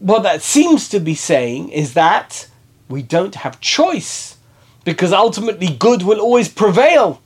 What 0.00 0.24
that 0.24 0.42
seems 0.42 0.88
to 0.88 0.98
be 0.98 1.14
saying 1.14 1.68
is 1.68 1.94
that 1.94 2.48
we 2.88 3.02
don't 3.02 3.36
have 3.36 3.60
choice 3.60 4.36
because 4.84 5.12
ultimately 5.12 5.68
good 5.68 6.02
will 6.02 6.18
always 6.18 6.48
prevail. 6.48 7.22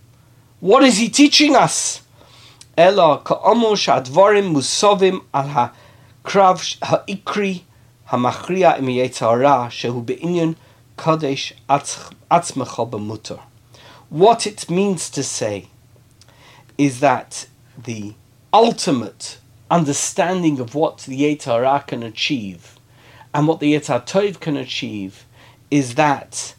What 0.60 0.82
is 0.82 0.98
he 0.98 1.08
teaching 1.08 1.56
us? 1.56 2.02
Ela 2.77 3.21
ka'amosh 3.23 3.87
advarim 3.89 4.53
musovim 4.53 5.21
al 5.33 5.47
ha-krav 5.47 6.77
ha'ikri 6.81 7.61
המכריע 8.11 8.75
עם 8.75 8.89
יצרה 8.89 9.67
שהוא 9.69 10.03
בעניין 10.03 10.53
קודש 10.95 11.53
עצמך 12.29 12.81
במותר. 12.89 13.37
What 14.11 14.45
it 14.45 14.69
means 14.69 15.09
to 15.09 15.23
say 15.23 15.67
is 16.77 16.99
that 16.99 17.45
the 17.85 18.13
ultimate 18.53 19.37
understanding 19.69 20.59
of 20.59 20.75
what 20.75 20.97
the 21.07 21.17
Yetzirah 21.23 21.87
can 21.87 22.03
achieve 22.03 22.77
and 23.33 23.47
what 23.47 23.61
the 23.61 23.73
Yetzar 23.73 24.05
Tov 24.05 24.41
can 24.41 24.57
achieve 24.57 25.25
is 25.69 25.95
that 25.95 26.55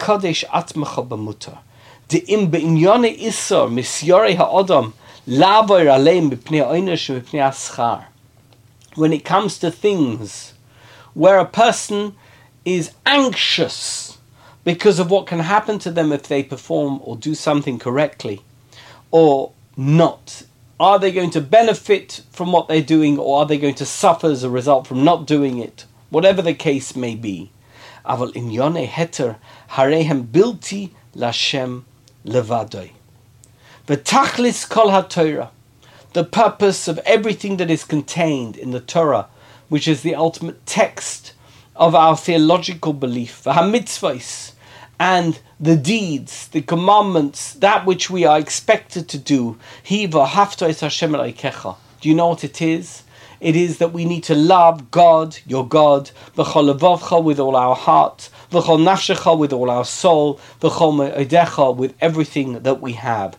Kodesh 0.00 0.44
Atmacha 0.46 1.06
B'mutar. 1.06 1.58
De'im 2.08 2.50
be'inyone 2.50 3.16
isor 3.20 3.70
misyore 3.70 4.34
ha'odam 4.34 4.92
when 5.29 5.43
it 9.11 9.25
comes 9.25 9.59
to 9.59 9.69
things 9.69 10.53
where 11.13 11.37
a 11.37 11.45
person 11.45 12.15
is 12.63 12.91
anxious 13.05 14.17
because 14.63 14.99
of 14.99 15.11
what 15.11 15.27
can 15.27 15.39
happen 15.39 15.79
to 15.79 15.91
them 15.91 16.13
if 16.13 16.23
they 16.23 16.43
perform 16.43 17.01
or 17.03 17.17
do 17.17 17.35
something 17.35 17.77
correctly 17.77 18.41
or 19.11 19.51
not. 19.75 20.43
Are 20.79 20.97
they 20.97 21.11
going 21.11 21.31
to 21.31 21.41
benefit 21.41 22.21
from 22.31 22.53
what 22.53 22.69
they're 22.69 22.81
doing 22.81 23.19
or 23.19 23.39
are 23.39 23.45
they 23.45 23.57
going 23.57 23.75
to 23.75 23.85
suffer 23.85 24.27
as 24.27 24.45
a 24.45 24.49
result 24.49 24.87
from 24.87 25.03
not 25.03 25.27
doing 25.27 25.57
it? 25.57 25.83
Whatever 26.09 26.41
the 26.41 26.53
case 26.53 26.95
may 26.95 27.15
be. 27.15 27.51
Aval 28.05 28.33
in 28.33 28.49
yone 28.49 28.87
heter 28.87 29.35
harehem 29.71 30.25
bilti 30.25 30.91
lashem 31.13 31.83
levadoi. 32.25 32.91
V'tachlis 33.87 34.67
kol 34.67 34.89
ha-Torah, 34.89 35.49
the 36.11 36.25
purpose 36.25 36.89
of 36.89 36.99
everything 37.05 37.55
that 37.55 37.71
is 37.71 37.85
contained 37.85 38.57
in 38.57 38.71
the 38.71 38.81
Torah, 38.81 39.27
which 39.69 39.87
is 39.87 40.01
the 40.01 40.13
ultimate 40.13 40.65
text 40.65 41.31
of 41.73 41.95
our 41.95 42.17
theological 42.17 42.91
belief, 42.91 43.43
v'ha-mitzvahs, 43.45 44.51
and 44.99 45.39
the 45.57 45.77
deeds, 45.77 46.49
the 46.49 46.61
commandments, 46.61 47.53
that 47.53 47.85
which 47.85 48.09
we 48.09 48.25
are 48.25 48.37
expected 48.37 49.07
to 49.07 49.17
do. 49.17 49.57
Do 49.87 49.95
you 49.95 50.07
know 52.13 52.27
what 52.27 52.43
it 52.43 52.61
is? 52.61 53.03
It 53.39 53.55
is 53.55 53.77
that 53.77 53.93
we 53.93 54.03
need 54.03 54.23
to 54.25 54.35
love 54.35 54.91
God, 54.91 55.37
your 55.45 55.65
God, 55.65 56.11
with 56.35 57.39
all 57.39 57.55
our 57.55 57.75
heart, 57.75 58.29
with 58.51 58.67
all 59.53 59.69
our 59.69 59.85
soul, 59.85 60.41
with 60.61 61.93
everything 62.01 62.59
that 62.59 62.81
we 62.81 62.91
have. 62.93 63.37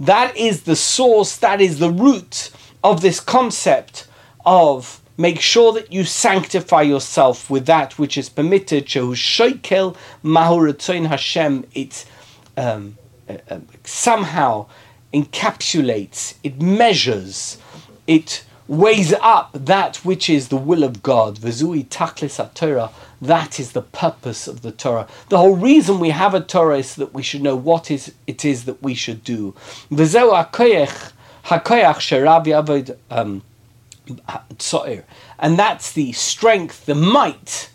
That 0.00 0.36
is 0.36 0.62
the 0.62 0.76
source, 0.76 1.36
that 1.36 1.60
is 1.60 1.78
the 1.78 1.90
root 1.90 2.50
of 2.82 3.00
this 3.02 3.20
concept 3.20 4.06
of 4.46 5.00
make 5.18 5.40
sure 5.40 5.72
that 5.74 5.92
you 5.92 6.04
sanctify 6.04 6.82
yourself 6.82 7.50
with 7.50 7.66
that 7.66 7.98
which 7.98 8.16
is 8.16 8.30
permitted. 8.30 8.86
Shehu 8.86 9.14
shoikel 9.14 9.94
mahu 10.22 11.04
Hashem. 11.04 11.66
It's 11.74 12.06
um, 12.56 12.96
uh, 13.28 13.36
uh, 13.50 13.60
somehow 13.84 14.66
encapsulates, 15.12 16.34
it 16.42 16.60
measures, 16.62 17.58
it 18.06 18.44
weighs 18.70 19.12
up 19.14 19.50
that 19.52 19.96
which 20.04 20.30
is 20.30 20.46
the 20.46 20.56
will 20.56 20.84
of 20.84 21.02
God. 21.02 21.36
V'zui 21.38 21.84
taklis 21.88 22.38
Torah. 22.54 22.90
That 23.20 23.58
is 23.58 23.72
the 23.72 23.82
purpose 23.82 24.46
of 24.46 24.62
the 24.62 24.70
Torah. 24.70 25.08
The 25.28 25.38
whole 25.38 25.56
reason 25.56 25.98
we 25.98 26.10
have 26.10 26.34
a 26.34 26.40
Torah 26.40 26.78
is 26.78 26.94
that 26.94 27.12
we 27.12 27.24
should 27.24 27.42
know 27.42 27.56
what 27.56 27.90
is 27.90 28.14
it 28.28 28.44
is 28.44 28.66
that 28.66 28.80
we 28.80 28.94
should 28.94 29.24
do. 29.24 29.56
Hakoyach 29.90 31.12
um, 33.10 33.42
and 35.40 35.58
that's 35.58 35.92
the 35.92 36.12
strength, 36.12 36.86
the 36.86 36.94
might, 36.94 37.70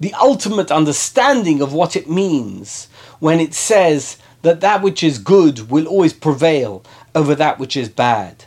the 0.00 0.14
ultimate 0.14 0.72
understanding 0.72 1.62
of 1.62 1.72
what 1.72 1.94
it 1.94 2.10
means 2.10 2.88
when 3.20 3.38
it 3.38 3.54
says 3.54 4.18
that 4.42 4.60
that 4.60 4.82
which 4.82 5.04
is 5.04 5.18
good 5.18 5.70
will 5.70 5.86
always 5.86 6.12
prevail 6.12 6.82
over 7.14 7.36
that 7.36 7.60
which 7.60 7.76
is 7.76 7.88
bad. 7.88 8.46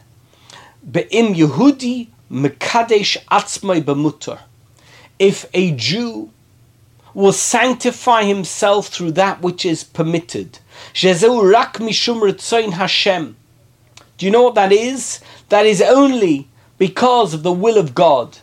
Be'im 0.90 1.34
Yehudi 1.34 2.08
mekadesh 2.32 3.18
atzmai 3.30 3.82
b'mutar. 3.82 4.40
If 5.20 5.46
a 5.54 5.72
Jew 5.72 6.32
will 7.14 7.34
sanctify 7.34 8.24
himself 8.24 8.88
through 8.88 9.12
that 9.12 9.42
which 9.42 9.66
is 9.66 9.84
permitted, 9.84 10.60
rak 11.04 11.80
mishum 11.80 12.72
Hashem. 12.74 13.36
Do 14.18 14.26
you 14.26 14.32
know 14.32 14.44
what 14.44 14.56
that 14.56 14.72
is? 14.72 15.20
That 15.50 15.66
is 15.66 15.82
only 15.82 16.48
because 16.78 17.34
of 17.34 17.44
the 17.44 17.52
will 17.52 17.78
of 17.78 17.96
God. 17.96 18.38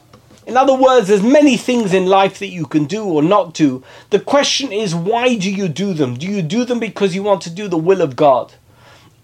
In 0.47 0.57
other 0.57 0.75
words, 0.75 1.09
there's 1.09 1.23
many 1.23 1.57
things 1.57 1.95
in 1.95 2.07
life 2.07 2.39
that 2.41 2.49
you 2.49 2.67
can 2.67 2.85
do 2.85 3.05
or 3.05 3.23
not 3.23 3.55
do. 3.55 3.83
The 4.11 4.21
question 4.21 4.73
is, 4.73 4.95
why 4.95 5.37
do 5.37 5.51
you 5.51 5.69
do 5.69 5.95
them? 5.95 6.17
Do 6.17 6.27
you 6.27 6.43
do 6.43 6.65
them 6.65 6.81
because 6.81 7.15
you 7.15 7.23
want 7.23 7.43
to 7.43 7.51
do 7.51 7.69
the 7.69 7.79
will 7.79 8.03
of 8.03 8.17
God? 8.17 8.53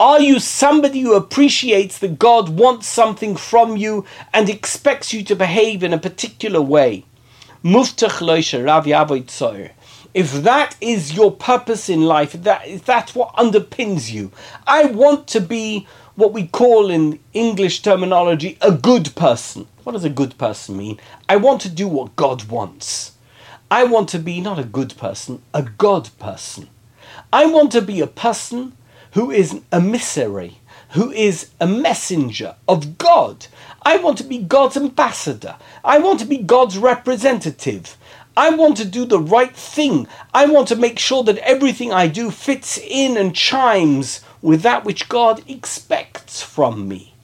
Are 0.01 0.19
you 0.19 0.41
somebody 0.41 1.01
who 1.01 1.13
appreciates 1.13 1.99
that 1.99 2.19
God 2.19 2.49
wants 2.49 2.87
something 2.87 3.37
from 3.37 3.77
you 3.77 4.07
and 4.33 4.49
expects 4.49 5.13
you 5.13 5.23
to 5.25 5.37
behave 5.37 5.83
in 5.83 5.93
a 5.93 5.99
particular 5.99 6.63
way? 6.63 7.05
If 7.63 7.93
that 10.43 10.77
is 10.81 11.13
your 11.13 11.31
purpose 11.33 11.91
in 11.91 12.01
life, 12.07 12.35
if, 12.35 12.43
that, 12.45 12.67
if 12.67 12.83
that's 12.87 13.15
what 13.15 13.35
underpins 13.35 14.11
you, 14.11 14.33
I 14.67 14.87
want 14.87 15.29
to 15.29 15.41
be 15.43 15.87
what 16.15 16.33
we 16.33 16.47
call 16.47 16.91
in 16.91 17.21
English 17.35 17.83
terminology 17.83 18.57
a 18.63 18.73
good 18.73 19.15
person. 19.15 19.67
What 19.85 19.93
does 19.93 20.05
a 20.05 20.09
good 20.09 20.39
person 20.39 20.79
mean? 20.79 20.99
I 21.29 21.37
want 21.37 21.61
to 21.61 21.69
do 21.69 21.87
what 21.87 22.17
God 22.17 22.49
wants. 22.49 23.19
I 23.71 23.85
want 23.85 24.09
to 24.09 24.19
be 24.19 24.41
not 24.41 24.59
a 24.59 24.65
good 24.65 24.97
person, 24.97 25.43
a 25.53 25.61
God 25.63 26.09
person. 26.19 26.71
I 27.35 27.45
want 27.45 27.71
to 27.73 27.83
be 27.83 28.01
a 28.01 28.07
person 28.07 28.73
who 29.13 29.31
is 29.31 29.53
an 29.53 29.65
emissary, 29.73 30.59
who 30.91 31.11
is 31.13 31.51
a 31.61 31.67
messenger 31.67 32.57
of 32.69 32.99
God. 32.99 33.47
I 33.83 33.97
want 33.97 34.19
to 34.19 34.25
be 34.25 34.39
God's 34.39 34.77
ambassador. 34.77 35.57
I 35.85 35.99
want 35.99 36.21
to 36.21 36.27
be 36.27 36.39
God's 36.39 36.79
representative. 36.79 37.97
I 38.37 38.51
want 38.51 38.77
to 38.77 38.85
do 38.85 39.05
the 39.05 39.19
right 39.19 39.55
thing. 39.55 40.07
I 40.33 40.47
want 40.47 40.69
to 40.69 40.77
make 40.77 40.99
sure 40.99 41.23
that 41.25 41.39
everything 41.39 41.93
I 41.93 42.07
do 42.07 42.31
fits 42.31 42.79
in 42.79 43.17
and 43.17 43.35
chimes 43.35 44.21
with 44.41 44.63
that 44.63 44.85
which 44.85 45.09
God 45.09 45.43
expects 45.49 46.43
from 46.43 46.89
me. 46.89 47.15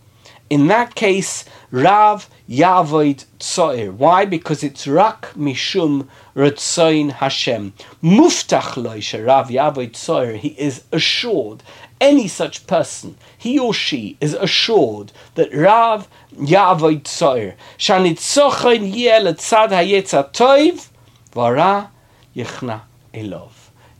In 0.50 0.66
that 0.68 0.94
case, 0.94 1.44
Rav 1.70 2.28
Yavoid 2.48 3.24
Tzoir. 3.40 3.92
Why? 3.92 4.24
Because 4.24 4.62
it's 4.62 4.86
Rak 4.86 5.32
Mishum 5.36 6.06
Ratzoin 6.36 7.10
Hashem. 7.10 7.72
Muftach 8.02 8.74
Loisha 8.74 9.26
Rav 9.26 9.48
Yavoid 9.48 9.92
Tzoir. 9.92 10.36
He 10.36 10.50
is 10.50 10.84
assured, 10.92 11.62
any 12.00 12.28
such 12.28 12.66
person, 12.66 13.16
he 13.36 13.58
or 13.58 13.74
she 13.74 14.16
is 14.20 14.34
assured 14.34 15.10
that 15.34 15.52
Rav 15.52 16.08
Yavoid 16.36 17.02
Tzoir. 17.02 17.54
Shanitzochain 17.78 18.94
Yel 18.94 19.24
Tzad 19.34 19.70
Hayetza 19.70 20.32
Toiv 20.32 20.88
Vara 21.32 21.90
Yechna 22.34 22.82
Elov. 23.12 23.50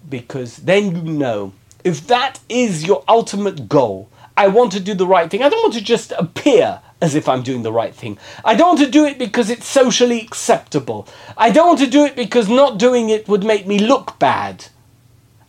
Because 0.09 0.59
then 0.59 0.94
you 0.94 1.12
know 1.12 1.53
if 1.82 2.07
that 2.07 2.38
is 2.49 2.86
your 2.86 3.03
ultimate 3.09 3.68
goal, 3.68 4.09
I 4.36 4.49
want 4.49 4.72
to 4.72 4.80
do 4.80 4.92
the 4.92 5.07
right 5.07 5.30
thing. 5.30 5.42
I 5.42 5.49
don't 5.49 5.62
want 5.62 5.74
to 5.74 5.80
just 5.80 6.12
appear 6.12 6.80
as 7.01 7.14
if 7.14 7.28
I'm 7.28 7.42
doing 7.42 7.62
the 7.62 7.72
right 7.72 7.94
thing. 7.94 8.18
I 8.44 8.55
don't 8.55 8.68
want 8.68 8.80
to 8.80 8.90
do 8.90 9.05
it 9.05 9.18
because 9.18 9.51
it's 9.51 9.66
socially 9.66 10.20
acceptable. 10.20 11.07
I 11.36 11.51
don't 11.51 11.68
want 11.68 11.80
to 11.80 11.86
do 11.86 12.05
it 12.05 12.16
because 12.16 12.49
not 12.49 12.78
doing 12.78 13.11
it 13.11 13.28
would 13.28 13.44
make 13.44 13.66
me 13.66 13.78
look 13.78 14.18
bad. 14.18 14.66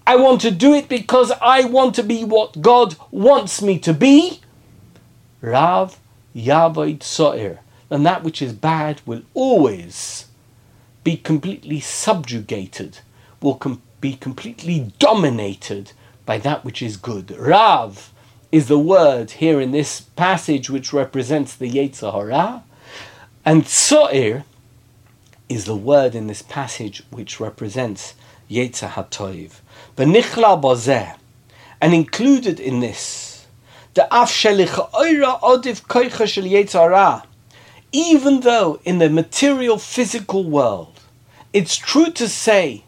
I 0.05 0.15
want 0.15 0.41
to 0.41 0.51
do 0.51 0.73
it 0.73 0.89
because 0.89 1.31
I 1.41 1.65
want 1.65 1.95
to 1.95 2.03
be 2.03 2.23
what 2.23 2.61
God 2.61 2.95
wants 3.11 3.61
me 3.61 3.79
to 3.79 3.93
be. 3.93 4.41
Rav 5.41 5.99
Yavoid 6.35 6.99
Tzoir. 6.99 7.59
And 7.89 8.05
that 8.05 8.23
which 8.23 8.41
is 8.41 8.53
bad 8.53 9.01
will 9.05 9.21
always 9.33 10.25
be 11.03 11.15
completely 11.15 11.79
subjugated, 11.79 12.99
will 13.41 13.55
com- 13.55 13.81
be 14.01 14.13
completely 14.13 14.91
dominated 14.99 15.93
by 16.25 16.37
that 16.39 16.65
which 16.65 16.81
is 16.81 16.97
good. 16.97 17.31
Rav 17.31 18.11
is 18.51 18.67
the 18.67 18.79
word 18.79 19.31
here 19.31 19.59
in 19.59 19.71
this 19.71 20.01
passage 20.01 20.69
which 20.69 20.93
represents 20.93 21.55
the 21.55 21.69
Yetzer 21.69 22.13
Hara, 22.13 22.63
and 23.45 23.63
Tzo'ir 23.63 24.43
is 25.49 25.65
the 25.65 25.75
word 25.75 26.15
in 26.15 26.27
this 26.27 26.41
passage 26.41 27.03
which 27.09 27.39
represents 27.39 28.13
Yetzer 28.49 28.89
HaToiv. 28.89 29.59
V'nichla 29.97 30.61
bozeh, 30.61 31.17
and 31.81 31.93
included 31.93 32.59
in 32.59 32.79
this, 32.79 33.47
the 33.93 34.03
af 34.05 34.29
oira 34.29 35.39
odiv 35.41 35.83
koicha 35.87 36.27
shel 36.27 37.23
even 37.91 38.41
though 38.41 38.79
in 38.83 38.99
the 38.99 39.09
material 39.09 39.77
physical 39.77 40.43
world, 40.43 40.99
it's 41.53 41.75
true 41.75 42.11
to 42.11 42.27
say 42.27 42.83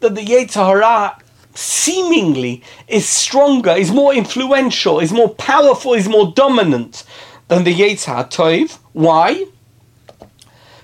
that 0.00 0.14
the 0.14 0.24
Yetzer 0.24 0.66
Hara 0.66 1.18
seemingly 1.54 2.62
is 2.88 3.08
stronger, 3.08 3.70
is 3.70 3.90
more 3.90 4.12
influential, 4.12 5.00
is 5.00 5.12
more 5.12 5.30
powerful, 5.30 5.94
is 5.94 6.08
more 6.08 6.32
dominant 6.32 7.04
than 7.48 7.64
the 7.64 7.74
Yetzer 7.74 8.30
Tov. 8.30 8.78
Why? 8.92 9.46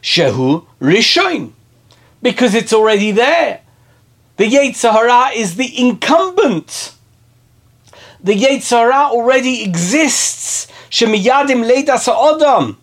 Shehu 0.02 0.66
Rishon. 0.80 1.52
Because 2.22 2.54
it's 2.54 2.72
already 2.72 3.10
there. 3.12 3.62
The 4.36 4.48
Yetzer 4.48 4.92
Hara 4.92 5.34
is 5.34 5.56
the 5.56 5.78
incumbent. 5.78 6.94
The 8.22 8.34
Yetzer 8.34 8.78
Hara 8.78 9.10
already 9.10 9.62
exists. 9.62 10.66
Shemiyadim 10.90 11.68
leidas 11.68 12.06
ha'odam. 12.06 12.76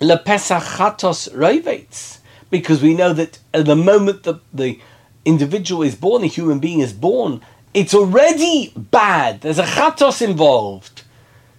Lepesach 0.00 0.76
chatos. 0.76 2.18
Because 2.50 2.82
we 2.82 2.94
know 2.94 3.12
that 3.12 3.38
at 3.52 3.66
the 3.66 3.76
moment 3.76 4.24
that 4.24 4.40
the 4.52 4.80
individual 5.24 5.82
is 5.82 5.94
born, 5.94 6.22
a 6.24 6.26
human 6.26 6.58
being 6.58 6.80
is 6.80 6.92
born, 6.92 7.40
it's 7.72 7.94
already 7.94 8.72
bad. 8.76 9.40
There's 9.40 9.58
a 9.58 9.64
chatos 9.64 10.22
involved. 10.22 11.02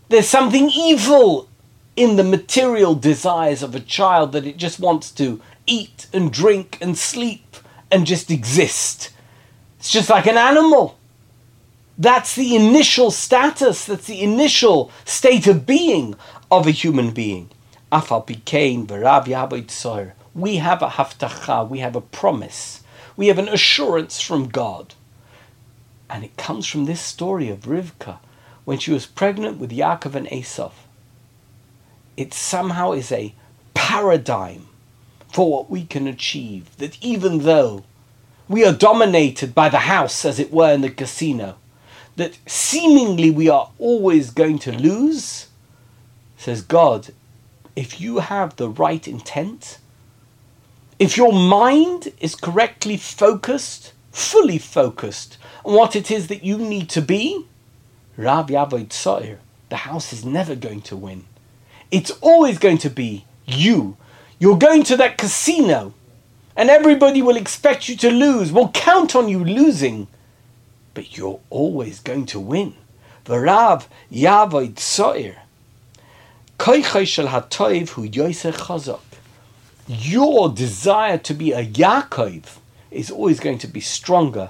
There's 0.09 0.29
something 0.29 0.69
evil 0.69 1.49
in 1.95 2.15
the 2.15 2.23
material 2.23 2.95
desires 2.95 3.63
of 3.63 3.75
a 3.75 3.79
child 3.79 4.31
that 4.31 4.45
it 4.45 4.57
just 4.57 4.79
wants 4.79 5.11
to 5.11 5.41
eat 5.65 6.07
and 6.13 6.31
drink 6.31 6.77
and 6.81 6.97
sleep 6.97 7.57
and 7.91 8.05
just 8.05 8.31
exist. 8.31 9.11
It's 9.79 9.91
just 9.91 10.09
like 10.09 10.25
an 10.27 10.37
animal. 10.37 10.97
That's 11.97 12.35
the 12.35 12.55
initial 12.55 13.11
status, 13.11 13.85
that's 13.85 14.07
the 14.07 14.21
initial 14.21 14.91
state 15.05 15.47
of 15.47 15.65
being 15.65 16.15
of 16.51 16.67
a 16.67 16.71
human 16.71 17.11
being. 17.11 17.49
Afal 17.91 18.25
became 18.25 18.87
We 20.33 20.57
have 20.57 20.81
a 20.81 20.89
haftacha, 20.89 21.69
we 21.69 21.79
have 21.79 21.95
a 21.95 22.01
promise, 22.01 22.83
we 23.17 23.27
have 23.27 23.39
an 23.39 23.47
assurance 23.47 24.19
from 24.21 24.49
God. 24.49 24.93
And 26.09 26.23
it 26.23 26.37
comes 26.37 26.67
from 26.67 26.85
this 26.85 27.01
story 27.01 27.49
of 27.49 27.61
Rivka 27.61 28.19
when 28.63 28.77
she 28.79 28.91
was 28.91 29.05
pregnant 29.05 29.57
with 29.57 29.71
Yaakov 29.71 30.15
and 30.15 30.27
Esav. 30.27 30.71
It 32.17 32.33
somehow 32.33 32.91
is 32.91 33.11
a 33.11 33.33
paradigm 33.73 34.67
for 35.33 35.51
what 35.51 35.69
we 35.69 35.85
can 35.85 36.07
achieve. 36.07 36.75
That 36.77 36.97
even 37.03 37.39
though 37.39 37.83
we 38.47 38.65
are 38.65 38.73
dominated 38.73 39.55
by 39.55 39.69
the 39.69 39.79
house, 39.79 40.23
as 40.25 40.39
it 40.39 40.51
were, 40.51 40.73
in 40.73 40.81
the 40.81 40.89
casino, 40.89 41.55
that 42.15 42.37
seemingly 42.45 43.29
we 43.29 43.49
are 43.49 43.69
always 43.79 44.29
going 44.31 44.59
to 44.59 44.71
lose, 44.71 45.47
says 46.37 46.61
God, 46.61 47.09
if 47.75 47.99
you 47.99 48.19
have 48.19 48.55
the 48.55 48.69
right 48.69 49.05
intent, 49.07 49.79
if 50.97 51.17
your 51.17 51.33
mind 51.33 52.13
is 52.19 52.35
correctly 52.35 52.97
focused, 52.97 53.93
fully 54.11 54.57
focused 54.57 55.37
on 55.65 55.73
what 55.73 55.95
it 55.95 56.09
is 56.09 56.27
that 56.27 56.43
you 56.43 56.57
need 56.57 56.89
to 56.89 57.01
be, 57.01 57.45
Rav 58.15 58.47
Yavoid 58.47 58.89
Tzoir, 58.89 59.37
the 59.69 59.75
house 59.77 60.13
is 60.13 60.23
never 60.23 60.55
going 60.55 60.81
to 60.83 60.95
win. 60.95 61.25
It's 61.91 62.11
always 62.21 62.57
going 62.59 62.77
to 62.79 62.89
be 62.89 63.25
you. 63.45 63.97
You're 64.39 64.57
going 64.57 64.83
to 64.83 64.97
that 64.97 65.17
casino, 65.17 65.93
and 66.55 66.69
everybody 66.69 67.21
will 67.21 67.35
expect 67.35 67.89
you 67.89 67.97
to 67.97 68.09
lose, 68.09 68.51
will 68.51 68.69
count 68.69 69.15
on 69.15 69.27
you 69.27 69.43
losing, 69.43 70.07
but 70.93 71.17
you're 71.17 71.41
always 71.49 71.99
going 71.99 72.25
to 72.27 72.39
win. 72.39 72.73
V'rav 73.25 73.87
Yavoid 74.11 74.75
Tzoir. 74.75 75.35
Your 79.87 80.49
desire 80.49 81.19
to 81.19 81.33
be 81.35 81.51
a 81.51 81.63
Yaakov 81.63 82.57
is 82.89 83.11
always 83.11 83.39
going 83.39 83.59
to 83.59 83.67
be 83.67 83.81
stronger 83.81 84.49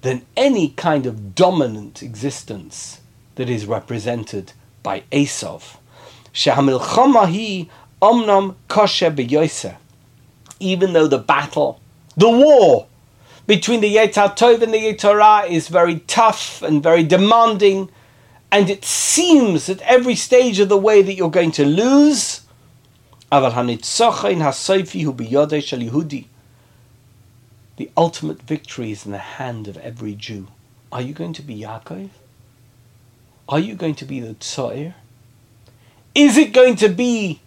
than 0.00 0.24
any 0.38 0.70
kind 0.70 1.04
of 1.04 1.34
dominant 1.34 2.02
existence 2.02 3.02
that 3.34 3.50
is 3.50 3.66
represented 3.66 4.54
by 4.82 5.02
Esav. 5.12 5.76
Even 10.60 10.92
though 10.92 11.06
the 11.06 11.18
battle, 11.18 11.80
the 12.16 12.30
war 12.30 12.86
between 13.46 13.80
the 13.82 13.94
Yetzer 13.94 14.34
Tov 14.34 14.62
and 14.62 14.72
the 14.72 14.78
Yetzer 14.78 15.50
is 15.50 15.68
very 15.68 15.98
tough 16.00 16.62
and 16.62 16.82
very 16.82 17.02
demanding, 17.02 17.90
and 18.50 18.70
it 18.70 18.86
seems 18.86 19.68
at 19.68 19.82
every 19.82 20.14
stage 20.14 20.58
of 20.58 20.70
the 20.70 20.78
way 20.78 21.02
that 21.02 21.14
you're 21.14 21.30
going 21.30 21.52
to 21.52 21.66
lose, 21.66 22.40
the 27.80 27.90
ultimate 27.96 28.42
victory 28.42 28.90
is 28.90 29.06
in 29.06 29.12
the 29.12 29.18
hand 29.18 29.68
of 29.68 29.76
every 29.78 30.14
Jew. 30.14 30.48
Are 30.90 31.00
you 31.00 31.14
going 31.14 31.32
to 31.34 31.42
be 31.42 31.60
Yaakov? 31.60 32.10
Are 33.48 33.58
you 33.60 33.74
going 33.76 33.94
to 33.94 34.04
be 34.04 34.18
the 34.18 34.34
Tzoir? 34.34 34.94
Is 36.12 36.36
it 36.36 36.52
going 36.52 36.74
to 36.76 36.88
be 36.88 37.40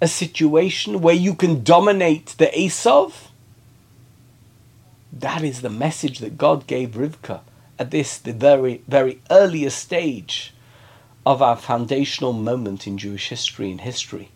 a 0.00 0.08
situation 0.08 1.00
where 1.00 1.14
you 1.14 1.34
can 1.34 1.62
dominate 1.62 2.34
the 2.38 2.46
Esav? 2.46 3.28
That 5.12 5.44
is 5.44 5.62
the 5.62 5.70
message 5.70 6.18
that 6.18 6.38
God 6.38 6.66
gave 6.66 6.90
Rivka 6.90 7.40
at 7.78 7.92
this, 7.92 8.18
the 8.18 8.32
very, 8.32 8.82
very 8.88 9.22
earliest 9.30 9.78
stage 9.78 10.52
of 11.24 11.40
our 11.40 11.56
foundational 11.56 12.32
moment 12.32 12.88
in 12.88 12.98
Jewish 12.98 13.28
history 13.28 13.70
and 13.70 13.80
history. 13.80 14.30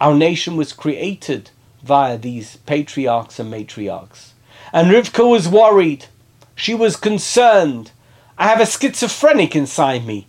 Our 0.00 0.14
nation 0.14 0.56
was 0.56 0.72
created 0.72 1.50
via 1.82 2.18
these 2.18 2.56
patriarchs 2.58 3.38
and 3.38 3.52
matriarchs. 3.52 4.30
And 4.72 4.88
Rivka 4.90 5.28
was 5.28 5.48
worried. 5.48 6.06
She 6.54 6.74
was 6.74 6.96
concerned. 6.96 7.92
I 8.36 8.46
have 8.48 8.60
a 8.60 8.66
schizophrenic 8.66 9.56
inside 9.56 10.06
me. 10.06 10.26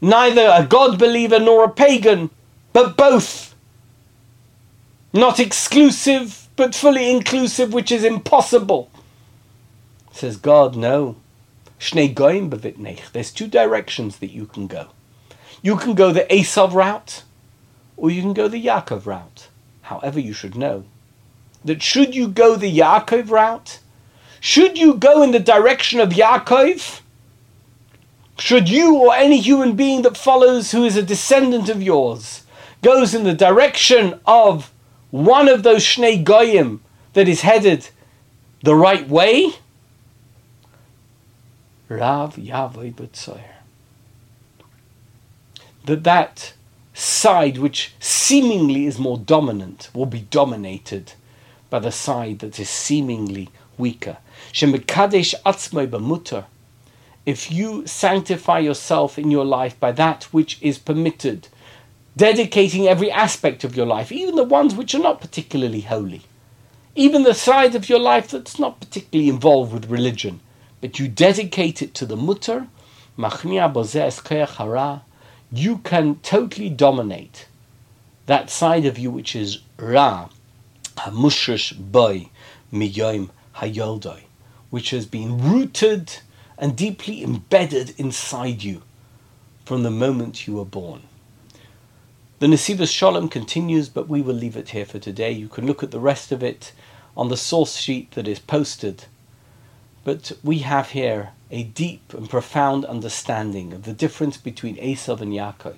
Neither 0.00 0.50
a 0.52 0.66
God 0.66 0.98
believer 0.98 1.38
nor 1.38 1.64
a 1.64 1.70
pagan, 1.70 2.30
but 2.72 2.96
both. 2.96 3.54
Not 5.12 5.38
exclusive, 5.38 6.48
but 6.56 6.74
fully 6.74 7.10
inclusive, 7.10 7.72
which 7.72 7.92
is 7.92 8.04
impossible. 8.04 8.90
Says 10.12 10.36
God, 10.36 10.76
no. 10.76 11.16
There's 11.80 13.32
two 13.32 13.46
directions 13.46 14.18
that 14.18 14.30
you 14.30 14.46
can 14.46 14.66
go. 14.66 14.88
You 15.62 15.76
can 15.76 15.94
go 15.94 16.12
the 16.12 16.24
Esav 16.24 16.72
route, 16.72 17.22
or 17.96 18.10
you 18.10 18.22
can 18.22 18.32
go 18.32 18.48
the 18.48 18.64
Yaakov 18.64 19.06
route. 19.06 19.48
However, 19.82 20.18
you 20.18 20.32
should 20.32 20.56
know 20.56 20.84
that 21.64 21.82
should 21.82 22.14
you 22.14 22.28
go 22.28 22.56
the 22.56 22.78
Yaakov 22.78 23.30
route, 23.30 23.78
should 24.40 24.78
you 24.78 24.94
go 24.94 25.22
in 25.22 25.30
the 25.30 25.40
direction 25.40 26.00
of 26.00 26.10
Yaakov, 26.10 27.00
should 28.38 28.68
you 28.68 28.96
or 28.96 29.14
any 29.14 29.40
human 29.40 29.76
being 29.76 30.02
that 30.02 30.16
follows 30.16 30.72
who 30.72 30.84
is 30.84 30.96
a 30.96 31.02
descendant 31.02 31.68
of 31.68 31.82
yours 31.82 32.42
goes 32.82 33.14
in 33.14 33.24
the 33.24 33.34
direction 33.34 34.20
of 34.26 34.70
one 35.10 35.48
of 35.48 35.62
those 35.62 35.82
Shnei 35.82 36.22
Goyim 36.22 36.80
that 37.14 37.28
is 37.28 37.40
headed 37.40 37.88
the 38.62 38.74
right 38.74 39.08
way, 39.08 39.52
Rav 41.88 42.36
Yavoy 42.36 42.92
B'Tzoyer. 42.92 43.54
That 45.86 46.04
that 46.04 46.54
side 46.94 47.58
which 47.58 47.92
seemingly 47.98 48.86
is 48.86 48.98
more 48.98 49.18
dominant 49.18 49.90
will 49.92 50.06
be 50.06 50.20
dominated 50.20 51.12
by 51.68 51.80
the 51.80 51.90
side 51.92 52.38
that 52.38 52.58
is 52.60 52.70
seemingly 52.70 53.50
weaker. 53.76 54.16
Shemekadesh 54.52 55.34
atzmoi. 55.44 56.44
If 57.26 57.50
you 57.50 57.86
sanctify 57.86 58.60
yourself 58.60 59.18
in 59.18 59.30
your 59.30 59.44
life 59.44 59.78
by 59.80 59.90
that 59.92 60.24
which 60.24 60.58
is 60.60 60.78
permitted, 60.78 61.48
dedicating 62.16 62.86
every 62.86 63.10
aspect 63.10 63.64
of 63.64 63.76
your 63.76 63.86
life, 63.86 64.12
even 64.12 64.36
the 64.36 64.44
ones 64.44 64.74
which 64.74 64.94
are 64.94 65.00
not 65.00 65.20
particularly 65.20 65.80
holy, 65.80 66.22
even 66.94 67.24
the 67.24 67.34
side 67.34 67.74
of 67.74 67.88
your 67.88 67.98
life 67.98 68.30
that's 68.30 68.58
not 68.58 68.78
particularly 68.78 69.28
involved 69.28 69.72
with 69.72 69.90
religion, 69.90 70.38
but 70.80 71.00
you 71.00 71.08
dedicate 71.08 71.82
it 71.82 71.92
to 71.94 72.06
the 72.06 72.16
mutter, 72.16 72.68
you 75.58 75.78
can 75.78 76.16
totally 76.16 76.68
dominate 76.68 77.46
that 78.26 78.50
side 78.50 78.86
of 78.86 78.98
you 78.98 79.10
which 79.10 79.36
is 79.36 79.60
ra, 79.78 80.28
hamushish 80.96 81.76
boy, 81.78 82.28
miyoim 82.72 83.30
hayoldoi, 83.56 84.22
which 84.70 84.90
has 84.90 85.06
been 85.06 85.38
rooted 85.38 86.18
and 86.58 86.76
deeply 86.76 87.22
embedded 87.22 87.98
inside 87.98 88.62
you 88.62 88.82
from 89.64 89.82
the 89.82 89.90
moment 89.90 90.46
you 90.46 90.54
were 90.54 90.64
born. 90.64 91.02
The 92.38 92.46
Nesivos 92.46 92.92
Shalom 92.92 93.28
continues, 93.28 93.88
but 93.88 94.08
we 94.08 94.20
will 94.20 94.34
leave 94.34 94.56
it 94.56 94.70
here 94.70 94.84
for 94.84 94.98
today. 94.98 95.30
You 95.30 95.48
can 95.48 95.66
look 95.66 95.82
at 95.82 95.90
the 95.90 96.00
rest 96.00 96.32
of 96.32 96.42
it 96.42 96.72
on 97.16 97.28
the 97.28 97.36
source 97.36 97.76
sheet 97.76 98.10
that 98.12 98.26
is 98.26 98.38
posted. 98.38 99.04
But 100.02 100.32
we 100.42 100.58
have 100.58 100.90
here 100.90 101.32
a 101.50 101.64
deep 101.64 102.14
and 102.14 102.28
profound 102.28 102.84
understanding 102.84 103.72
of 103.72 103.84
the 103.84 103.92
difference 103.92 104.36
between 104.36 104.76
Esav 104.76 105.20
and 105.20 105.32
Yaakov, 105.32 105.76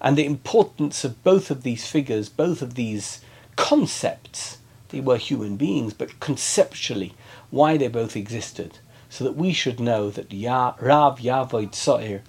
and 0.00 0.16
the 0.16 0.26
importance 0.26 1.04
of 1.04 1.22
both 1.24 1.50
of 1.50 1.62
these 1.62 1.86
figures, 1.86 2.28
both 2.28 2.62
of 2.62 2.74
these 2.74 3.20
concepts. 3.56 4.58
They 4.88 5.00
were 5.00 5.16
human 5.16 5.56
beings, 5.56 5.94
but 5.94 6.20
conceptually, 6.20 7.14
why 7.50 7.76
they 7.76 7.88
both 7.88 8.16
existed, 8.16 8.78
so 9.08 9.24
that 9.24 9.36
we 9.36 9.52
should 9.52 9.80
know 9.80 10.10
that 10.10 10.32
Rav 10.32 11.18
Yavoid 11.18 11.72
Tzoir, 11.72 12.20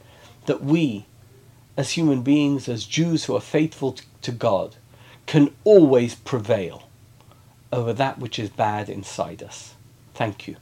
that 0.46 0.64
we, 0.64 1.06
as 1.78 1.92
human 1.92 2.22
beings, 2.22 2.68
as 2.68 2.86
Jews 2.86 3.26
who 3.26 3.36
are 3.36 3.42
faithful 3.42 3.98
to 4.22 4.32
God, 4.32 4.76
can 5.26 5.54
always 5.64 6.16
prevail 6.16 6.84
over 7.72 7.94
that 7.94 8.20
which 8.20 8.40
is 8.40 8.50
bad 8.50 8.90
inside 8.90 9.44
us. 9.44 9.74
Thank 10.14 10.48
you. 10.48 10.56